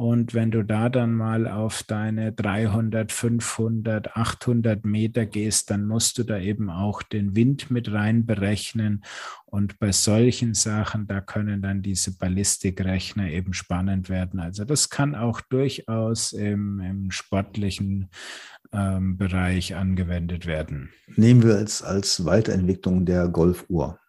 und 0.01 0.33
wenn 0.33 0.51
du 0.51 0.65
da 0.65 0.89
dann 0.89 1.13
mal 1.13 1.47
auf 1.47 1.83
deine 1.83 2.33
300, 2.33 3.13
500, 3.13 4.17
800 4.17 4.83
Meter 4.87 5.27
gehst, 5.27 5.71
dann 5.71 5.87
musst 5.87 6.17
du 6.17 6.23
da 6.23 6.39
eben 6.39 6.71
auch 6.71 7.03
den 7.03 7.37
Wind 7.37 7.71
mit 7.71 7.93
rein 7.93 8.25
berechnen. 8.25 9.05
Und 9.45 9.79
bei 9.79 9.93
solchen 9.93 10.55
Sachen, 10.55 11.07
da 11.07 11.21
können 11.21 11.61
dann 11.61 11.83
diese 11.83 12.17
Ballistikrechner 12.17 13.29
eben 13.29 13.53
spannend 13.53 14.09
werden. 14.09 14.41
Also 14.41 14.65
das 14.65 14.89
kann 14.89 15.15
auch 15.15 15.43
durchaus 15.43 16.33
im, 16.33 16.81
im 16.81 17.11
sportlichen 17.11 18.09
ähm, 18.73 19.19
Bereich 19.19 19.75
angewendet 19.75 20.47
werden. 20.47 20.89
Nehmen 21.15 21.43
wir 21.43 21.57
es 21.57 21.83
als 21.83 22.25
Weiterentwicklung 22.25 23.05
der 23.05 23.29
Golfuhr. 23.29 24.01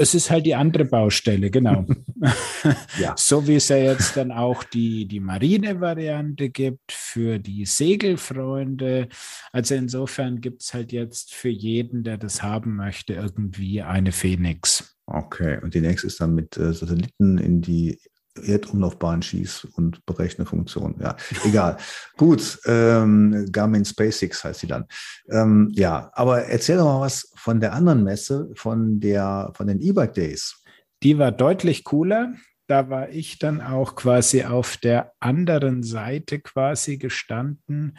Es 0.00 0.14
ist 0.14 0.30
halt 0.30 0.46
die 0.46 0.54
andere 0.54 0.86
Baustelle, 0.86 1.50
genau. 1.50 1.84
ja. 2.98 3.14
So 3.18 3.46
wie 3.46 3.56
es 3.56 3.68
ja 3.68 3.76
jetzt 3.76 4.16
dann 4.16 4.32
auch 4.32 4.64
die, 4.64 5.06
die 5.06 5.20
Marine-Variante 5.20 6.48
gibt 6.48 6.90
für 6.90 7.38
die 7.38 7.66
Segelfreunde. 7.66 9.08
Also 9.52 9.74
insofern 9.74 10.40
gibt 10.40 10.62
es 10.62 10.72
halt 10.72 10.92
jetzt 10.92 11.34
für 11.34 11.50
jeden, 11.50 12.02
der 12.02 12.16
das 12.16 12.42
haben 12.42 12.76
möchte, 12.76 13.12
irgendwie 13.12 13.82
eine 13.82 14.12
Phoenix. 14.12 14.96
Okay, 15.04 15.58
und 15.62 15.74
die 15.74 15.82
nächste 15.82 16.06
ist 16.06 16.18
dann 16.20 16.34
mit 16.34 16.56
äh, 16.56 16.72
Satelliten 16.72 17.36
in 17.36 17.60
die 17.60 17.98
Erdumlaufbahn 18.36 19.22
schießt 19.22 19.66
und 19.76 20.04
berechne 20.06 20.46
Funktion. 20.46 20.96
Ja, 21.00 21.16
egal. 21.44 21.76
Gut, 22.16 22.58
ähm, 22.66 23.48
Garmin 23.50 23.84
SpaceX 23.84 24.44
heißt 24.44 24.60
sie 24.60 24.66
dann. 24.66 24.86
Ähm, 25.30 25.70
ja, 25.74 26.10
aber 26.14 26.44
erzähl 26.44 26.76
doch 26.76 26.84
mal 26.84 27.00
was 27.00 27.32
von 27.36 27.60
der 27.60 27.72
anderen 27.72 28.04
Messe, 28.04 28.50
von 28.54 29.00
der, 29.00 29.52
von 29.54 29.66
den 29.66 29.80
E-Bike 29.80 30.14
Days. 30.14 30.62
Die 31.02 31.18
war 31.18 31.32
deutlich 31.32 31.84
cooler. 31.84 32.34
Da 32.66 32.88
war 32.88 33.08
ich 33.08 33.38
dann 33.38 33.60
auch 33.60 33.96
quasi 33.96 34.44
auf 34.44 34.76
der 34.76 35.12
anderen 35.18 35.82
Seite 35.82 36.38
quasi 36.38 36.98
gestanden. 36.98 37.98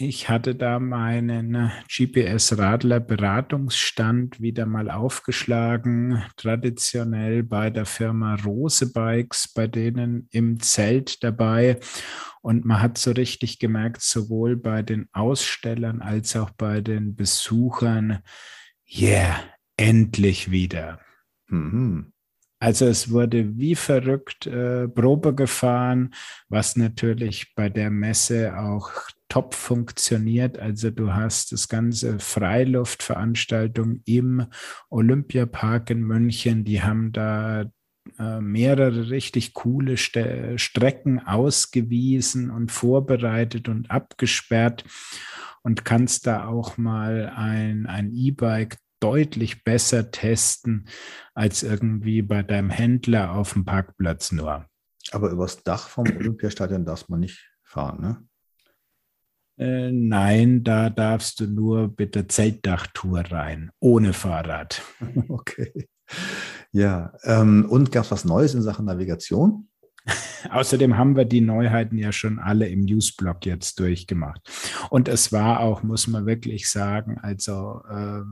Ich 0.00 0.28
hatte 0.28 0.54
da 0.54 0.78
meinen 0.78 1.72
GPS-Radler-Beratungsstand 1.88 4.40
wieder 4.40 4.64
mal 4.64 4.92
aufgeschlagen, 4.92 6.22
traditionell 6.36 7.42
bei 7.42 7.68
der 7.70 7.84
Firma 7.84 8.36
Rose 8.36 8.92
Bikes, 8.92 9.52
bei 9.52 9.66
denen 9.66 10.28
im 10.30 10.60
Zelt 10.60 11.24
dabei. 11.24 11.80
Und 12.42 12.64
man 12.64 12.80
hat 12.80 12.96
so 12.96 13.10
richtig 13.10 13.58
gemerkt, 13.58 14.00
sowohl 14.00 14.56
bei 14.56 14.82
den 14.82 15.08
Ausstellern 15.10 16.00
als 16.00 16.36
auch 16.36 16.50
bei 16.50 16.80
den 16.80 17.16
Besuchern, 17.16 18.20
yeah, 18.88 19.42
endlich 19.76 20.52
wieder. 20.52 21.00
Mhm. 21.48 22.12
Also 22.60 22.86
es 22.86 23.10
wurde 23.10 23.58
wie 23.58 23.74
verrückt 23.74 24.46
äh, 24.46 24.86
Probe 24.86 25.34
gefahren, 25.34 26.14
was 26.48 26.76
natürlich 26.76 27.52
bei 27.56 27.68
der 27.68 27.90
Messe 27.90 28.56
auch 28.56 28.92
top 29.28 29.54
funktioniert. 29.54 30.58
Also 30.58 30.90
du 30.90 31.12
hast 31.12 31.52
das 31.52 31.68
ganze 31.68 32.18
Freiluftveranstaltung 32.18 34.02
im 34.04 34.46
Olympiapark 34.90 35.90
in 35.90 36.02
München. 36.02 36.64
Die 36.64 36.82
haben 36.82 37.12
da 37.12 37.70
äh, 38.18 38.40
mehrere 38.40 39.10
richtig 39.10 39.54
coole 39.54 39.96
St 39.96 40.18
Strecken 40.56 41.20
ausgewiesen 41.26 42.50
und 42.50 42.72
vorbereitet 42.72 43.68
und 43.68 43.90
abgesperrt 43.90 44.84
und 45.62 45.84
kannst 45.84 46.26
da 46.26 46.46
auch 46.46 46.78
mal 46.78 47.32
ein, 47.34 47.86
ein 47.86 48.12
E-Bike 48.12 48.78
deutlich 49.00 49.64
besser 49.64 50.10
testen 50.10 50.88
als 51.34 51.62
irgendwie 51.62 52.22
bei 52.22 52.42
deinem 52.42 52.70
Händler 52.70 53.32
auf 53.32 53.52
dem 53.52 53.64
Parkplatz 53.64 54.32
nur. 54.32 54.66
Aber 55.12 55.30
übers 55.30 55.62
Dach 55.62 55.88
vom 55.88 56.06
Olympiastadion 56.06 56.84
darf 56.84 57.08
man 57.08 57.20
nicht 57.20 57.48
fahren, 57.62 58.00
ne? 58.00 58.27
Äh, 59.58 59.90
nein, 59.90 60.62
da 60.62 60.88
darfst 60.88 61.40
du 61.40 61.46
nur 61.46 61.92
mit 61.98 62.14
der 62.14 62.28
Zeltdachtour 62.28 63.24
rein, 63.30 63.70
ohne 63.80 64.12
Fahrrad. 64.12 64.82
Okay. 65.28 65.88
Ja, 66.72 67.12
ähm, 67.24 67.66
und 67.68 67.92
gab 67.92 68.04
es 68.04 68.10
was 68.10 68.24
Neues 68.24 68.54
in 68.54 68.62
Sachen 68.62 68.86
Navigation? 68.86 69.68
Außerdem 70.50 70.96
haben 70.96 71.16
wir 71.16 71.24
die 71.24 71.40
Neuheiten 71.40 71.98
ja 71.98 72.12
schon 72.12 72.38
alle 72.38 72.68
im 72.68 72.80
Newsblog 72.80 73.44
jetzt 73.44 73.78
durchgemacht. 73.78 74.40
Und 74.90 75.08
es 75.08 75.32
war 75.32 75.60
auch, 75.60 75.82
muss 75.82 76.06
man 76.06 76.24
wirklich 76.24 76.68
sagen, 76.70 77.18
also 77.18 77.82
äh, 77.90 78.22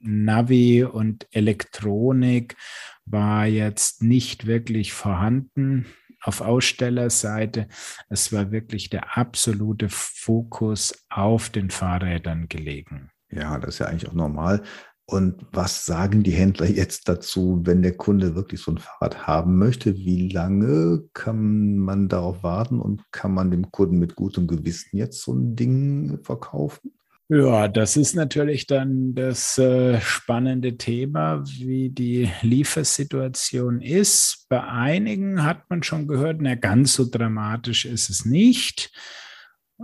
Navi 0.00 0.84
und 0.84 1.26
Elektronik 1.32 2.56
war 3.04 3.46
jetzt 3.46 4.02
nicht 4.02 4.46
wirklich 4.46 4.92
vorhanden 4.92 5.86
auf 6.26 6.40
Ausstellerseite. 6.40 7.68
Es 8.08 8.32
war 8.32 8.50
wirklich 8.50 8.90
der 8.90 9.16
absolute 9.16 9.88
Fokus 9.88 11.06
auf 11.08 11.50
den 11.50 11.70
Fahrrädern 11.70 12.48
gelegen. 12.48 13.10
Ja, 13.30 13.58
das 13.58 13.74
ist 13.74 13.78
ja 13.80 13.86
eigentlich 13.86 14.08
auch 14.08 14.14
normal. 14.14 14.62
Und 15.08 15.46
was 15.52 15.84
sagen 15.84 16.24
die 16.24 16.32
Händler 16.32 16.66
jetzt 16.66 17.08
dazu, 17.08 17.60
wenn 17.64 17.80
der 17.82 17.96
Kunde 17.96 18.34
wirklich 18.34 18.60
so 18.60 18.72
ein 18.72 18.78
Fahrrad 18.78 19.28
haben 19.28 19.56
möchte? 19.56 19.94
Wie 19.94 20.28
lange 20.28 21.04
kann 21.12 21.76
man 21.76 22.08
darauf 22.08 22.42
warten 22.42 22.80
und 22.80 23.04
kann 23.12 23.32
man 23.32 23.52
dem 23.52 23.70
Kunden 23.70 24.00
mit 24.00 24.16
gutem 24.16 24.48
Gewissen 24.48 24.96
jetzt 24.96 25.22
so 25.22 25.32
ein 25.32 25.54
Ding 25.54 26.18
verkaufen? 26.24 26.92
Ja, 27.28 27.66
das 27.66 27.96
ist 27.96 28.14
natürlich 28.14 28.68
dann 28.68 29.14
das 29.16 29.58
äh, 29.58 30.00
spannende 30.00 30.76
Thema, 30.76 31.42
wie 31.44 31.90
die 31.90 32.30
Liefersituation 32.42 33.80
ist. 33.80 34.46
Bei 34.48 34.62
einigen 34.62 35.42
hat 35.42 35.68
man 35.68 35.82
schon 35.82 36.06
gehört, 36.06 36.40
na 36.40 36.54
ganz 36.54 36.94
so 36.94 37.04
dramatisch 37.10 37.84
ist 37.84 38.10
es 38.10 38.24
nicht 38.24 38.92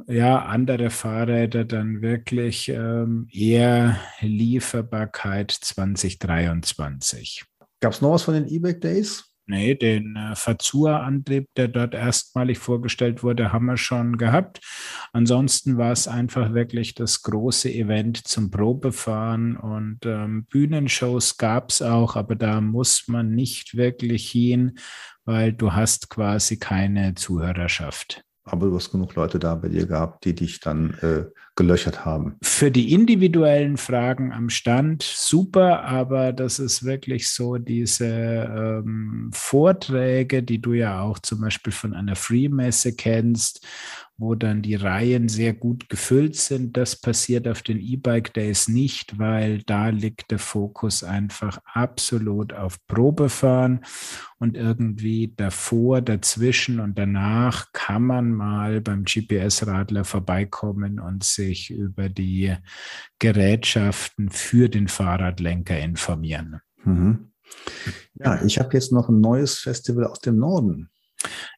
ja, 0.06 0.44
andere 0.44 0.90
Fahrräder 0.90 1.64
dann 1.64 2.00
wirklich 2.00 2.68
ähm, 2.68 3.28
eher 3.30 3.98
Lieferbarkeit 4.20 5.50
2023. 5.50 7.44
Gab 7.80 7.92
es 7.92 8.00
noch 8.00 8.12
was 8.12 8.22
von 8.22 8.34
den 8.34 8.48
E-Bike 8.48 8.80
Days? 8.80 9.31
Nee, 9.52 9.74
den 9.74 10.16
äh, 10.16 10.34
Fazua-Antrieb, 10.34 11.46
der 11.56 11.68
dort 11.68 11.92
erstmalig 11.92 12.56
vorgestellt 12.58 13.22
wurde, 13.22 13.52
haben 13.52 13.66
wir 13.66 13.76
schon 13.76 14.16
gehabt. 14.16 14.62
Ansonsten 15.12 15.76
war 15.76 15.92
es 15.92 16.08
einfach 16.08 16.54
wirklich 16.54 16.94
das 16.94 17.20
große 17.20 17.70
Event 17.70 18.26
zum 18.26 18.50
Probefahren 18.50 19.58
und 19.58 20.06
ähm, 20.06 20.46
Bühnenshows 20.46 21.36
gab 21.36 21.68
es 21.68 21.82
auch, 21.82 22.16
aber 22.16 22.34
da 22.34 22.62
muss 22.62 23.08
man 23.08 23.34
nicht 23.34 23.76
wirklich 23.76 24.30
hin, 24.30 24.78
weil 25.26 25.52
du 25.52 25.74
hast 25.74 26.08
quasi 26.08 26.58
keine 26.58 27.14
Zuhörerschaft 27.14 28.24
aber 28.44 28.66
du 28.66 28.74
hast 28.74 28.90
genug 28.90 29.14
Leute 29.14 29.38
da 29.38 29.54
bei 29.54 29.68
dir 29.68 29.86
gehabt, 29.86 30.24
die 30.24 30.34
dich 30.34 30.60
dann 30.60 30.94
äh, 31.00 31.24
gelöchert 31.54 32.04
haben. 32.04 32.36
Für 32.42 32.70
die 32.70 32.92
individuellen 32.92 33.76
Fragen 33.76 34.32
am 34.32 34.48
Stand 34.48 35.02
super, 35.02 35.84
aber 35.84 36.32
das 36.32 36.58
ist 36.58 36.84
wirklich 36.84 37.28
so 37.28 37.58
diese 37.58 38.06
ähm, 38.06 39.30
Vorträge, 39.32 40.42
die 40.42 40.60
du 40.60 40.72
ja 40.72 41.02
auch 41.02 41.18
zum 41.18 41.40
Beispiel 41.40 41.72
von 41.72 41.94
einer 41.94 42.16
Free-Messe 42.16 42.96
kennst, 42.96 43.64
wo 44.18 44.34
dann 44.34 44.62
die 44.62 44.74
Reihen 44.74 45.28
sehr 45.28 45.52
gut 45.52 45.88
gefüllt 45.88 46.36
sind. 46.36 46.76
Das 46.76 46.96
passiert 46.96 47.48
auf 47.48 47.62
den 47.62 47.80
E-Bike 47.80 48.32
Days 48.34 48.68
nicht, 48.68 49.18
weil 49.18 49.62
da 49.64 49.88
liegt 49.88 50.30
der 50.30 50.38
Fokus 50.38 51.02
einfach 51.02 51.58
absolut 51.64 52.52
auf 52.52 52.78
Probefahren 52.86 53.84
und 54.38 54.56
irgendwie 54.56 55.32
davor, 55.36 56.02
dazwischen 56.02 56.78
und 56.80 56.98
danach 56.98 57.72
kann 57.72 58.02
man 58.02 58.32
mal 58.32 58.80
beim 58.80 59.04
GPS-Radler 59.04 60.04
vorbeikommen 60.04 61.00
und 61.00 61.24
sich 61.24 61.70
über 61.70 62.08
die 62.08 62.54
Gerätschaften 63.18 64.30
für 64.30 64.68
den 64.68 64.88
Fahrradlenker 64.88 65.78
informieren. 65.78 66.60
Mhm. 66.84 67.32
Ja, 68.14 68.42
ich 68.44 68.58
habe 68.58 68.74
jetzt 68.74 68.92
noch 68.92 69.08
ein 69.08 69.20
neues 69.20 69.58
Festival 69.58 70.06
aus 70.06 70.20
dem 70.20 70.36
Norden. 70.36 70.90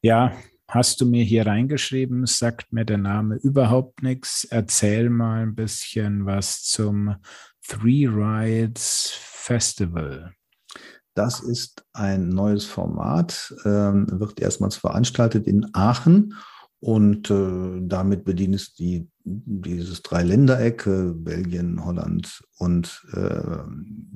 Ja, 0.03 0.33
hast 0.69 1.01
du 1.01 1.07
mir 1.07 1.25
hier 1.25 1.47
reingeschrieben, 1.47 2.27
sagt 2.27 2.73
mir 2.73 2.85
der 2.85 2.99
Name 2.99 3.37
überhaupt 3.37 4.03
nichts. 4.03 4.45
Erzähl 4.45 5.11
mal 5.11 5.43
ein 5.43 5.55
bisschen 5.55 6.27
was 6.27 6.63
zum 6.63 7.17
Three 7.67 8.07
Rides 8.07 9.11
Festival. 9.15 10.33
Das 11.15 11.41
ist 11.41 11.85
ein 11.93 12.29
neues 12.29 12.65
Format, 12.65 13.55
ähm, 13.65 14.07
wird 14.11 14.41
erstmals 14.41 14.77
veranstaltet 14.77 15.47
in 15.47 15.73
Aachen 15.73 16.35
und 16.85 17.31
äh, 17.31 17.81
damit 17.81 18.27
bedient 18.27 18.55
es 18.57 18.75
die, 18.75 19.09
dieses 19.25 20.03
Dreiländereck, 20.03 20.87
äh, 20.87 21.13
Belgien, 21.15 21.83
Holland 21.83 22.43
und 22.59 23.07
äh, 23.15 23.63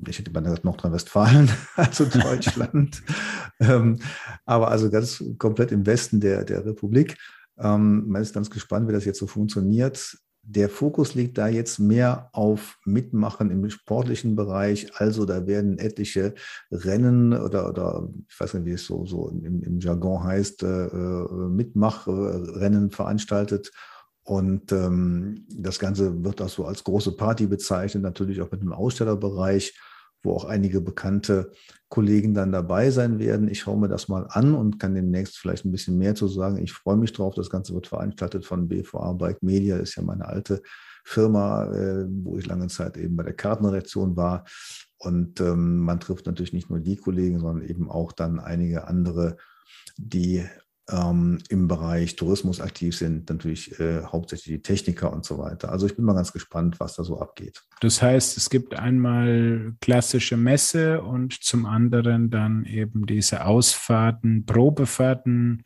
ich 0.07 0.19
hätte 0.19 0.29
gesagt 0.29 0.65
Nordrhein-Westfalen, 0.65 1.49
also 1.75 2.05
Deutschland. 2.05 3.01
ähm, 3.59 3.97
aber 4.45 4.69
also 4.69 4.91
ganz 4.91 5.23
komplett 5.39 5.71
im 5.71 5.87
Westen 5.87 6.19
der, 6.19 6.45
der 6.45 6.63
Republik. 6.63 7.17
Ähm, 7.57 8.07
man 8.07 8.21
ist 8.21 8.35
ganz 8.35 8.51
gespannt, 8.51 8.87
wie 8.87 8.93
das 8.93 9.05
jetzt 9.05 9.17
so 9.17 9.25
funktioniert 9.25 10.15
der 10.51 10.67
Fokus 10.67 11.13
liegt 11.13 11.37
da 11.37 11.47
jetzt 11.47 11.77
mehr 11.77 12.29
auf 12.33 12.79
Mitmachen 12.83 13.51
im 13.51 13.69
sportlichen 13.69 14.35
Bereich. 14.35 14.91
Also 14.95 15.25
da 15.25 15.45
werden 15.45 15.77
etliche 15.77 16.33
Rennen 16.71 17.33
oder, 17.33 17.69
oder 17.69 18.09
ich 18.27 18.39
weiß 18.39 18.55
nicht, 18.55 18.65
wie 18.65 18.71
es 18.71 18.85
so, 18.85 19.05
so 19.05 19.29
im, 19.29 19.61
im 19.61 19.79
Jargon 19.79 20.23
heißt, 20.23 20.63
äh, 20.63 20.87
äh 20.87 21.49
Mitmachrennen 21.49 22.89
veranstaltet. 22.89 23.71
Und 24.23 24.71
ähm, 24.71 25.45
das 25.55 25.77
Ganze 25.77 26.23
wird 26.23 26.41
auch 26.41 26.49
so 26.49 26.65
als 26.65 26.83
große 26.83 27.15
Party 27.15 27.45
bezeichnet, 27.45 28.01
natürlich 28.01 28.41
auch 28.41 28.51
mit 28.51 28.61
einem 28.61 28.73
Ausstellerbereich 28.73 29.79
wo 30.23 30.33
auch 30.33 30.45
einige 30.45 30.81
bekannte 30.81 31.51
Kollegen 31.87 32.33
dann 32.33 32.51
dabei 32.51 32.91
sein 32.91 33.19
werden. 33.19 33.47
Ich 33.47 33.61
schaue 33.61 33.79
mir 33.79 33.87
das 33.87 34.07
mal 34.07 34.27
an 34.29 34.53
und 34.53 34.79
kann 34.79 34.95
demnächst 34.95 35.37
vielleicht 35.37 35.65
ein 35.65 35.71
bisschen 35.71 35.97
mehr 35.97 36.15
zu 36.15 36.27
sagen. 36.27 36.57
Ich 36.57 36.73
freue 36.73 36.97
mich 36.97 37.13
drauf. 37.13 37.35
Das 37.35 37.49
Ganze 37.49 37.73
wird 37.73 37.87
veranstaltet 37.87 38.45
von 38.45 38.67
BVA 38.67 39.13
Bike 39.13 39.41
Media, 39.41 39.77
ist 39.77 39.95
ja 39.95 40.03
meine 40.03 40.27
alte 40.27 40.61
Firma, 41.03 41.65
äh, 41.65 42.05
wo 42.07 42.37
ich 42.37 42.45
lange 42.45 42.67
Zeit 42.67 42.97
eben 42.97 43.15
bei 43.15 43.23
der 43.23 43.33
Kartenredaktion 43.33 44.15
war. 44.15 44.45
Und 44.97 45.39
ähm, 45.39 45.79
man 45.79 45.99
trifft 45.99 46.25
natürlich 46.25 46.53
nicht 46.53 46.69
nur 46.69 46.79
die 46.79 46.97
Kollegen, 46.97 47.39
sondern 47.39 47.67
eben 47.67 47.89
auch 47.89 48.11
dann 48.11 48.39
einige 48.39 48.87
andere, 48.87 49.37
die 49.97 50.45
ähm, 50.91 51.39
im 51.49 51.67
Bereich 51.67 52.15
Tourismus 52.15 52.61
aktiv 52.61 52.95
sind, 52.95 53.29
natürlich 53.29 53.79
äh, 53.79 54.03
hauptsächlich 54.03 54.55
die 54.55 54.61
Techniker 54.61 55.11
und 55.11 55.25
so 55.25 55.37
weiter. 55.37 55.71
Also 55.71 55.85
ich 55.85 55.95
bin 55.95 56.05
mal 56.05 56.13
ganz 56.13 56.33
gespannt, 56.33 56.79
was 56.79 56.95
da 56.95 57.03
so 57.03 57.19
abgeht. 57.19 57.63
Das 57.81 58.01
heißt, 58.01 58.37
es 58.37 58.49
gibt 58.49 58.73
einmal 58.75 59.73
klassische 59.81 60.37
Messe 60.37 61.01
und 61.01 61.43
zum 61.43 61.65
anderen 61.65 62.29
dann 62.29 62.65
eben 62.65 63.05
diese 63.05 63.45
Ausfahrten, 63.45 64.45
Probefahrten, 64.45 65.63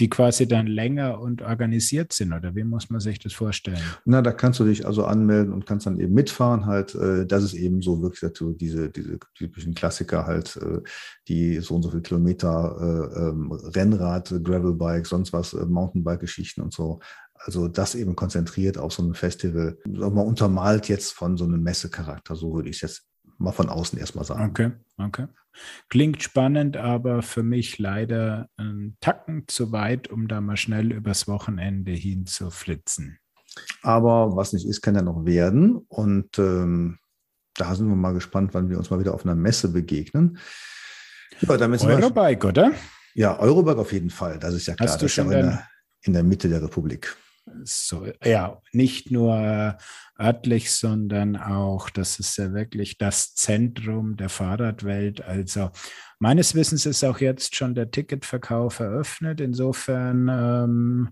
die 0.00 0.08
quasi 0.08 0.48
dann 0.48 0.66
länger 0.66 1.20
und 1.20 1.42
organisiert 1.42 2.12
sind 2.12 2.32
oder 2.32 2.54
wie 2.54 2.64
muss 2.64 2.90
man 2.90 3.00
sich 3.00 3.20
das 3.20 3.32
vorstellen? 3.32 3.78
Na, 4.04 4.22
da 4.22 4.32
kannst 4.32 4.58
du 4.58 4.64
dich 4.64 4.86
also 4.86 5.04
anmelden 5.04 5.52
und 5.52 5.66
kannst 5.66 5.86
dann 5.86 6.00
eben 6.00 6.14
mitfahren 6.14 6.66
halt. 6.66 6.94
Äh, 6.96 7.26
das 7.26 7.44
ist 7.44 7.54
eben 7.54 7.80
so 7.80 8.02
wirklich 8.02 8.20
dazu 8.20 8.52
diese, 8.52 8.90
diese 8.90 9.18
typischen 9.34 9.74
Klassiker 9.74 10.26
halt, 10.26 10.56
äh, 10.56 10.80
die 11.28 11.60
so 11.60 11.76
und 11.76 11.82
so 11.82 11.90
viele 11.90 12.02
Kilometer 12.02 13.12
äh, 13.14 13.20
ähm, 13.20 13.52
Rennrad, 13.52 14.34
Gravelbike, 14.42 15.06
sonst 15.06 15.32
was, 15.32 15.52
Mountainbike-Geschichten 15.52 16.60
und 16.60 16.72
so. 16.72 16.98
Also 17.36 17.68
das 17.68 17.94
eben 17.94 18.16
konzentriert 18.16 18.78
auf 18.78 18.92
so 18.92 19.02
ein 19.02 19.14
Festival, 19.14 19.78
sagen 19.84 20.16
wir, 20.16 20.24
untermalt 20.24 20.88
jetzt 20.88 21.12
von 21.12 21.36
so 21.36 21.44
einem 21.44 21.62
Messecharakter, 21.62 22.34
so 22.34 22.54
würde 22.54 22.70
ich 22.70 22.76
es 22.76 22.82
jetzt 22.82 23.13
mal 23.44 23.52
von 23.52 23.68
außen 23.68 23.98
erstmal 23.98 24.24
sagen. 24.24 24.50
Okay, 24.50 24.72
okay. 24.98 25.26
Klingt 25.88 26.22
spannend, 26.22 26.76
aber 26.76 27.22
für 27.22 27.42
mich 27.42 27.78
leider 27.78 28.48
ein 28.56 28.96
Tacken 29.00 29.44
zu 29.46 29.70
weit, 29.70 30.08
um 30.08 30.26
da 30.26 30.40
mal 30.40 30.56
schnell 30.56 30.92
übers 30.92 31.28
Wochenende 31.28 31.92
hin 31.92 32.26
zu 32.26 32.50
flitzen. 32.50 33.18
Aber 33.82 34.34
was 34.34 34.52
nicht 34.52 34.66
ist, 34.66 34.82
kann 34.82 34.96
ja 34.96 35.02
noch 35.02 35.24
werden. 35.24 35.76
Und 35.88 36.38
ähm, 36.38 36.98
da 37.54 37.74
sind 37.74 37.88
wir 37.88 37.94
mal 37.94 38.14
gespannt, 38.14 38.52
wann 38.52 38.68
wir 38.68 38.78
uns 38.78 38.90
mal 38.90 38.98
wieder 38.98 39.14
auf 39.14 39.24
einer 39.24 39.36
Messe 39.36 39.68
begegnen. 39.68 40.38
Ja, 41.40 41.56
damit 41.56 41.82
Eurobike, 41.84 42.48
oder? 42.48 42.72
Ja, 43.14 43.38
Eurobike 43.38 43.78
auf 43.80 43.92
jeden 43.92 44.10
Fall. 44.10 44.38
Das 44.40 44.54
ist 44.54 44.66
ja 44.66 44.74
klar. 44.74 44.88
Hast 44.88 45.02
du 45.02 45.08
schon 45.08 45.30
ja 45.30 45.38
in, 45.38 45.46
der, 45.46 45.68
in 46.02 46.12
der 46.14 46.24
Mitte 46.24 46.48
der 46.48 46.62
Republik. 46.62 47.16
So, 47.64 48.06
ja, 48.22 48.60
nicht 48.72 49.10
nur 49.10 49.76
örtlich, 50.18 50.72
sondern 50.72 51.36
auch, 51.36 51.90
das 51.90 52.18
ist 52.18 52.36
ja 52.36 52.52
wirklich 52.52 52.98
das 52.98 53.34
Zentrum 53.34 54.16
der 54.16 54.28
Fahrradwelt. 54.28 55.22
Also 55.22 55.70
meines 56.18 56.54
Wissens 56.54 56.86
ist 56.86 57.04
auch 57.04 57.18
jetzt 57.18 57.54
schon 57.54 57.74
der 57.74 57.90
Ticketverkauf 57.90 58.80
eröffnet. 58.80 59.40
Insofern 59.40 60.28
ähm, 60.28 61.10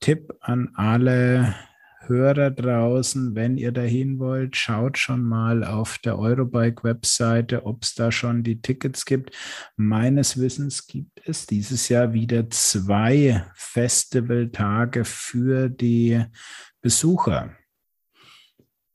Tipp 0.00 0.32
an 0.40 0.70
alle 0.74 1.54
Hörer 2.06 2.50
draußen, 2.50 3.34
wenn 3.34 3.56
ihr 3.56 3.72
dahin 3.72 4.18
wollt, 4.18 4.56
schaut 4.56 4.96
schon 4.96 5.22
mal 5.22 5.62
auf 5.64 5.98
der 5.98 6.18
Eurobike-Webseite, 6.18 7.66
ob 7.66 7.82
es 7.82 7.94
da 7.94 8.10
schon 8.10 8.42
die 8.42 8.62
Tickets 8.62 9.04
gibt. 9.04 9.36
Meines 9.76 10.40
Wissens 10.40 10.86
gibt 10.86 11.20
es 11.26 11.46
dieses 11.46 11.88
Jahr 11.90 12.12
wieder 12.12 12.48
zwei 12.50 13.44
Festivaltage 13.54 15.04
für 15.04 15.68
die 15.68 16.24
Besucher. 16.80 17.50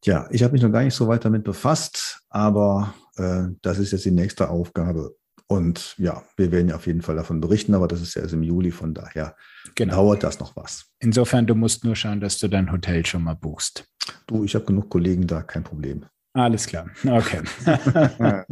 Ja, 0.03 0.27
ich 0.31 0.43
habe 0.43 0.53
mich 0.53 0.61
noch 0.61 0.71
gar 0.71 0.83
nicht 0.83 0.95
so 0.95 1.07
weit 1.07 1.25
damit 1.25 1.43
befasst, 1.43 2.21
aber 2.29 2.93
äh, 3.17 3.43
das 3.61 3.79
ist 3.79 3.91
jetzt 3.91 4.05
die 4.05 4.11
nächste 4.11 4.49
Aufgabe. 4.49 5.15
Und 5.47 5.95
ja, 5.97 6.23
wir 6.37 6.51
werden 6.51 6.69
ja 6.69 6.75
auf 6.75 6.87
jeden 6.87 7.03
Fall 7.03 7.15
davon 7.15 7.39
berichten, 7.39 7.75
aber 7.75 7.87
das 7.87 8.01
ist 8.01 8.15
ja 8.15 8.23
erst 8.23 8.33
im 8.33 8.41
Juli, 8.41 8.71
von 8.71 8.93
daher 8.95 9.35
genau. 9.75 9.95
dauert 9.97 10.23
das 10.23 10.39
noch 10.39 10.55
was. 10.55 10.85
Insofern, 10.99 11.45
du 11.45 11.53
musst 11.53 11.83
nur 11.83 11.95
schauen, 11.95 12.19
dass 12.19 12.39
du 12.39 12.47
dein 12.47 12.71
Hotel 12.71 13.05
schon 13.05 13.23
mal 13.23 13.35
buchst. 13.35 13.87
Du, 14.25 14.43
ich 14.43 14.55
habe 14.55 14.65
genug 14.65 14.89
Kollegen 14.89 15.27
da, 15.27 15.43
kein 15.43 15.63
Problem. 15.63 16.05
Alles 16.33 16.65
klar, 16.65 16.89
okay. 17.05 17.41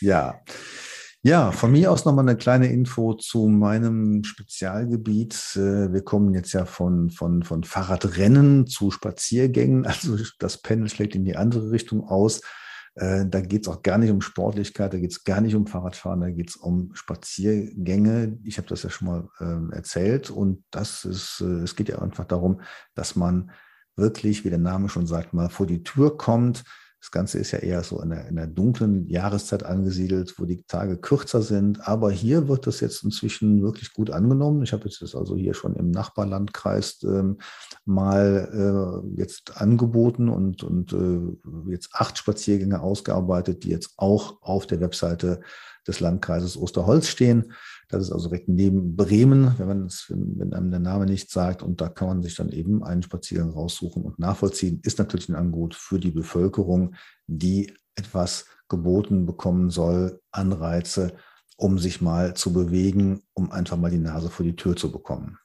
ja. 0.00 0.40
Ja, 1.22 1.50
von 1.50 1.72
mir 1.72 1.90
aus 1.90 2.04
nochmal 2.04 2.28
eine 2.28 2.36
kleine 2.36 2.68
Info 2.68 3.14
zu 3.14 3.48
meinem 3.48 4.22
Spezialgebiet. 4.22 5.56
Äh, 5.56 5.92
wir 5.92 6.02
kommen 6.04 6.34
jetzt 6.34 6.52
ja 6.52 6.66
von, 6.66 7.10
von, 7.10 7.42
von 7.42 7.64
Fahrradrennen 7.64 8.68
zu 8.68 8.92
Spaziergängen. 8.92 9.86
Also 9.86 10.16
das 10.38 10.58
Pendel 10.62 10.88
schlägt 10.88 11.16
in 11.16 11.24
die 11.24 11.34
andere 11.34 11.72
Richtung 11.72 12.06
aus. 12.06 12.42
Äh, 12.96 13.26
da 13.26 13.42
geht 13.42 13.62
es 13.62 13.68
auch 13.68 13.82
gar 13.82 13.98
nicht 13.98 14.10
um 14.10 14.22
Sportlichkeit, 14.22 14.92
da 14.92 14.98
geht 14.98 15.12
es 15.12 15.22
gar 15.22 15.42
nicht 15.42 15.54
um 15.54 15.66
Fahrradfahren, 15.66 16.22
da 16.22 16.30
geht 16.30 16.50
es 16.50 16.56
um 16.56 16.94
Spaziergänge. 16.94 18.38
Ich 18.42 18.56
habe 18.56 18.68
das 18.68 18.82
ja 18.82 18.90
schon 18.90 19.08
mal 19.08 19.28
ähm, 19.38 19.70
erzählt 19.70 20.30
und 20.30 20.64
das 20.70 21.04
ist, 21.04 21.42
äh, 21.42 21.62
es 21.62 21.76
geht 21.76 21.90
ja 21.90 22.00
einfach 22.00 22.24
darum, 22.24 22.62
dass 22.94 23.14
man 23.14 23.50
wirklich, 23.96 24.44
wie 24.44 24.50
der 24.50 24.58
Name 24.58 24.88
schon 24.88 25.06
sagt, 25.06 25.34
mal 25.34 25.50
vor 25.50 25.66
die 25.66 25.82
Tür 25.82 26.16
kommt, 26.16 26.64
das 27.06 27.12
Ganze 27.12 27.38
ist 27.38 27.52
ja 27.52 27.60
eher 27.60 27.84
so 27.84 28.02
in 28.02 28.10
der, 28.10 28.26
in 28.26 28.34
der 28.34 28.48
dunklen 28.48 29.08
Jahreszeit 29.08 29.62
angesiedelt, 29.62 30.40
wo 30.40 30.44
die 30.44 30.64
Tage 30.64 30.96
kürzer 30.96 31.40
sind. 31.40 31.86
Aber 31.86 32.10
hier 32.10 32.48
wird 32.48 32.66
das 32.66 32.80
jetzt 32.80 33.04
inzwischen 33.04 33.62
wirklich 33.62 33.92
gut 33.92 34.10
angenommen. 34.10 34.64
Ich 34.64 34.72
habe 34.72 34.86
jetzt 34.86 35.02
das 35.02 35.14
also 35.14 35.36
hier 35.36 35.54
schon 35.54 35.76
im 35.76 35.92
Nachbarlandkreis 35.92 36.98
ähm, 37.04 37.38
mal 37.84 39.04
äh, 39.14 39.20
jetzt 39.20 39.56
angeboten 39.56 40.28
und, 40.28 40.64
und 40.64 40.92
äh, 40.94 41.70
jetzt 41.70 41.90
acht 41.92 42.18
Spaziergänge 42.18 42.80
ausgearbeitet, 42.80 43.62
die 43.62 43.70
jetzt 43.70 43.92
auch 43.98 44.42
auf 44.42 44.66
der 44.66 44.80
Webseite 44.80 45.42
des 45.86 46.00
Landkreises 46.00 46.56
Osterholz 46.56 47.06
stehen. 47.06 47.52
Das 47.88 48.02
ist 48.02 48.12
also 48.12 48.28
direkt 48.28 48.48
neben 48.48 48.96
Bremen, 48.96 49.56
wenn 49.58 49.68
man 49.68 49.86
es, 49.86 50.06
wenn 50.10 50.52
einem 50.52 50.70
der 50.70 50.80
Name 50.80 51.06
nicht 51.06 51.30
sagt. 51.30 51.62
Und 51.62 51.80
da 51.80 51.88
kann 51.88 52.08
man 52.08 52.22
sich 52.22 52.34
dann 52.34 52.50
eben 52.50 52.82
einen 52.82 53.02
Spaziergang 53.02 53.50
raussuchen 53.50 54.02
und 54.02 54.18
nachvollziehen. 54.18 54.80
Ist 54.82 54.98
natürlich 54.98 55.28
ein 55.28 55.36
Angebot 55.36 55.74
für 55.74 56.00
die 56.00 56.10
Bevölkerung, 56.10 56.94
die 57.26 57.72
etwas 57.94 58.46
geboten 58.68 59.26
bekommen 59.26 59.70
soll, 59.70 60.20
Anreize, 60.32 61.12
um 61.56 61.78
sich 61.78 62.00
mal 62.00 62.34
zu 62.34 62.52
bewegen, 62.52 63.22
um 63.34 63.52
einfach 63.52 63.76
mal 63.76 63.90
die 63.90 63.98
Nase 63.98 64.30
vor 64.30 64.44
die 64.44 64.56
Tür 64.56 64.74
zu 64.74 64.90
bekommen. 64.90 65.38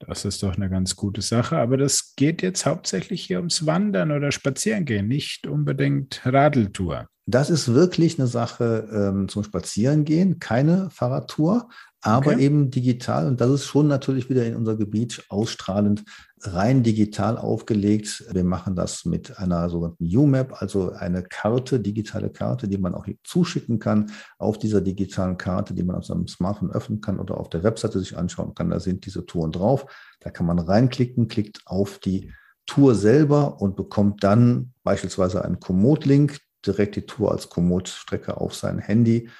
Das 0.00 0.24
ist 0.24 0.42
doch 0.42 0.56
eine 0.56 0.70
ganz 0.70 0.94
gute 0.96 1.22
Sache. 1.22 1.58
Aber 1.58 1.76
das 1.76 2.14
geht 2.14 2.42
jetzt 2.42 2.66
hauptsächlich 2.66 3.24
hier 3.24 3.38
ums 3.38 3.66
Wandern 3.66 4.12
oder 4.12 4.30
Spazierengehen, 4.30 5.08
nicht 5.08 5.46
unbedingt 5.46 6.22
Radeltour. 6.24 7.08
Das 7.30 7.50
ist 7.50 7.74
wirklich 7.74 8.18
eine 8.18 8.26
Sache 8.26 8.88
ähm, 8.90 9.28
zum 9.28 9.44
Spazierengehen, 9.44 10.38
keine 10.38 10.88
Fahrradtour, 10.88 11.68
aber 12.00 12.32
okay. 12.32 12.42
eben 12.42 12.70
digital. 12.70 13.26
Und 13.26 13.42
das 13.42 13.50
ist 13.50 13.66
schon 13.66 13.86
natürlich 13.86 14.30
wieder 14.30 14.46
in 14.46 14.56
unser 14.56 14.76
Gebiet 14.76 15.26
ausstrahlend 15.28 16.04
rein 16.40 16.82
digital 16.82 17.36
aufgelegt. 17.36 18.24
Wir 18.32 18.44
machen 18.44 18.76
das 18.76 19.04
mit 19.04 19.36
einer 19.38 19.68
sogenannten 19.68 20.04
UMAP, 20.04 20.62
also 20.62 20.92
eine 20.92 21.22
Karte, 21.22 21.80
digitale 21.80 22.30
Karte, 22.30 22.66
die 22.66 22.78
man 22.78 22.94
auch 22.94 23.06
zuschicken 23.24 23.78
kann. 23.78 24.10
Auf 24.38 24.56
dieser 24.56 24.80
digitalen 24.80 25.36
Karte, 25.36 25.74
die 25.74 25.82
man 25.82 25.96
auf 25.96 26.06
seinem 26.06 26.28
Smartphone 26.28 26.70
öffnen 26.70 27.02
kann 27.02 27.20
oder 27.20 27.38
auf 27.38 27.50
der 27.50 27.62
Webseite 27.62 27.98
sich 27.98 28.16
anschauen 28.16 28.54
kann, 28.54 28.70
da 28.70 28.80
sind 28.80 29.04
diese 29.04 29.26
Touren 29.26 29.52
drauf. 29.52 29.84
Da 30.20 30.30
kann 30.30 30.46
man 30.46 30.58
reinklicken, 30.58 31.28
klickt 31.28 31.60
auf 31.66 31.98
die 31.98 32.32
Tour 32.64 32.94
selber 32.94 33.60
und 33.60 33.76
bekommt 33.76 34.24
dann 34.24 34.72
beispielsweise 34.82 35.44
einen 35.44 35.60
Komoot-Link, 35.60 36.38
direkt 36.66 36.96
die 36.96 37.06
Tour 37.06 37.32
als 37.32 37.48
Komoot-Strecke 37.48 38.36
auf 38.36 38.54
sein 38.54 38.78
Handy 38.78 39.30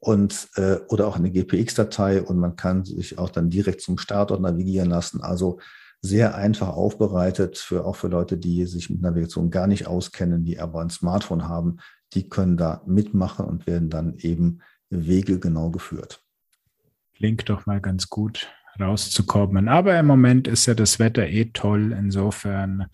und 0.00 0.48
äh, 0.56 0.76
oder 0.88 1.06
auch 1.06 1.16
eine 1.16 1.30
GPX-Datei 1.30 2.22
und 2.22 2.38
man 2.38 2.56
kann 2.56 2.84
sich 2.84 3.18
auch 3.18 3.30
dann 3.30 3.50
direkt 3.50 3.80
zum 3.80 3.98
Startort 3.98 4.40
navigieren 4.40 4.90
lassen. 4.90 5.22
Also 5.22 5.58
sehr 6.00 6.34
einfach 6.34 6.68
aufbereitet 6.68 7.56
für 7.56 7.86
auch 7.86 7.96
für 7.96 8.08
Leute, 8.08 8.36
die 8.36 8.66
sich 8.66 8.90
mit 8.90 9.00
Navigation 9.00 9.50
gar 9.50 9.66
nicht 9.66 9.86
auskennen, 9.86 10.44
die 10.44 10.60
aber 10.60 10.82
ein 10.82 10.90
Smartphone 10.90 11.48
haben, 11.48 11.78
die 12.12 12.28
können 12.28 12.58
da 12.58 12.82
mitmachen 12.86 13.46
und 13.46 13.66
werden 13.66 13.88
dann 13.88 14.14
eben 14.18 14.58
Wege 14.90 15.38
genau 15.38 15.70
geführt. 15.70 16.22
Klingt 17.14 17.48
doch 17.48 17.64
mal 17.64 17.80
ganz 17.80 18.10
gut 18.10 18.48
rauszukommen. 18.78 19.68
Aber 19.68 19.98
im 19.98 20.06
Moment 20.06 20.48
ist 20.48 20.66
ja 20.66 20.74
das 20.74 20.98
Wetter 20.98 21.26
eh 21.26 21.46
toll. 21.46 21.92
Insofern 21.98 22.86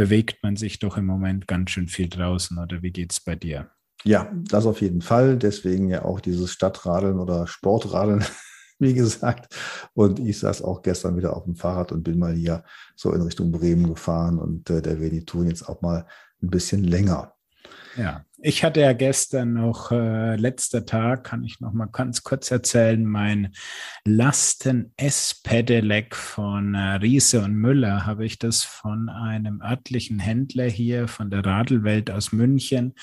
bewegt 0.00 0.42
man 0.42 0.56
sich 0.56 0.78
doch 0.78 0.96
im 0.96 1.04
Moment 1.04 1.46
ganz 1.46 1.72
schön 1.72 1.86
viel 1.86 2.08
draußen. 2.08 2.56
Oder 2.56 2.80
wie 2.80 2.90
geht 2.90 3.12
es 3.12 3.20
bei 3.20 3.36
dir? 3.36 3.70
Ja, 4.02 4.32
das 4.32 4.64
auf 4.64 4.80
jeden 4.80 5.02
Fall. 5.02 5.36
Deswegen 5.36 5.90
ja 5.90 6.06
auch 6.06 6.20
dieses 6.20 6.52
Stadtradeln 6.52 7.18
oder 7.18 7.46
Sportradeln, 7.46 8.24
wie 8.78 8.94
gesagt. 8.94 9.54
Und 9.92 10.18
ich 10.18 10.38
saß 10.38 10.62
auch 10.62 10.80
gestern 10.80 11.18
wieder 11.18 11.36
auf 11.36 11.44
dem 11.44 11.54
Fahrrad 11.54 11.92
und 11.92 12.02
bin 12.02 12.18
mal 12.18 12.32
hier 12.32 12.64
so 12.96 13.12
in 13.12 13.20
Richtung 13.20 13.52
Bremen 13.52 13.88
gefahren. 13.88 14.38
Und 14.38 14.70
äh, 14.70 14.80
der 14.80 15.26
Tour 15.26 15.44
jetzt 15.44 15.68
auch 15.68 15.82
mal 15.82 16.06
ein 16.42 16.48
bisschen 16.48 16.82
länger. 16.82 17.34
Ja, 17.94 18.24
ich 18.42 18.64
hatte 18.64 18.80
ja 18.80 18.94
gestern 18.94 19.52
noch, 19.52 19.92
äh, 19.92 20.36
letzter 20.36 20.86
Tag, 20.86 21.24
kann 21.24 21.44
ich 21.44 21.60
noch 21.60 21.72
mal 21.72 21.86
ganz 21.86 22.22
kurz 22.22 22.50
erzählen, 22.50 23.04
mein 23.04 23.52
Lasten-S-Pedelec 24.04 26.16
von 26.16 26.74
äh, 26.74 26.94
Riese 26.94 27.42
und 27.42 27.54
Müller 27.54 28.06
habe 28.06 28.24
ich 28.24 28.38
das 28.38 28.62
von 28.62 29.10
einem 29.10 29.60
örtlichen 29.60 30.20
Händler 30.20 30.64
hier 30.64 31.06
von 31.08 31.30
der 31.30 31.44
Radelwelt 31.44 32.10
aus 32.10 32.32
München 32.32 32.94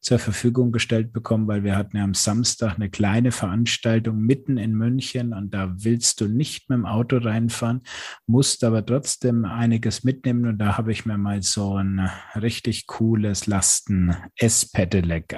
zur 0.00 0.18
Verfügung 0.18 0.72
gestellt 0.72 1.12
bekommen, 1.12 1.48
weil 1.48 1.64
wir 1.64 1.76
hatten 1.76 1.96
ja 1.96 2.04
am 2.04 2.14
Samstag 2.14 2.76
eine 2.76 2.88
kleine 2.88 3.32
Veranstaltung 3.32 4.20
mitten 4.20 4.56
in 4.56 4.72
München 4.72 5.34
und 5.34 5.52
da 5.52 5.74
willst 5.78 6.20
du 6.20 6.28
nicht 6.28 6.70
mit 6.70 6.78
dem 6.78 6.86
Auto 6.86 7.16
reinfahren, 7.16 7.82
musst 8.26 8.62
aber 8.62 8.86
trotzdem 8.86 9.44
einiges 9.44 10.04
mitnehmen 10.04 10.46
und 10.46 10.58
da 10.58 10.78
habe 10.78 10.92
ich 10.92 11.06
mir 11.06 11.18
mal 11.18 11.42
so 11.42 11.74
ein 11.74 12.08
richtig 12.36 12.86
cooles 12.86 13.48
Lasten-S-Pedelec 13.48 14.85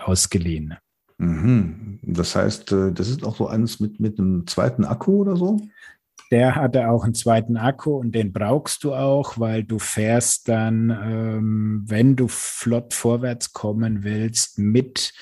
ausgeliehen. 0.06 0.74
Mhm. 1.18 1.98
Das 2.02 2.36
heißt, 2.36 2.72
äh, 2.72 2.92
das 2.92 3.08
ist 3.08 3.24
auch 3.24 3.36
so 3.36 3.48
eines 3.48 3.80
mit, 3.80 4.00
mit 4.00 4.18
einem 4.18 4.46
zweiten 4.46 4.84
Akku 4.84 5.20
oder 5.20 5.36
so? 5.36 5.58
Der 6.30 6.56
hatte 6.56 6.90
auch 6.90 7.04
einen 7.04 7.14
zweiten 7.14 7.56
Akku 7.56 7.96
und 7.96 8.14
den 8.14 8.34
brauchst 8.34 8.84
du 8.84 8.94
auch, 8.94 9.38
weil 9.38 9.64
du 9.64 9.78
fährst 9.78 10.48
dann, 10.48 10.90
ähm, 10.90 11.84
wenn 11.86 12.16
du 12.16 12.28
flott 12.28 12.92
vorwärts 12.92 13.54
kommen 13.54 14.04
willst, 14.04 14.58
mit 14.58 15.14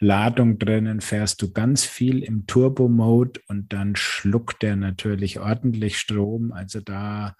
Ladung 0.00 0.58
drinnen, 0.58 1.00
fährst 1.00 1.42
du 1.42 1.52
ganz 1.52 1.84
viel 1.84 2.24
im 2.24 2.46
Turbo-Mode 2.46 3.40
und 3.46 3.72
dann 3.72 3.94
schluckt 3.94 4.62
der 4.62 4.74
natürlich 4.74 5.38
ordentlich 5.38 5.98
Strom. 5.98 6.52
Also 6.52 6.80
da 6.80 7.36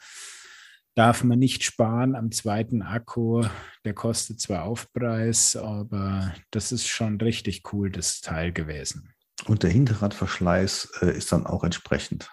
darf 0.98 1.22
man 1.22 1.38
nicht 1.38 1.62
sparen 1.62 2.16
am 2.16 2.32
zweiten 2.32 2.82
Akku. 2.82 3.44
Der 3.84 3.94
kostet 3.94 4.40
zwar 4.40 4.64
Aufpreis, 4.64 5.54
aber 5.54 6.34
das 6.50 6.72
ist 6.72 6.88
schon 6.88 7.20
richtig 7.20 7.72
cool, 7.72 7.92
das 7.92 8.20
Teil 8.20 8.52
gewesen. 8.52 9.14
Und 9.46 9.62
der 9.62 9.70
Hinterradverschleiß 9.70 10.98
äh, 11.02 11.16
ist 11.16 11.30
dann 11.30 11.46
auch 11.46 11.62
entsprechend. 11.62 12.28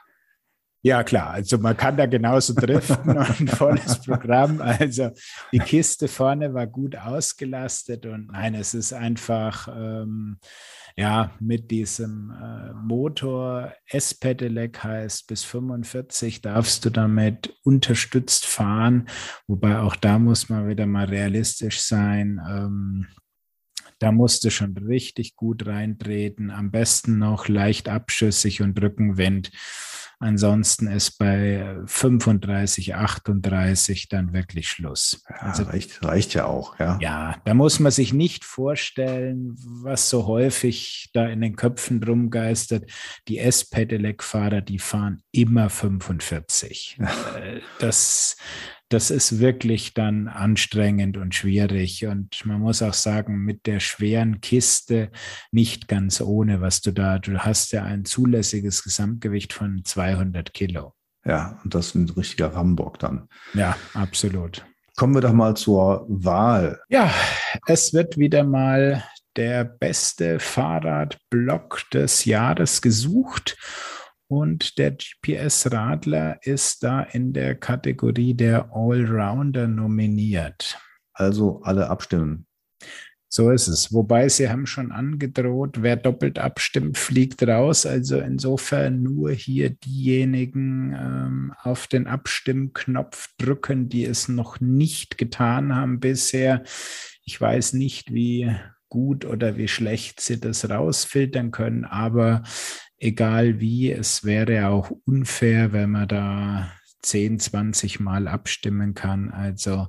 Ja, 0.85 1.03
klar. 1.03 1.31
Also 1.31 1.57
man 1.57 1.75
kann 1.75 1.97
da 1.97 2.05
genauso 2.05 2.53
driften 2.53 3.09
und 3.17 3.39
ein 3.41 3.47
volles 3.47 3.99
Programm. 4.03 4.61
Also 4.61 5.09
die 5.51 5.57
Kiste 5.57 6.07
vorne 6.07 6.53
war 6.53 6.67
gut 6.67 6.95
ausgelastet 6.95 8.05
und 8.05 8.27
nein, 8.31 8.53
es 8.53 8.75
ist 8.75 8.93
einfach, 8.93 9.67
ähm, 9.67 10.37
ja, 10.95 11.31
mit 11.39 11.71
diesem 11.71 12.29
äh, 12.29 12.73
Motor 12.73 13.73
S-Pedelec 13.87 14.83
heißt, 14.83 15.25
bis 15.25 15.43
45 15.43 16.43
darfst 16.43 16.85
du 16.85 16.91
damit 16.91 17.57
unterstützt 17.63 18.45
fahren. 18.45 19.07
Wobei 19.47 19.79
auch 19.79 19.95
da 19.95 20.19
muss 20.19 20.49
man 20.49 20.67
wieder 20.67 20.85
mal 20.85 21.05
realistisch 21.05 21.81
sein. 21.81 22.39
Ähm, 22.47 23.07
da 23.99 24.11
musst 24.11 24.43
du 24.43 24.49
schon 24.49 24.77
richtig 24.77 25.35
gut 25.35 25.65
reintreten. 25.65 26.51
Am 26.51 26.71
besten 26.71 27.17
noch 27.17 27.47
leicht 27.47 27.89
abschüssig 27.89 28.61
und 28.61 28.81
Rückenwind. 28.81 29.51
Ansonsten 30.19 30.87
ist 30.87 31.17
bei 31.17 31.77
35, 31.85 32.95
38 32.95 34.07
dann 34.07 34.33
wirklich 34.33 34.69
Schluss. 34.69 35.21
Ja, 35.29 35.35
also, 35.37 35.63
reicht, 35.63 36.03
reicht 36.03 36.33
ja 36.33 36.45
auch, 36.45 36.79
ja. 36.79 36.97
Ja, 37.01 37.35
da 37.43 37.53
muss 37.53 37.79
man 37.79 37.91
sich 37.91 38.13
nicht 38.13 38.45
vorstellen, 38.45 39.55
was 39.57 40.09
so 40.09 40.25
häufig 40.25 41.09
da 41.13 41.27
in 41.27 41.41
den 41.41 41.55
Köpfen 41.57 42.01
rumgeistert. 42.01 42.89
Die 43.27 43.39
S-Pedelec-Fahrer, 43.39 44.61
die 44.61 44.79
fahren 44.79 45.21
immer 45.31 45.69
45. 45.69 46.97
Ja. 46.99 47.37
Äh, 47.37 47.61
das 47.79 48.37
das 48.95 49.11
ist 49.11 49.39
wirklich 49.39 49.93
dann 49.93 50.29
anstrengend 50.29 51.17
und 51.17 51.35
schwierig. 51.35 52.05
Und 52.05 52.45
man 52.45 52.61
muss 52.61 52.81
auch 52.81 52.93
sagen, 52.93 53.39
mit 53.39 53.65
der 53.65 53.81
schweren 53.81 54.39
Kiste 54.39 55.11
nicht 55.51 55.89
ganz 55.89 56.21
ohne, 56.21 56.61
was 56.61 56.79
du 56.79 56.93
da, 56.93 57.19
du 57.19 57.39
hast 57.39 57.73
ja 57.73 57.83
ein 57.83 58.05
zulässiges 58.05 58.85
Gesamtgewicht 58.85 59.51
von 59.51 59.81
200 59.83 60.53
Kilo. 60.53 60.93
Ja, 61.25 61.59
und 61.65 61.75
das 61.75 61.87
ist 61.87 61.95
ein 61.95 62.09
richtiger 62.09 62.53
Rambock 62.53 62.97
dann. 62.99 63.27
Ja, 63.53 63.75
absolut. 63.93 64.65
Kommen 64.95 65.13
wir 65.13 65.19
doch 65.19 65.33
mal 65.33 65.57
zur 65.57 66.05
Wahl. 66.07 66.79
Ja, 66.87 67.13
es 67.67 67.93
wird 67.93 68.17
wieder 68.17 68.45
mal 68.45 69.03
der 69.35 69.65
beste 69.65 70.39
Fahrradblock 70.39 71.81
des 71.91 72.23
Jahres 72.23 72.81
gesucht. 72.81 73.57
Und 74.27 74.77
der 74.77 74.91
GPS-Radler 74.91 76.39
ist 76.41 76.83
da 76.83 77.01
in 77.01 77.33
der 77.33 77.55
Kategorie 77.55 78.33
der 78.33 78.69
Allrounder 78.73 79.67
nominiert. 79.67 80.79
Also 81.13 81.61
alle 81.63 81.89
abstimmen. 81.89 82.47
So 83.27 83.51
ist 83.51 83.67
es. 83.67 83.91
Wobei 83.91 84.29
sie 84.29 84.49
haben 84.49 84.65
schon 84.65 84.93
angedroht, 84.93 85.81
wer 85.81 85.97
doppelt 85.97 86.39
abstimmt, 86.39 86.97
fliegt 86.97 87.45
raus. 87.45 87.85
Also 87.85 88.17
insofern 88.19 89.03
nur 89.03 89.31
hier 89.31 89.71
diejenigen 89.71 90.93
ähm, 90.97 91.53
auf 91.61 91.87
den 91.87 92.07
Abstimmknopf 92.07 93.27
drücken, 93.37 93.89
die 93.89 94.05
es 94.05 94.29
noch 94.29 94.61
nicht 94.61 95.17
getan 95.17 95.75
haben 95.75 95.99
bisher. 95.99 96.63
Ich 97.25 97.39
weiß 97.39 97.73
nicht, 97.73 98.13
wie 98.13 98.55
gut 98.87 99.25
oder 99.25 99.57
wie 99.57 99.67
schlecht 99.67 100.21
sie 100.21 100.39
das 100.39 100.69
rausfiltern 100.69 101.51
können, 101.51 101.83
aber 101.83 102.43
egal 102.97 103.59
wie, 103.59 103.91
es 103.91 104.23
wäre 104.23 104.67
auch 104.67 104.91
unfair, 105.05 105.73
wenn 105.73 105.91
man 105.91 106.07
da 106.07 106.71
10, 107.01 107.39
20 107.39 107.99
Mal 107.99 108.27
abstimmen 108.27 108.93
kann. 108.93 109.31
Also, 109.31 109.87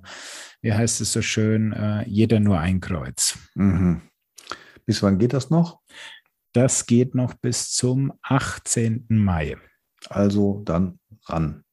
wie 0.61 0.73
heißt 0.73 1.01
es 1.01 1.13
so 1.13 1.23
schön, 1.23 1.73
äh, 1.73 2.05
jeder 2.09 2.41
nur 2.41 2.59
ein 2.59 2.81
Kreuz. 2.81 3.39
Mhm. 3.55 4.03
Bis 4.85 5.03
wann 5.03 5.19
geht 5.19 5.33
das 5.33 5.51
noch? 5.51 5.81
Das 6.53 6.87
geht 6.87 7.15
noch 7.15 7.35
bis 7.35 7.71
zum 7.73 8.13
18. 8.23 9.07
Mai. 9.09 9.57
Also 10.09 10.63
dann 10.65 11.01
ran. 11.25 11.65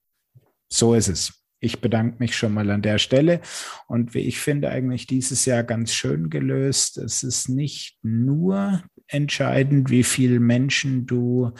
So 0.69 0.93
ist 0.93 1.07
es. 1.07 1.43
Ich 1.59 1.79
bedanke 1.79 2.17
mich 2.19 2.35
schon 2.35 2.53
mal 2.53 2.69
an 2.69 2.81
der 2.81 2.97
Stelle 2.97 3.39
und 3.87 4.13
wie 4.13 4.19
ich 4.19 4.39
finde 4.39 4.69
eigentlich 4.69 5.07
dieses 5.07 5.45
Jahr 5.45 5.63
ganz 5.63 5.93
schön 5.93 6.29
gelöst. 6.29 6.97
Es 6.97 7.23
ist 7.23 7.47
nicht 7.47 7.97
nur 8.01 8.83
entscheidend, 9.07 9.89
wie 9.89 10.03
viele 10.03 10.39
Menschen 10.39 11.05
du 11.05 11.53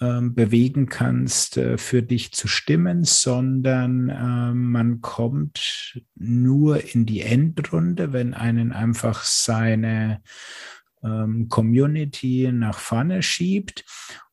ähm, 0.00 0.36
bewegen 0.36 0.86
kannst, 0.86 1.56
äh, 1.56 1.76
für 1.76 2.04
dich 2.04 2.30
zu 2.32 2.46
stimmen, 2.46 3.02
sondern 3.02 4.08
äh, 4.08 4.54
man 4.54 5.00
kommt 5.00 6.00
nur 6.14 6.94
in 6.94 7.04
die 7.04 7.22
Endrunde, 7.22 8.12
wenn 8.12 8.32
einen 8.32 8.70
einfach 8.70 9.24
seine 9.24 10.22
ähm, 11.02 11.48
Community 11.48 12.48
nach 12.52 12.78
vorne 12.78 13.24
schiebt. 13.24 13.84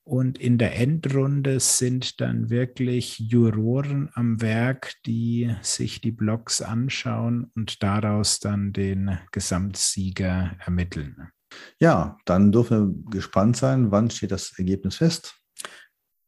Und 0.04 0.38
in 0.38 0.60
der 0.60 0.80
Endrunde 0.80 1.60
sind 1.60 2.22
dann 2.22 2.52
wirklich 2.52 3.18
Juroren 3.18 4.12
am 4.14 4.40
Werk, 4.42 4.94
die 5.08 5.52
sich 5.64 6.00
die 6.00 6.12
Blogs 6.12 6.62
anschauen 6.62 7.50
und 7.56 7.82
daraus 7.82 8.40
dann 8.40 8.72
den 8.72 9.18
Gesamtsieger 9.32 10.56
ermitteln. 10.64 11.32
Ja, 11.80 12.18
dann 12.26 12.52
dürfen 12.52 13.04
wir 13.06 13.12
gespannt 13.12 13.58
sein. 13.58 13.92
Wann 13.92 14.10
steht 14.10 14.32
das 14.32 14.58
Ergebnis 14.58 14.98
fest? 14.98 15.36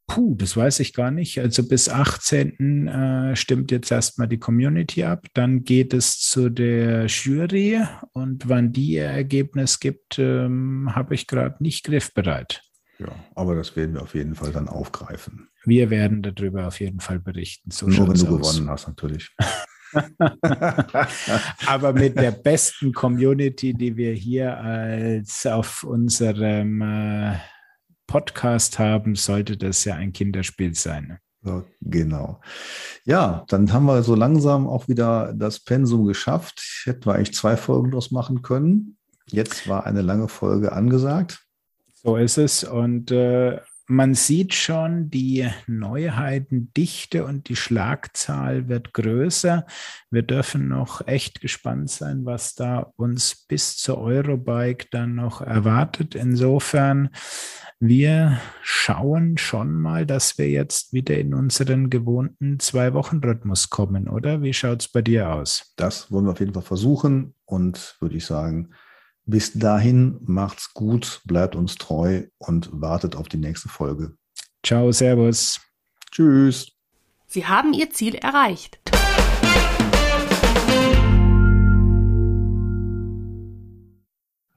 Puh, 0.08 0.36
das 0.36 0.56
weiß 0.56 0.80
ich 0.80 0.94
gar 0.94 1.12
nicht. 1.12 1.40
Also 1.40 1.68
bis 1.68 1.90
18. 1.90 2.88
Äh, 2.88 3.36
stimmt 3.36 3.72
jetzt 3.72 3.92
erstmal 3.92 4.30
die 4.30 4.40
Community 4.40 5.04
ab. 5.04 5.28
Dann 5.34 5.64
geht 5.66 5.94
es 5.94 6.20
zu 6.20 6.50
der 6.50 7.08
Jury 7.08 7.84
und 8.14 8.48
wann 8.48 8.72
die 8.72 8.94
ihr 8.94 9.06
Ergebnis 9.06 9.80
gibt, 9.82 10.18
ähm, 10.18 10.96
habe 10.96 11.14
ich 11.14 11.28
gerade 11.28 11.62
nicht 11.62 11.84
griffbereit. 11.84 12.62
Ja, 13.00 13.10
aber 13.36 13.56
das 13.56 13.76
werden 13.76 13.96
wir 13.96 14.02
auf 14.02 14.16
jeden 14.16 14.34
Fall 14.34 14.52
dann 14.52 14.70
aufgreifen. 14.70 15.50
Wir 15.66 15.90
werden 15.90 16.22
darüber 16.24 16.68
auf 16.68 16.80
jeden 16.80 17.02
Fall 17.02 17.20
berichten. 17.20 17.70
So 17.70 17.88
Nur 17.88 18.08
wenn 18.08 18.16
du 18.18 18.40
aus. 18.40 18.56
gewonnen 18.56 18.70
hast, 18.70 18.88
natürlich. 18.88 19.36
Aber 21.68 21.94
mit 21.94 22.18
der 22.18 22.32
besten 22.32 22.94
Community, 22.94 23.74
die 23.74 23.96
wir 23.96 24.14
hier 24.14 24.58
als 24.58 25.46
auf 25.46 25.84
unserem 25.84 26.82
äh, 26.82 27.36
Podcast 28.08 28.80
haben, 28.80 29.16
sollte 29.16 29.58
das 29.58 29.86
ja 29.86 29.96
ein 29.96 30.14
Kinderspiel 30.14 30.74
sein. 30.74 31.20
So, 31.44 31.64
genau. 31.82 32.42
Ja, 33.06 33.46
dann 33.48 33.72
haben 33.72 33.86
wir 33.86 34.04
so 34.04 34.16
langsam 34.16 34.68
auch 34.68 34.88
wieder 34.88 35.34
das 35.34 35.60
Pensum 35.60 36.06
geschafft. 36.06 36.62
Hätten 36.84 37.06
wir 37.06 37.16
eigentlich 37.16 37.36
zwei 37.36 37.56
Folgen 37.56 37.92
draus 37.92 38.12
machen 38.12 38.42
können. 38.42 38.98
Jetzt 39.28 39.68
war 39.68 39.86
eine 39.86 40.02
lange 40.02 40.28
Folge 40.30 40.72
angesagt. 40.72 41.46
So 41.94 42.16
ist 42.16 42.38
es. 42.38 42.64
Und 42.64 43.12
äh, 43.12 43.60
man 43.88 44.14
sieht 44.14 44.54
schon, 44.54 45.10
die 45.10 45.50
Neuheitendichte 45.66 47.24
und 47.26 47.48
die 47.48 47.56
Schlagzahl 47.56 48.68
wird 48.68 48.94
größer. 48.94 49.66
Wir 50.12 50.22
dürfen 50.24 50.68
noch 50.68 51.08
echt 51.08 51.40
gespannt 51.40 51.90
sein, 51.90 52.26
was 52.26 52.56
da 52.56 52.92
uns 52.98 53.46
bis 53.48 53.78
zur 53.78 54.00
Eurobike 54.00 54.88
dann 54.92 55.16
noch 55.16 55.42
erwartet. 55.42 56.16
Insofern, 56.16 57.10
wir 57.80 58.42
schauen 58.62 59.38
schon 59.38 59.72
mal, 59.74 60.06
dass 60.06 60.38
wir 60.38 60.50
jetzt 60.50 60.92
wieder 60.92 61.18
in 61.18 61.34
unseren 61.34 61.90
gewohnten 61.90 62.60
Zwei-Wochen-Rhythmus 62.60 63.70
kommen, 63.70 64.10
oder? 64.10 64.42
Wie 64.42 64.54
schaut 64.54 64.82
es 64.82 64.88
bei 64.90 65.02
dir 65.02 65.34
aus? 65.34 65.74
Das 65.78 66.12
wollen 66.12 66.26
wir 66.26 66.32
auf 66.32 66.40
jeden 66.42 66.54
Fall 66.54 66.64
versuchen 66.64 67.36
und 67.46 67.96
würde 68.02 68.18
ich 68.18 68.26
sagen, 68.26 68.72
bis 69.28 69.54
dahin 69.54 70.20
macht's 70.26 70.74
gut, 70.74 71.22
bleibt 71.26 71.56
uns 71.56 71.76
treu 71.76 72.24
und 72.38 72.70
wartet 72.72 73.16
auf 73.16 73.28
die 73.28 73.38
nächste 73.38 73.70
Folge. 73.70 74.18
Ciao, 74.66 74.92
Servus. 74.92 75.60
Tschüss. 76.12 76.72
Sie 77.28 77.46
haben 77.46 77.74
Ihr 77.74 77.92
Ziel 77.92 78.16
erreicht. 78.16 78.80